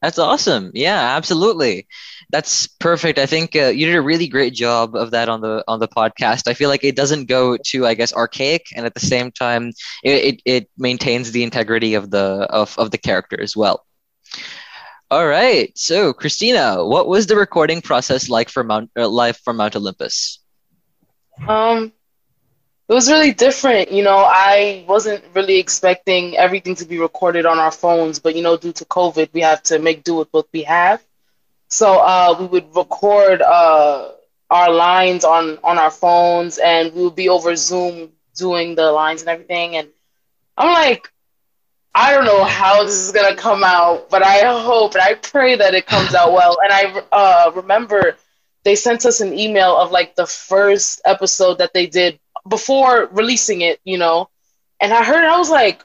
That's 0.02 0.18
awesome. 0.18 0.70
Yeah, 0.74 1.16
absolutely. 1.16 1.88
That's 2.30 2.66
perfect. 2.66 3.18
I 3.18 3.24
think 3.24 3.56
uh, 3.56 3.68
you 3.68 3.86
did 3.86 3.94
a 3.94 4.02
really 4.02 4.28
great 4.28 4.52
job 4.52 4.94
of 4.94 5.12
that 5.12 5.30
on 5.30 5.40
the 5.40 5.64
on 5.66 5.80
the 5.80 5.88
podcast. 5.88 6.46
I 6.46 6.52
feel 6.52 6.68
like 6.68 6.84
it 6.84 6.94
doesn't 6.94 7.24
go 7.24 7.56
too, 7.56 7.86
I 7.86 7.94
guess, 7.94 8.12
archaic, 8.12 8.66
and 8.76 8.84
at 8.84 8.92
the 8.92 9.00
same 9.00 9.32
time, 9.32 9.72
it 10.04 10.24
it, 10.24 10.42
it 10.44 10.70
maintains 10.76 11.32
the 11.32 11.42
integrity 11.42 11.94
of 11.94 12.10
the 12.10 12.46
of, 12.50 12.78
of 12.78 12.90
the 12.90 12.98
character 12.98 13.40
as 13.40 13.56
well. 13.56 13.86
All 15.10 15.26
right. 15.26 15.72
So, 15.76 16.12
Christina, 16.12 16.84
what 16.84 17.08
was 17.08 17.26
the 17.26 17.36
recording 17.36 17.80
process 17.80 18.28
like 18.28 18.50
for 18.50 18.62
Mount 18.62 18.90
uh, 18.94 19.08
Live 19.08 19.38
from 19.38 19.56
Mount 19.56 19.74
Olympus? 19.74 20.38
Um, 21.46 21.92
it 22.88 22.92
was 22.92 23.10
really 23.10 23.32
different. 23.32 23.90
You 23.90 24.02
know, 24.02 24.18
I 24.18 24.84
wasn't 24.86 25.24
really 25.34 25.58
expecting 25.58 26.36
everything 26.36 26.74
to 26.76 26.84
be 26.84 26.98
recorded 26.98 27.46
on 27.46 27.58
our 27.58 27.70
phones, 27.70 28.18
but 28.18 28.36
you 28.36 28.42
know, 28.42 28.58
due 28.58 28.72
to 28.72 28.84
COVID, 28.84 29.30
we 29.32 29.40
have 29.40 29.62
to 29.64 29.78
make 29.78 30.04
do 30.04 30.16
with 30.16 30.28
what 30.30 30.46
we 30.52 30.64
have. 30.64 31.02
So 31.68 31.98
uh, 31.98 32.36
we 32.40 32.46
would 32.46 32.74
record 32.74 33.42
uh, 33.42 34.10
our 34.50 34.72
lines 34.72 35.24
on 35.24 35.58
on 35.64 35.78
our 35.78 35.90
phones, 35.90 36.58
and 36.58 36.92
we 36.94 37.04
would 37.04 37.16
be 37.16 37.28
over 37.28 37.54
Zoom 37.56 38.12
doing 38.36 38.74
the 38.74 38.90
lines 38.92 39.22
and 39.22 39.30
everything. 39.30 39.76
And 39.76 39.88
I'm 40.56 40.72
like, 40.72 41.10
I 41.94 42.12
don't 42.12 42.24
know 42.24 42.44
how 42.44 42.84
this 42.84 42.94
is 42.94 43.12
gonna 43.12 43.36
come 43.36 43.62
out, 43.64 44.10
but 44.10 44.22
I 44.24 44.40
hope 44.62 44.94
and 44.94 45.02
I 45.02 45.14
pray 45.14 45.56
that 45.56 45.74
it 45.74 45.86
comes 45.86 46.14
out 46.14 46.32
well. 46.32 46.56
And 46.62 46.72
I 46.72 47.02
uh, 47.12 47.50
remember 47.54 48.16
they 48.64 48.74
sent 48.76 49.04
us 49.06 49.20
an 49.20 49.32
email 49.38 49.76
of 49.76 49.90
like 49.90 50.14
the 50.14 50.26
first 50.26 51.00
episode 51.04 51.58
that 51.58 51.72
they 51.74 51.86
did 51.86 52.18
before 52.48 53.06
releasing 53.12 53.62
it, 53.62 53.80
you 53.84 53.98
know. 53.98 54.28
And 54.80 54.92
I 54.92 55.04
heard 55.04 55.24
I 55.24 55.38
was 55.38 55.50
like, 55.50 55.82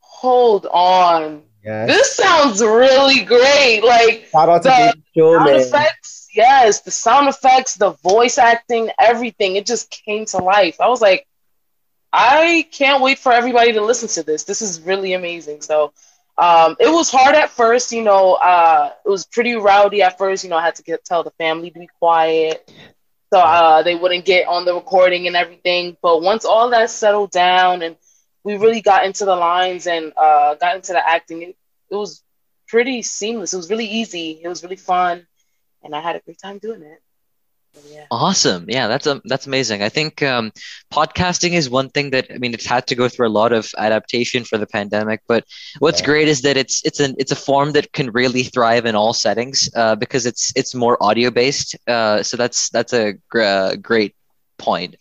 hold 0.00 0.66
on. 0.66 1.42
Yes. 1.64 1.88
This 1.88 2.16
sounds 2.16 2.62
really 2.62 3.24
great. 3.24 3.82
Like 3.82 4.26
Shout 4.30 4.48
out 4.48 4.62
the 4.62 4.94
sound 5.16 5.48
effects, 5.50 6.28
yes, 6.34 6.80
the 6.80 6.90
sound 6.90 7.28
effects, 7.28 7.74
the 7.76 7.90
voice 7.90 8.36
acting, 8.38 8.90
everything. 8.98 9.56
It 9.56 9.66
just 9.66 9.90
came 9.90 10.26
to 10.26 10.38
life. 10.38 10.80
I 10.80 10.88
was 10.88 11.00
like, 11.00 11.26
I 12.12 12.68
can't 12.70 13.02
wait 13.02 13.18
for 13.18 13.32
everybody 13.32 13.72
to 13.72 13.80
listen 13.80 14.08
to 14.10 14.22
this. 14.22 14.44
This 14.44 14.62
is 14.62 14.82
really 14.82 15.14
amazing. 15.14 15.62
So 15.62 15.92
um, 16.36 16.76
it 16.78 16.88
was 16.88 17.10
hard 17.10 17.34
at 17.34 17.50
first, 17.50 17.92
you 17.92 18.02
know. 18.02 18.34
Uh, 18.34 18.90
it 19.04 19.08
was 19.08 19.24
pretty 19.24 19.54
rowdy 19.54 20.02
at 20.02 20.18
first. 20.18 20.44
You 20.44 20.50
know, 20.50 20.56
I 20.56 20.64
had 20.64 20.74
to 20.76 20.82
get, 20.82 21.04
tell 21.04 21.22
the 21.22 21.30
family 21.32 21.70
to 21.70 21.78
be 21.78 21.88
quiet, 21.98 22.70
so 23.32 23.40
uh, 23.40 23.82
they 23.82 23.94
wouldn't 23.94 24.24
get 24.24 24.46
on 24.46 24.64
the 24.64 24.74
recording 24.74 25.26
and 25.26 25.34
everything. 25.34 25.96
But 26.02 26.22
once 26.22 26.44
all 26.44 26.70
that 26.70 26.90
settled 26.90 27.30
down 27.30 27.82
and 27.82 27.96
we 28.44 28.56
really 28.56 28.82
got 28.82 29.04
into 29.06 29.24
the 29.24 29.36
lines 29.36 29.86
and 29.86 30.12
uh, 30.16 30.54
got 30.54 30.76
into 30.76 30.92
the 30.92 31.08
acting, 31.08 31.42
it, 31.42 31.56
it 31.90 31.96
was 31.96 32.22
pretty 32.68 33.02
seamless. 33.02 33.52
It 33.54 33.56
was 33.56 33.70
really 33.70 33.86
easy. 33.86 34.40
It 34.42 34.48
was 34.48 34.62
really 34.62 34.76
fun, 34.76 35.26
and 35.82 35.94
I 35.94 36.00
had 36.00 36.16
a 36.16 36.20
great 36.20 36.38
time 36.40 36.58
doing 36.58 36.82
it. 36.82 37.00
Awesome. 38.10 38.66
Yeah, 38.68 38.86
that's 38.88 39.06
um, 39.06 39.20
that's 39.24 39.46
amazing. 39.46 39.82
I 39.82 39.88
think 39.88 40.22
um, 40.22 40.52
podcasting 40.92 41.52
is 41.52 41.68
one 41.68 41.88
thing 41.90 42.10
that 42.10 42.26
I 42.32 42.38
mean 42.38 42.54
it's 42.54 42.66
had 42.66 42.86
to 42.88 42.94
go 42.94 43.08
through 43.08 43.28
a 43.28 43.36
lot 43.40 43.52
of 43.52 43.70
adaptation 43.76 44.44
for 44.44 44.58
the 44.58 44.66
pandemic. 44.66 45.20
But 45.26 45.44
what's 45.78 46.00
Yeah. 46.00 46.06
great 46.06 46.28
is 46.28 46.42
that 46.42 46.56
it's 46.56 46.82
it's 46.84 47.00
an 47.00 47.14
it's 47.18 47.32
a 47.32 47.36
form 47.36 47.72
that 47.72 47.92
can 47.92 48.10
really 48.10 48.44
thrive 48.44 48.86
in 48.86 48.94
all 48.94 49.12
settings 49.12 49.68
uh, 49.74 49.96
because 49.96 50.26
it's 50.26 50.52
it's 50.56 50.74
more 50.74 50.96
audio 51.02 51.30
based. 51.30 51.76
Uh, 51.86 52.22
so 52.22 52.36
that's 52.36 52.68
that's 52.70 52.92
a 52.92 53.14
gr- 53.28 53.42
uh, 53.42 53.76
great 53.76 54.14
point. 54.58 54.96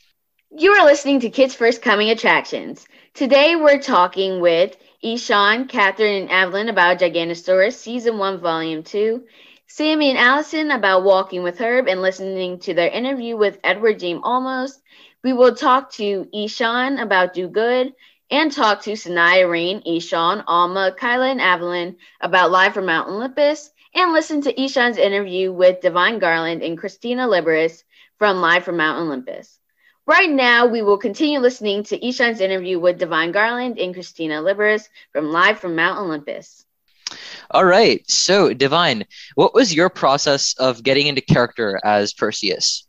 You 0.56 0.72
are 0.74 0.86
listening 0.86 1.20
to 1.22 1.30
Kids 1.30 1.54
First 1.56 1.82
Coming 1.82 2.10
Attractions. 2.10 2.86
Today 3.14 3.56
we're 3.56 3.80
talking 3.80 4.42
with 4.42 4.76
Ishan, 5.04 5.68
Catherine, 5.68 6.24
and 6.24 6.32
Evelyn 6.32 6.68
about 6.68 6.98
Gigantosaurus 6.98 7.74
Season 7.74 8.18
1, 8.18 8.40
Volume 8.40 8.82
2, 8.82 9.24
Sammy 9.68 10.10
and 10.10 10.18
Allison 10.18 10.72
about 10.72 11.04
Walking 11.04 11.44
with 11.44 11.60
Herb 11.60 11.88
and 11.88 12.02
listening 12.02 12.58
to 12.62 12.74
their 12.74 12.90
interview 12.90 13.38
with 13.38 13.60
Edward 13.64 14.00
James 14.00 14.24
Olmos. 14.24 14.82
We 15.24 15.32
will 15.32 15.54
talk 15.54 15.92
to 15.92 16.28
Ishan 16.34 16.98
about 16.98 17.36
Do 17.36 17.48
Good 17.48 17.94
and 18.32 18.52
talk 18.52 18.82
to 18.82 18.94
Sanaya 18.94 19.48
Rain, 19.48 19.84
Ishan, 19.86 20.42
Alma, 20.48 20.96
Kyla, 20.98 21.28
and 21.28 21.40
Evelyn 21.40 21.98
about 22.20 22.50
Live 22.50 22.74
from 22.74 22.88
Mount 22.88 23.10
Olympus 23.10 23.70
and 23.94 24.12
listen 24.12 24.42
to 24.42 24.60
Ishan's 24.60 24.98
interview 24.98 25.54
with 25.54 25.82
Divine 25.82 26.18
Garland 26.18 26.64
and 26.64 26.80
Christina 26.80 27.28
Liberis 27.28 27.84
from 28.18 28.42
Live 28.42 28.64
from 28.64 28.78
Mount 28.78 29.02
Olympus. 29.02 29.60
Right 30.06 30.30
now, 30.30 30.66
we 30.66 30.82
will 30.82 30.98
continue 30.98 31.40
listening 31.40 31.84
to 31.84 32.06
Ishan's 32.06 32.42
interview 32.42 32.78
with 32.78 32.98
Divine 32.98 33.32
Garland 33.32 33.80
and 33.80 33.94
Christina 33.94 34.42
Liberis 34.42 34.90
from 35.14 35.32
Live 35.32 35.60
from 35.60 35.76
Mount 35.76 35.98
Olympus. 35.98 36.66
All 37.52 37.64
right. 37.64 38.04
So 38.10 38.54
Divine, 38.54 39.06
what 39.36 39.54
was 39.54 39.74
your 39.74 39.90
process 39.90 40.56
of 40.56 40.84
getting 40.84 41.08
into 41.08 41.22
character 41.22 41.80
as 41.86 42.14
Perseus? 42.14 42.86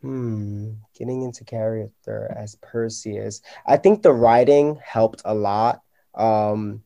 Hmm, 0.00 0.74
getting 0.96 1.22
into 1.22 1.44
character 1.44 2.34
as 2.38 2.54
Perseus. 2.56 3.42
I 3.66 3.76
think 3.76 4.02
the 4.02 4.12
writing 4.12 4.78
helped 4.84 5.22
a 5.24 5.34
lot. 5.34 5.80
Um, 6.14 6.82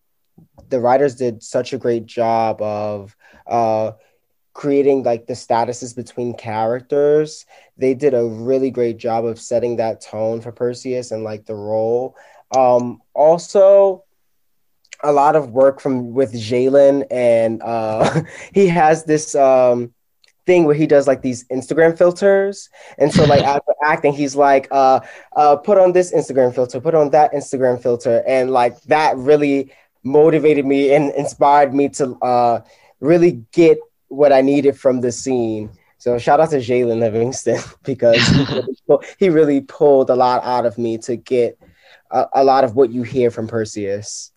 the 0.68 0.80
writers 0.80 1.14
did 1.14 1.42
such 1.42 1.72
a 1.72 1.78
great 1.78 2.06
job 2.06 2.62
of 2.62 3.14
uh, 3.46 3.92
creating 4.54 5.02
like 5.02 5.26
the 5.26 5.34
statuses 5.34 5.94
between 5.94 6.32
characters. 6.32 7.44
They 7.76 7.92
did 7.92 8.14
a 8.14 8.24
really 8.24 8.70
great 8.70 8.96
job 8.96 9.26
of 9.26 9.38
setting 9.38 9.76
that 9.76 10.00
tone 10.00 10.40
for 10.40 10.52
Perseus 10.52 11.10
and 11.10 11.24
like 11.24 11.44
the 11.44 11.56
role. 11.56 12.16
Um, 12.56 13.02
also, 13.12 14.04
a 15.02 15.12
lot 15.12 15.36
of 15.36 15.50
work 15.50 15.80
from 15.80 16.14
with 16.14 16.32
Jalen, 16.32 17.06
and 17.10 17.60
uh, 17.62 18.22
he 18.54 18.68
has 18.68 19.04
this 19.04 19.34
um, 19.34 19.92
thing 20.46 20.64
where 20.64 20.74
he 20.74 20.86
does 20.86 21.06
like 21.06 21.20
these 21.20 21.44
Instagram 21.48 21.98
filters, 21.98 22.70
and 22.96 23.12
so 23.12 23.24
like 23.24 23.42
after 23.54 23.72
acting, 23.84 24.12
he's 24.12 24.36
like, 24.36 24.68
uh, 24.70 25.00
uh, 25.34 25.56
put 25.56 25.78
on 25.78 25.92
this 25.92 26.14
Instagram 26.14 26.54
filter, 26.54 26.80
put 26.80 26.94
on 26.94 27.10
that 27.10 27.32
Instagram 27.32 27.82
filter, 27.82 28.22
and 28.26 28.52
like 28.52 28.80
that 28.82 29.16
really 29.16 29.72
motivated 30.04 30.64
me 30.64 30.94
and 30.94 31.12
inspired 31.14 31.74
me 31.74 31.88
to 31.88 32.14
uh, 32.22 32.60
really 33.00 33.44
get 33.52 33.78
what 34.14 34.32
I 34.32 34.40
needed 34.40 34.78
from 34.78 35.00
the 35.00 35.12
scene. 35.12 35.70
So 35.98 36.18
shout 36.18 36.40
out 36.40 36.50
to 36.50 36.56
Jalen 36.58 37.00
Livingston 37.00 37.58
because 37.84 38.16
he 38.26 38.44
really, 38.44 38.76
pull- 38.86 39.02
he 39.18 39.28
really 39.30 39.60
pulled 39.62 40.10
a 40.10 40.14
lot 40.16 40.44
out 40.44 40.66
of 40.66 40.76
me 40.78 40.98
to 40.98 41.16
get 41.16 41.58
a, 42.10 42.26
a 42.34 42.44
lot 42.44 42.64
of 42.64 42.76
what 42.76 42.90
you 42.90 43.02
hear 43.02 43.30
from 43.30 43.48
Perseus. 43.48 44.30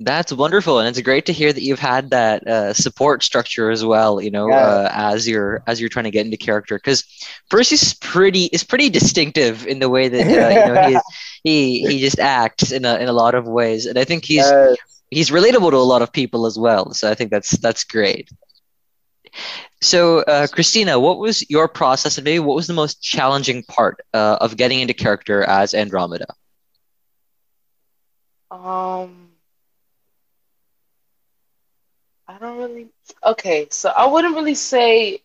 That's 0.00 0.32
wonderful, 0.32 0.78
and 0.78 0.86
it's 0.88 1.00
great 1.00 1.26
to 1.26 1.32
hear 1.32 1.52
that 1.52 1.60
you've 1.62 1.80
had 1.80 2.10
that 2.10 2.46
uh, 2.46 2.72
support 2.72 3.24
structure 3.24 3.68
as 3.68 3.84
well. 3.84 4.20
You 4.20 4.30
know, 4.30 4.48
Yeah. 4.48 4.56
uh, 4.56 4.90
as 4.94 5.26
you're 5.26 5.60
as 5.66 5.80
you're 5.80 5.88
trying 5.88 6.04
to 6.04 6.12
get 6.12 6.24
into 6.24 6.36
character, 6.36 6.76
because 6.76 7.02
Perseus 7.50 7.82
is 7.82 7.94
pretty 7.94 8.44
is 8.52 8.62
pretty 8.62 8.90
distinctive 8.90 9.66
in 9.66 9.80
the 9.80 9.88
way 9.88 10.06
that 10.06 10.20
uh, 10.24 10.48
you 10.50 10.74
know 10.74 10.88
he 10.88 10.98
he 11.82 11.86
he 11.94 11.98
just 11.98 12.20
acts 12.20 12.70
in 12.70 12.84
a 12.84 12.94
in 12.98 13.08
a 13.08 13.12
lot 13.12 13.34
of 13.34 13.48
ways, 13.48 13.86
and 13.86 13.98
I 13.98 14.04
think 14.04 14.24
he's 14.24 14.46
Yes. 14.46 14.76
he's 15.10 15.30
relatable 15.30 15.70
to 15.72 15.76
a 15.78 15.90
lot 15.92 16.02
of 16.02 16.12
people 16.12 16.46
as 16.46 16.56
well. 16.56 16.92
So 16.94 17.10
I 17.10 17.14
think 17.16 17.32
that's 17.32 17.50
that's 17.58 17.82
great. 17.82 18.30
So, 19.80 20.18
uh, 20.20 20.46
Christina, 20.48 20.98
what 20.98 21.18
was 21.18 21.48
your 21.50 21.68
process, 21.68 22.16
and 22.18 22.24
maybe 22.24 22.38
what 22.40 22.54
was 22.56 22.66
the 22.66 22.74
most 22.74 23.02
challenging 23.02 23.62
part 23.64 24.00
uh, 24.12 24.36
of 24.40 24.56
getting 24.56 24.80
into 24.80 24.94
character 24.94 25.42
as 25.42 25.74
Andromeda? 25.74 26.26
Um, 28.50 29.30
I 32.26 32.38
don't 32.38 32.58
really. 32.58 32.88
Okay, 33.24 33.66
so 33.70 33.88
I 33.90 34.06
wouldn't 34.06 34.34
really 34.34 34.54
say 34.54 35.20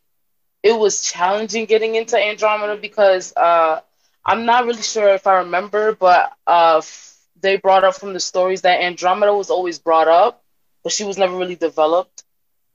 it 0.63 0.77
was 0.77 1.01
challenging 1.01 1.65
getting 1.65 1.95
into 1.95 2.17
Andromeda 2.17 2.75
because 2.75 3.33
uh, 3.35 3.79
I'm 4.25 4.45
not 4.45 4.65
really 4.65 4.81
sure 4.81 5.09
if 5.13 5.25
I 5.27 5.37
remember, 5.39 5.93
but 5.93 6.31
uh, 6.47 6.77
f- 6.79 7.17
they 7.41 7.57
brought 7.57 7.83
up 7.83 7.95
from 7.95 8.13
the 8.13 8.19
stories 8.19 8.61
that 8.61 8.81
Andromeda 8.81 9.33
was 9.33 9.49
always 9.49 9.79
brought 9.79 10.07
up, 10.07 10.41
but 10.83 10.91
she 10.91 11.03
was 11.03 11.17
never 11.17 11.35
really 11.35 11.55
developed 11.55 12.12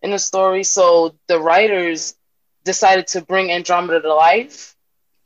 in 0.03 0.11
the 0.11 0.19
story. 0.19 0.65
So 0.65 1.15
the 1.27 1.41
writers 1.41 2.15
decided 2.65 3.07
to 3.09 3.23
bring 3.23 3.51
Andromeda 3.51 4.01
to 4.01 4.15
life, 4.15 4.77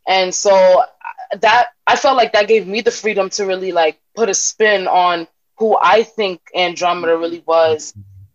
and 0.06 0.34
so 0.34 0.54
uh, 0.80 1.36
that 1.40 1.68
I 1.86 1.96
felt 1.96 2.16
like 2.16 2.32
that 2.32 2.48
gave 2.48 2.66
me 2.66 2.80
the 2.80 2.90
freedom 2.90 3.30
to 3.30 3.44
really 3.46 3.72
like 3.72 3.98
put 4.14 4.28
a 4.28 4.34
spin 4.34 4.86
on 4.86 5.26
who 5.58 5.76
I 5.80 6.02
think 6.02 6.40
Andromeda 6.54 7.16
really 7.16 7.42
was, 7.46 7.94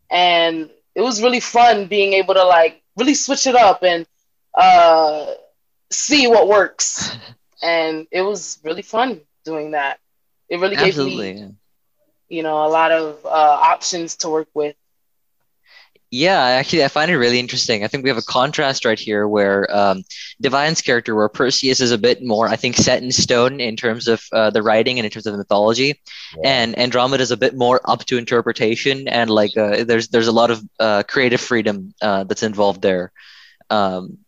and 0.09 0.69
it 0.95 1.01
was 1.01 1.21
really 1.21 1.39
fun 1.39 1.87
being 1.87 2.13
able 2.13 2.33
to 2.35 2.43
like 2.43 2.81
really 2.97 3.13
switch 3.15 3.47
it 3.47 3.55
up 3.55 3.83
and 3.83 4.05
uh, 4.53 5.33
see 5.91 6.27
what 6.27 6.47
works, 6.47 7.15
and 7.61 8.07
it 8.11 8.21
was 8.21 8.59
really 8.63 8.81
fun 8.81 9.21
doing 9.45 9.71
that. 9.71 9.99
It 10.49 10.59
really 10.59 10.75
gave 10.75 10.89
Absolutely. 10.89 11.33
me, 11.33 11.55
you 12.29 12.43
know, 12.43 12.65
a 12.65 12.69
lot 12.69 12.91
of 12.91 13.25
uh, 13.25 13.29
options 13.29 14.17
to 14.17 14.29
work 14.29 14.49
with. 14.53 14.75
Yeah, 16.09 16.39
actually, 16.41 16.85
I 16.85 16.87
find 16.87 17.11
it 17.11 17.17
really 17.17 17.37
interesting. 17.37 17.83
I 17.83 17.87
think 17.89 18.03
we 18.03 18.09
have 18.09 18.17
a 18.17 18.21
contrast 18.21 18.85
right 18.85 18.97
here 18.97 19.27
where 19.27 19.67
um, 19.75 20.03
Divine's 20.39 20.81
character, 20.81 21.13
where 21.15 21.27
Perseus 21.27 21.81
is 21.81 21.91
a 21.91 21.97
bit 21.97 22.23
more, 22.23 22.47
I 22.47 22.55
think, 22.55 22.77
set 22.77 23.03
in 23.03 23.11
stone 23.11 23.59
in 23.59 23.75
terms 23.75 24.07
of 24.07 24.23
uh, 24.31 24.49
the 24.49 24.63
writing 24.63 24.99
and 24.99 25.05
in 25.05 25.11
terms 25.11 25.25
of 25.27 25.33
the 25.33 25.37
mythology, 25.37 25.99
and 26.45 26.79
Andromeda 26.79 27.21
is 27.21 27.31
a 27.31 27.37
bit 27.37 27.57
more 27.57 27.81
up 27.83 28.05
to 28.05 28.17
interpretation, 28.17 29.09
and 29.09 29.29
like 29.29 29.57
uh, 29.57 29.83
there's 29.83 30.07
there's 30.07 30.27
a 30.27 30.31
lot 30.31 30.49
of 30.49 30.63
uh, 30.79 31.03
creative 31.03 31.41
freedom 31.41 31.93
uh, 32.01 32.23
that's 32.23 32.43
involved 32.43 32.81
there. 32.81 33.11
Um, 33.69 34.19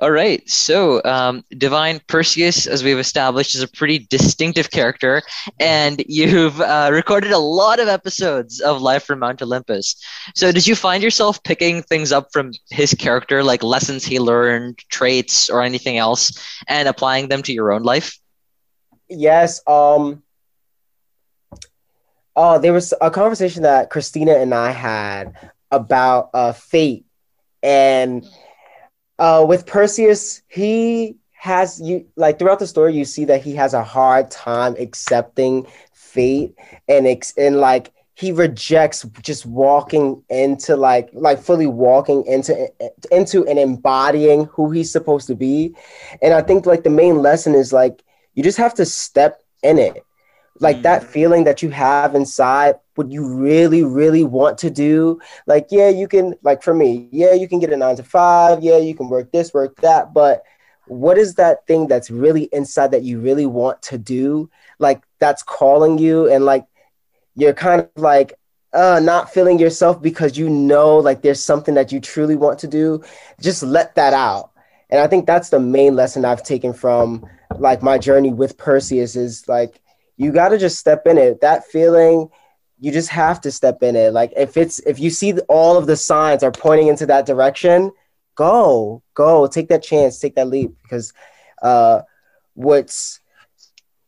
all 0.00 0.10
right, 0.10 0.48
so 0.48 1.02
um, 1.04 1.44
Divine 1.50 2.00
Perseus, 2.06 2.66
as 2.66 2.82
we've 2.82 2.98
established, 2.98 3.54
is 3.54 3.62
a 3.62 3.68
pretty 3.68 3.98
distinctive 3.98 4.70
character, 4.70 5.20
and 5.58 6.02
you've 6.08 6.58
uh, 6.58 6.88
recorded 6.90 7.32
a 7.32 7.38
lot 7.38 7.80
of 7.80 7.86
episodes 7.86 8.60
of 8.60 8.80
Live 8.80 9.02
from 9.02 9.18
Mount 9.18 9.42
Olympus. 9.42 10.02
So, 10.34 10.52
did 10.52 10.66
you 10.66 10.74
find 10.74 11.02
yourself 11.02 11.42
picking 11.42 11.82
things 11.82 12.12
up 12.12 12.28
from 12.32 12.52
his 12.70 12.94
character, 12.94 13.44
like 13.44 13.62
lessons 13.62 14.02
he 14.02 14.18
learned, 14.18 14.78
traits, 14.88 15.50
or 15.50 15.62
anything 15.62 15.98
else, 15.98 16.32
and 16.66 16.88
applying 16.88 17.28
them 17.28 17.42
to 17.42 17.52
your 17.52 17.70
own 17.70 17.82
life? 17.82 18.18
Yes. 19.10 19.60
Um. 19.66 20.22
Oh, 22.34 22.58
there 22.58 22.72
was 22.72 22.94
a 23.02 23.10
conversation 23.10 23.64
that 23.64 23.90
Christina 23.90 24.32
and 24.32 24.54
I 24.54 24.70
had 24.70 25.50
about 25.70 26.30
uh, 26.32 26.52
fate, 26.52 27.04
and 27.62 28.26
uh, 29.20 29.44
with 29.46 29.66
Perseus, 29.66 30.42
he 30.48 31.16
has 31.34 31.80
you 31.80 32.06
like 32.16 32.38
throughout 32.38 32.58
the 32.58 32.66
story, 32.66 32.94
you 32.94 33.04
see 33.04 33.26
that 33.26 33.42
he 33.42 33.54
has 33.54 33.74
a 33.74 33.84
hard 33.84 34.30
time 34.30 34.74
accepting 34.78 35.66
fate, 35.92 36.54
and 36.88 37.06
ex- 37.06 37.34
and 37.36 37.58
like 37.58 37.92
he 38.14 38.32
rejects 38.32 39.04
just 39.22 39.44
walking 39.44 40.22
into 40.30 40.74
like 40.74 41.10
like 41.12 41.38
fully 41.38 41.66
walking 41.66 42.24
into 42.26 42.68
into 43.12 43.46
and 43.46 43.58
embodying 43.58 44.46
who 44.46 44.70
he's 44.70 44.90
supposed 44.90 45.26
to 45.26 45.34
be. 45.34 45.74
And 46.22 46.32
i 46.32 46.40
think 46.42 46.66
like 46.66 46.82
the 46.82 46.90
main 46.90 47.18
lesson 47.18 47.54
is 47.54 47.72
like 47.72 48.02
you 48.34 48.42
just 48.42 48.58
have 48.58 48.74
to 48.74 48.86
step 48.86 49.42
in 49.62 49.78
it 49.78 50.04
like 50.58 50.78
mm. 50.78 50.82
that 50.82 51.04
feeling 51.04 51.44
that 51.44 51.62
you 51.62 51.70
have 51.70 52.14
inside 52.14 52.76
what 52.94 53.10
you 53.10 53.26
really 53.26 53.82
really 53.82 54.24
want 54.24 54.58
to 54.58 54.70
do? 54.70 55.20
Like 55.46 55.68
yeah 55.70 55.88
you 55.88 56.08
can 56.08 56.34
like 56.42 56.62
for 56.62 56.74
me 56.74 57.08
yeah 57.12 57.32
you 57.32 57.48
can 57.48 57.60
get 57.60 57.72
a 57.72 57.76
nine 57.76 57.96
to 57.96 58.02
five 58.02 58.62
yeah 58.62 58.78
you 58.78 58.94
can 58.94 59.08
work 59.08 59.30
this 59.32 59.54
work 59.54 59.76
that 59.80 60.12
but 60.12 60.42
what 60.86 61.16
is 61.16 61.36
that 61.36 61.66
thing 61.68 61.86
that's 61.86 62.10
really 62.10 62.48
inside 62.52 62.90
that 62.90 63.04
you 63.04 63.20
really 63.20 63.46
want 63.46 63.80
to 63.82 63.98
do? 63.98 64.50
Like 64.78 65.02
that's 65.20 65.42
calling 65.42 65.98
you 65.98 66.28
and 66.30 66.44
like 66.44 66.66
you're 67.36 67.54
kind 67.54 67.82
of 67.82 68.02
like 68.02 68.34
uh, 68.72 69.00
not 69.02 69.32
feeling 69.32 69.58
yourself 69.58 70.02
because 70.02 70.36
you 70.36 70.48
know 70.48 70.96
like 70.98 71.22
there's 71.22 71.42
something 71.42 71.74
that 71.74 71.92
you 71.92 72.00
truly 72.00 72.36
want 72.36 72.58
to 72.60 72.66
do. 72.66 73.02
Just 73.40 73.62
let 73.62 73.94
that 73.94 74.12
out. 74.12 74.50
And 74.90 75.00
i 75.00 75.06
think 75.06 75.26
that's 75.26 75.50
the 75.50 75.60
main 75.60 75.94
lesson 75.94 76.24
i've 76.24 76.42
taken 76.42 76.72
from 76.72 77.24
like 77.58 77.82
my 77.82 77.96
journey 77.96 78.32
with 78.32 78.58
perseus 78.58 79.16
is 79.16 79.48
like 79.48 79.79
you 80.20 80.32
got 80.32 80.50
to 80.50 80.58
just 80.58 80.78
step 80.78 81.06
in 81.06 81.16
it. 81.16 81.40
That 81.40 81.64
feeling 81.64 82.28
you 82.78 82.92
just 82.92 83.08
have 83.08 83.40
to 83.40 83.50
step 83.50 83.82
in 83.82 83.96
it. 83.96 84.12
Like 84.12 84.34
if 84.36 84.58
it's 84.58 84.78
if 84.80 84.98
you 84.98 85.08
see 85.08 85.32
all 85.48 85.78
of 85.78 85.86
the 85.86 85.96
signs 85.96 86.42
are 86.42 86.52
pointing 86.52 86.88
into 86.88 87.06
that 87.06 87.24
direction 87.24 87.90
go 88.34 89.02
go. 89.14 89.46
Take 89.46 89.68
that 89.68 89.82
chance 89.82 90.20
take 90.20 90.34
that 90.34 90.48
leap. 90.48 90.72
Because 90.82 91.14
uh 91.62 92.02
what's 92.52 93.20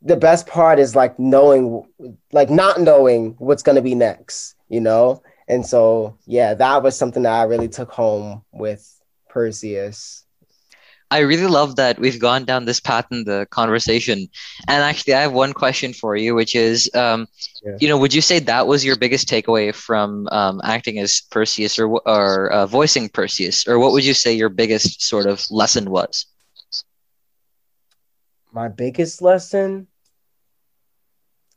the 0.02 0.16
best 0.16 0.46
part 0.46 0.78
is 0.78 0.94
like 0.94 1.18
knowing 1.18 1.86
like 2.30 2.50
not 2.50 2.78
knowing 2.78 3.34
what's 3.38 3.62
going 3.62 3.76
to 3.76 3.82
be 3.82 3.94
next 3.94 4.54
you 4.68 4.80
know? 4.80 5.22
And 5.48 5.64
so 5.64 6.18
yeah 6.26 6.52
that 6.52 6.82
was 6.82 6.94
something 6.94 7.22
that 7.22 7.32
i 7.32 7.44
really 7.44 7.68
took 7.68 7.90
home 7.90 8.44
with 8.52 9.00
perseus 9.30 10.26
i 11.12 11.18
really 11.18 11.46
love 11.46 11.76
that 11.76 11.98
we've 11.98 12.18
gone 12.18 12.44
down 12.44 12.64
this 12.64 12.80
path 12.80 13.06
in 13.10 13.24
the 13.24 13.46
conversation 13.50 14.18
and 14.68 14.82
actually 14.82 15.14
i 15.14 15.20
have 15.20 15.32
one 15.32 15.52
question 15.52 15.92
for 15.92 16.16
you 16.16 16.34
which 16.34 16.54
is 16.54 16.90
um, 16.94 17.26
yeah. 17.62 17.76
you 17.80 17.88
know 17.88 17.98
would 17.98 18.14
you 18.14 18.20
say 18.20 18.38
that 18.38 18.66
was 18.66 18.84
your 18.84 18.96
biggest 18.96 19.28
takeaway 19.28 19.74
from 19.74 20.26
um, 20.28 20.60
acting 20.64 20.98
as 20.98 21.22
perseus 21.30 21.78
or, 21.78 21.86
or 22.06 22.50
uh, 22.52 22.66
voicing 22.66 23.08
perseus 23.08 23.68
or 23.68 23.78
what 23.78 23.92
would 23.92 24.04
you 24.04 24.14
say 24.14 24.32
your 24.32 24.48
biggest 24.48 25.02
sort 25.02 25.26
of 25.26 25.44
lesson 25.50 25.90
was 25.90 26.26
my 28.52 28.68
biggest 28.68 29.22
lesson 29.22 29.86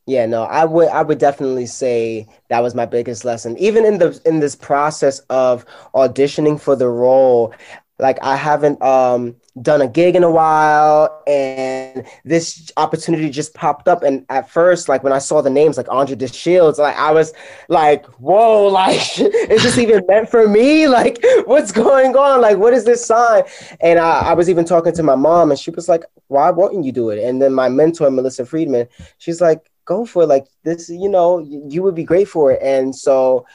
yeah, 0.07 0.27
no, 0.27 0.43
I 0.43 0.65
would 0.65 0.89
I 0.89 1.01
would 1.01 1.17
definitely 1.17 1.65
say 1.65 2.27
that 2.49 2.61
was 2.61 2.75
my 2.75 2.85
biggest 2.85 3.25
lesson. 3.25 3.57
Even 3.57 3.85
in 3.85 3.97
the 3.97 4.21
in 4.23 4.39
this 4.39 4.55
process 4.55 5.19
of 5.31 5.65
auditioning 5.95 6.61
for 6.61 6.75
the 6.75 6.87
role, 6.87 7.55
like 7.99 8.17
I 8.21 8.35
haven't 8.35 8.81
um 8.81 9.35
done 9.61 9.81
a 9.81 9.87
gig 9.87 10.17
in 10.17 10.23
a 10.23 10.29
while 10.29 11.23
and 11.27 12.05
this 12.25 12.71
opportunity 12.75 13.29
just 13.29 13.53
popped 13.53 13.87
up. 13.87 14.03
And 14.03 14.25
at 14.29 14.49
first 14.49 14.89
like 14.89 15.03
when 15.03 15.13
I 15.13 15.19
saw 15.19 15.41
the 15.41 15.49
names 15.49 15.77
like 15.77 15.87
Andre 15.89 16.15
de 16.15 16.27
Shields 16.27 16.77
like 16.77 16.97
I 16.97 17.11
was 17.11 17.33
like 17.69 18.05
whoa 18.19 18.67
like 18.81 19.19
is 19.19 19.63
this 19.63 19.77
even 19.77 20.05
meant 20.07 20.29
for 20.29 20.47
me? 20.47 20.87
Like 20.87 21.23
what's 21.45 21.71
going 21.71 22.15
on? 22.15 22.41
Like 22.41 22.57
what 22.57 22.73
is 22.73 22.83
this 22.83 23.05
sign? 23.05 23.43
And 23.79 23.99
I, 23.99 24.19
I 24.19 24.33
was 24.33 24.49
even 24.49 24.65
talking 24.65 24.93
to 24.93 25.03
my 25.03 25.15
mom 25.15 25.51
and 25.51 25.59
she 25.59 25.71
was 25.71 25.87
like 25.87 26.03
why 26.27 26.49
won't 26.51 26.83
you 26.83 26.91
do 26.91 27.09
it? 27.11 27.23
And 27.23 27.41
then 27.41 27.53
my 27.53 27.69
mentor 27.69 28.11
Melissa 28.11 28.45
Friedman 28.45 28.87
she's 29.17 29.39
like 29.39 29.69
go 29.85 30.05
for 30.05 30.23
it. 30.23 30.27
Like 30.27 30.47
this, 30.63 30.89
you 30.89 31.07
know, 31.07 31.39
you 31.39 31.81
would 31.83 31.95
be 31.95 32.03
great 32.03 32.27
for 32.27 32.51
it. 32.51 32.59
And 32.61 32.93
so 32.93 33.45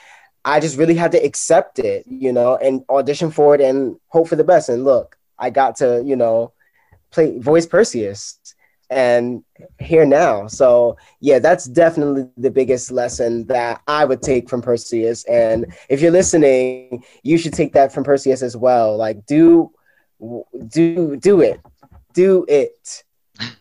I 0.45 0.61
just 0.61 0.79
really 0.79 0.95
had 0.95 1.13
to 1.13 1.19
accept 1.19 1.79
it, 1.79 2.07
you 2.07 2.33
know, 2.33 2.57
and 2.57 2.85
audition 2.89 3.31
for 3.31 3.55
it 3.55 3.61
and 3.61 3.97
hope 4.09 4.29
for 4.29 4.37
the 4.37 4.45
best. 4.45 4.69
And 4.69 4.85
look, 4.85 5.19
I 5.39 5.51
got 5.51 5.77
to, 5.77 6.03
you 6.05 6.17
know, 6.17 6.53
play 7.11 7.39
voice 7.39 7.67
Perseus 7.67 8.39
and 8.89 9.45
here 9.79 10.07
now. 10.07 10.47
So 10.47 10.97
yeah, 11.21 11.39
that's 11.39 11.67
definitely 11.67 12.29
the 12.37 12.51
biggest 12.51 12.91
lesson 12.91 13.47
that 13.47 13.83
I 13.87 14.05
would 14.05 14.23
take 14.23 14.49
from 14.49 14.63
Perseus. 14.63 15.25
And 15.25 15.73
if 15.89 16.01
you're 16.01 16.11
listening, 16.11 17.05
you 17.23 17.39
should 17.39 17.53
take 17.53 17.73
that 17.75 17.93
from 17.93 18.05
Perseus 18.05 18.43
as 18.43 18.57
well. 18.57 18.97
Like 18.97 19.27
do 19.27 19.73
do 20.69 21.17
do 21.17 21.41
it. 21.41 21.61
Do 22.15 22.45
it. 22.49 23.05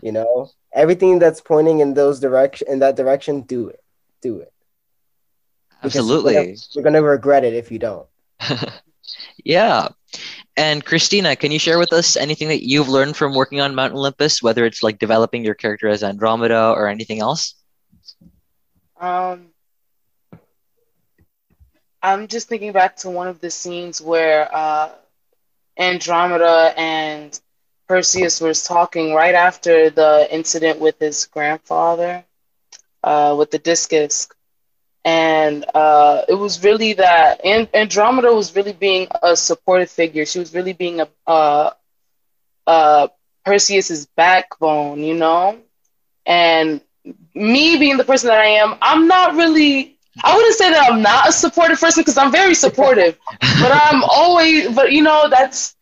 You 0.02 0.12
know? 0.12 0.50
everything 0.74 1.20
that's 1.20 1.42
pointing 1.42 1.80
in 1.80 1.94
those 1.94 2.20
direction 2.20 2.68
in 2.70 2.80
that 2.80 2.96
direction, 2.96 3.42
do 3.42 3.68
it. 3.68 3.84
Do 4.22 4.40
it. 4.40 4.54
Because 5.82 5.96
Absolutely. 5.96 6.34
You're 6.34 6.44
gonna, 6.44 6.58
you're 6.72 6.84
gonna 6.84 7.02
regret 7.02 7.44
it 7.44 7.54
if 7.54 7.72
you 7.72 7.80
don't. 7.80 8.08
yeah. 9.44 9.88
And 10.58 10.84
Christina, 10.84 11.36
can 11.36 11.52
you 11.52 11.60
share 11.60 11.80
with 11.80 11.94
us 11.94 12.18
anything 12.18 12.50
that 12.50 12.68
you've 12.68 12.90
learned 12.90 13.16
from 13.16 13.34
working 13.34 13.62
on 13.62 13.76
Mount 13.76 13.94
Olympus, 13.94 14.44
whether 14.44 14.66
it's 14.66 14.84
like 14.84 15.00
developing 15.00 15.46
your 15.46 15.56
character 15.56 15.88
as 15.88 16.04
Andromeda 16.04 16.74
or 16.76 16.88
anything 16.88 17.22
else? 17.22 17.56
Um, 19.00 19.48
I'm 22.02 22.28
just 22.28 22.50
thinking 22.50 22.72
back 22.72 22.98
to 22.98 23.10
one 23.10 23.28
of 23.28 23.40
the 23.40 23.50
scenes 23.50 24.02
where 24.02 24.54
uh, 24.54 24.90
Andromeda 25.78 26.74
and 26.78 27.40
Perseus 27.88 28.40
was 28.40 28.64
talking 28.64 29.14
right 29.14 29.36
after 29.36 29.90
the 29.90 30.28
incident 30.30 30.80
with 30.80 31.00
his 31.00 31.26
grandfather, 31.26 32.24
uh, 33.04 33.36
with 33.38 33.52
the 33.52 33.60
discus. 33.60 34.28
And 35.06 35.66
uh, 35.74 36.24
it 36.28 36.34
was 36.36 36.64
really 36.64 36.94
that 36.94 37.42
and 37.44 37.68
Andromeda 37.74 38.34
was 38.34 38.56
really 38.56 38.74
being 38.74 39.08
a 39.24 39.36
supportive 39.36 39.90
figure. 39.90 40.26
She 40.26 40.40
was 40.40 40.54
really 40.54 40.74
being 40.74 41.02
a 41.02 41.08
uh, 41.28 41.72
uh, 42.68 43.08
Perseus's 43.46 44.06
backbone, 44.16 45.02
you 45.04 45.16
know. 45.16 45.58
And 46.26 46.82
me 47.34 47.78
being 47.78 47.98
the 47.98 48.04
person 48.04 48.30
that 48.30 48.40
I 48.40 48.46
am, 48.64 48.78
I'm 48.82 49.08
not 49.08 49.36
really. 49.36 49.96
I 50.24 50.36
wouldn't 50.36 50.56
say 50.56 50.70
that 50.72 50.92
I'm 50.92 51.02
not 51.02 51.30
a 51.30 51.32
supportive 51.32 51.80
person 51.80 52.02
because 52.02 52.18
I'm 52.18 52.32
very 52.32 52.54
supportive, 52.54 53.18
but 53.40 53.72
I'm 53.72 54.04
always. 54.04 54.74
But 54.76 54.92
you 54.92 55.02
know, 55.04 55.28
that's 55.30 55.76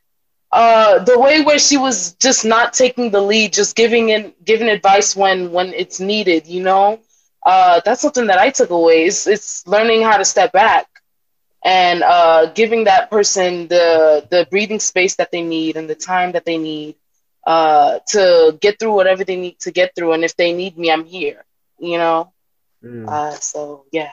uh, 0.51 0.99
the 1.03 1.19
way 1.19 1.41
where 1.41 1.59
she 1.59 1.77
was 1.77 2.13
just 2.13 2.45
not 2.45 2.73
taking 2.73 3.11
the 3.11 3.21
lead, 3.21 3.53
just 3.53 3.75
giving 3.75 4.09
in 4.09 4.33
giving 4.43 4.69
advice 4.69 5.15
when 5.15 5.51
when 5.51 5.73
it's 5.73 5.99
needed, 5.99 6.47
you 6.47 6.63
know. 6.63 6.99
Uh, 7.47 7.79
that's 7.85 8.01
something 8.01 8.27
that 8.27 8.39
I 8.39 8.49
took 8.49 8.71
away. 8.71 9.05
It's, 9.05 9.25
it's 9.25 9.65
learning 9.65 10.01
how 10.01 10.17
to 10.17 10.25
step 10.25 10.51
back 10.51 10.85
and 11.63 12.03
uh, 12.03 12.51
giving 12.53 12.83
that 12.83 13.09
person 13.09 13.69
the 13.69 14.27
the 14.29 14.45
breathing 14.51 14.81
space 14.81 15.15
that 15.15 15.31
they 15.31 15.41
need 15.41 15.77
and 15.77 15.89
the 15.89 15.95
time 15.95 16.33
that 16.33 16.43
they 16.43 16.57
need 16.57 16.95
uh, 17.45 17.99
to 18.07 18.57
get 18.59 18.77
through 18.79 18.93
whatever 18.93 19.23
they 19.23 19.37
need 19.37 19.57
to 19.59 19.71
get 19.71 19.95
through. 19.95 20.11
And 20.11 20.25
if 20.25 20.35
they 20.35 20.51
need 20.51 20.77
me, 20.77 20.91
I'm 20.91 21.05
here. 21.05 21.45
You 21.79 21.97
know. 21.97 22.33
Mm. 22.83 23.07
Uh, 23.07 23.31
so 23.31 23.85
yeah. 23.93 24.11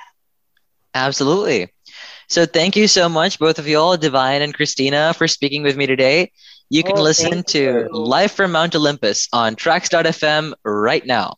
Absolutely. 0.95 1.73
So 2.29 2.47
thank 2.47 2.77
you 2.77 2.87
so 2.87 3.09
much, 3.09 3.41
both 3.41 3.59
of 3.59 3.67
y'all, 3.67 3.97
Divine 3.97 4.43
and 4.43 4.55
Christina, 4.55 5.13
for 5.13 5.27
speaking 5.27 5.65
with 5.65 5.77
me 5.77 5.87
today. 5.87 6.31
You 6.71 6.83
can 6.83 6.97
oh, 6.97 7.03
listen 7.03 7.43
to 7.45 7.59
you. 7.59 7.89
Live 7.91 8.33
from 8.33 8.53
Mount 8.53 8.75
Olympus 8.75 9.29
on 9.33 9.55
Tracks.fm 9.57 10.55
right 10.65 11.05
now. 11.05 11.35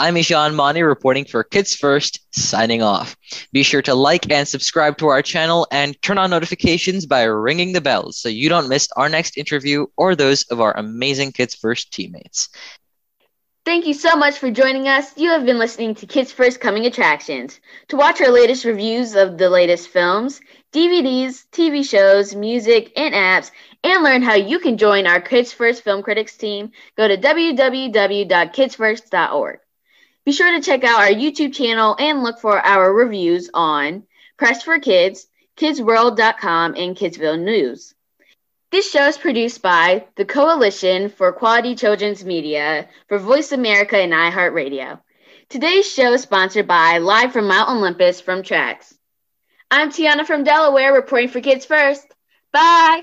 I'm 0.00 0.16
Ishan 0.16 0.54
Mani 0.54 0.82
reporting 0.82 1.26
for 1.26 1.44
Kids 1.44 1.76
First, 1.76 2.20
signing 2.34 2.82
off. 2.82 3.14
Be 3.52 3.62
sure 3.62 3.82
to 3.82 3.94
like 3.94 4.32
and 4.32 4.48
subscribe 4.48 4.96
to 4.96 5.08
our 5.08 5.20
channel 5.20 5.66
and 5.70 6.00
turn 6.00 6.16
on 6.16 6.30
notifications 6.30 7.04
by 7.04 7.24
ringing 7.24 7.74
the 7.74 7.82
bell 7.82 8.10
so 8.10 8.30
you 8.30 8.48
don't 8.48 8.70
miss 8.70 8.88
our 8.96 9.10
next 9.10 9.36
interview 9.36 9.84
or 9.98 10.16
those 10.16 10.44
of 10.44 10.58
our 10.58 10.74
amazing 10.78 11.32
Kids 11.32 11.54
First 11.54 11.92
teammates. 11.92 12.48
Thank 13.66 13.86
you 13.86 13.92
so 13.92 14.16
much 14.16 14.38
for 14.38 14.50
joining 14.50 14.88
us. 14.88 15.18
You 15.18 15.28
have 15.28 15.44
been 15.44 15.58
listening 15.58 15.94
to 15.96 16.06
Kids 16.06 16.32
First 16.32 16.60
Coming 16.60 16.86
Attractions. 16.86 17.60
To 17.88 17.98
watch 17.98 18.22
our 18.22 18.30
latest 18.30 18.64
reviews 18.64 19.14
of 19.14 19.36
the 19.36 19.50
latest 19.50 19.88
films, 19.88 20.40
DVDs, 20.72 21.44
TV 21.52 21.86
shows, 21.86 22.34
music, 22.34 22.90
and 22.96 23.12
apps, 23.12 23.50
and 23.84 24.02
learn 24.02 24.22
how 24.22 24.32
you 24.32 24.60
can 24.60 24.78
join 24.78 25.06
our 25.06 25.20
Kids 25.20 25.52
First 25.52 25.84
Film 25.84 26.02
Critics 26.02 26.38
team, 26.38 26.70
go 26.96 27.06
to 27.06 27.18
www.kidsfirst.org. 27.18 29.58
Be 30.24 30.32
sure 30.32 30.52
to 30.52 30.60
check 30.60 30.84
out 30.84 31.00
our 31.00 31.08
YouTube 31.08 31.54
channel 31.54 31.96
and 31.98 32.22
look 32.22 32.40
for 32.40 32.60
our 32.60 32.92
reviews 32.92 33.50
on 33.54 34.04
Press 34.36 34.62
for 34.62 34.78
Kids, 34.78 35.26
KidsWorld.com, 35.56 36.74
and 36.76 36.96
Kidsville 36.96 37.42
News. 37.42 37.94
This 38.70 38.90
show 38.90 39.06
is 39.06 39.18
produced 39.18 39.62
by 39.62 40.06
the 40.16 40.24
Coalition 40.24 41.08
for 41.08 41.32
Quality 41.32 41.74
Children's 41.74 42.24
Media 42.24 42.88
for 43.08 43.18
Voice 43.18 43.50
America 43.50 43.96
and 43.96 44.12
iHeartRadio. 44.12 45.00
Today's 45.48 45.92
show 45.92 46.12
is 46.12 46.22
sponsored 46.22 46.68
by 46.68 46.98
Live 46.98 47.32
from 47.32 47.48
Mount 47.48 47.70
Olympus 47.70 48.20
from 48.20 48.44
Tracks. 48.44 48.94
I'm 49.70 49.90
Tiana 49.90 50.24
from 50.24 50.44
Delaware 50.44 50.92
reporting 50.92 51.28
for 51.28 51.40
Kids 51.40 51.64
First. 51.64 52.06
Bye. 52.52 53.02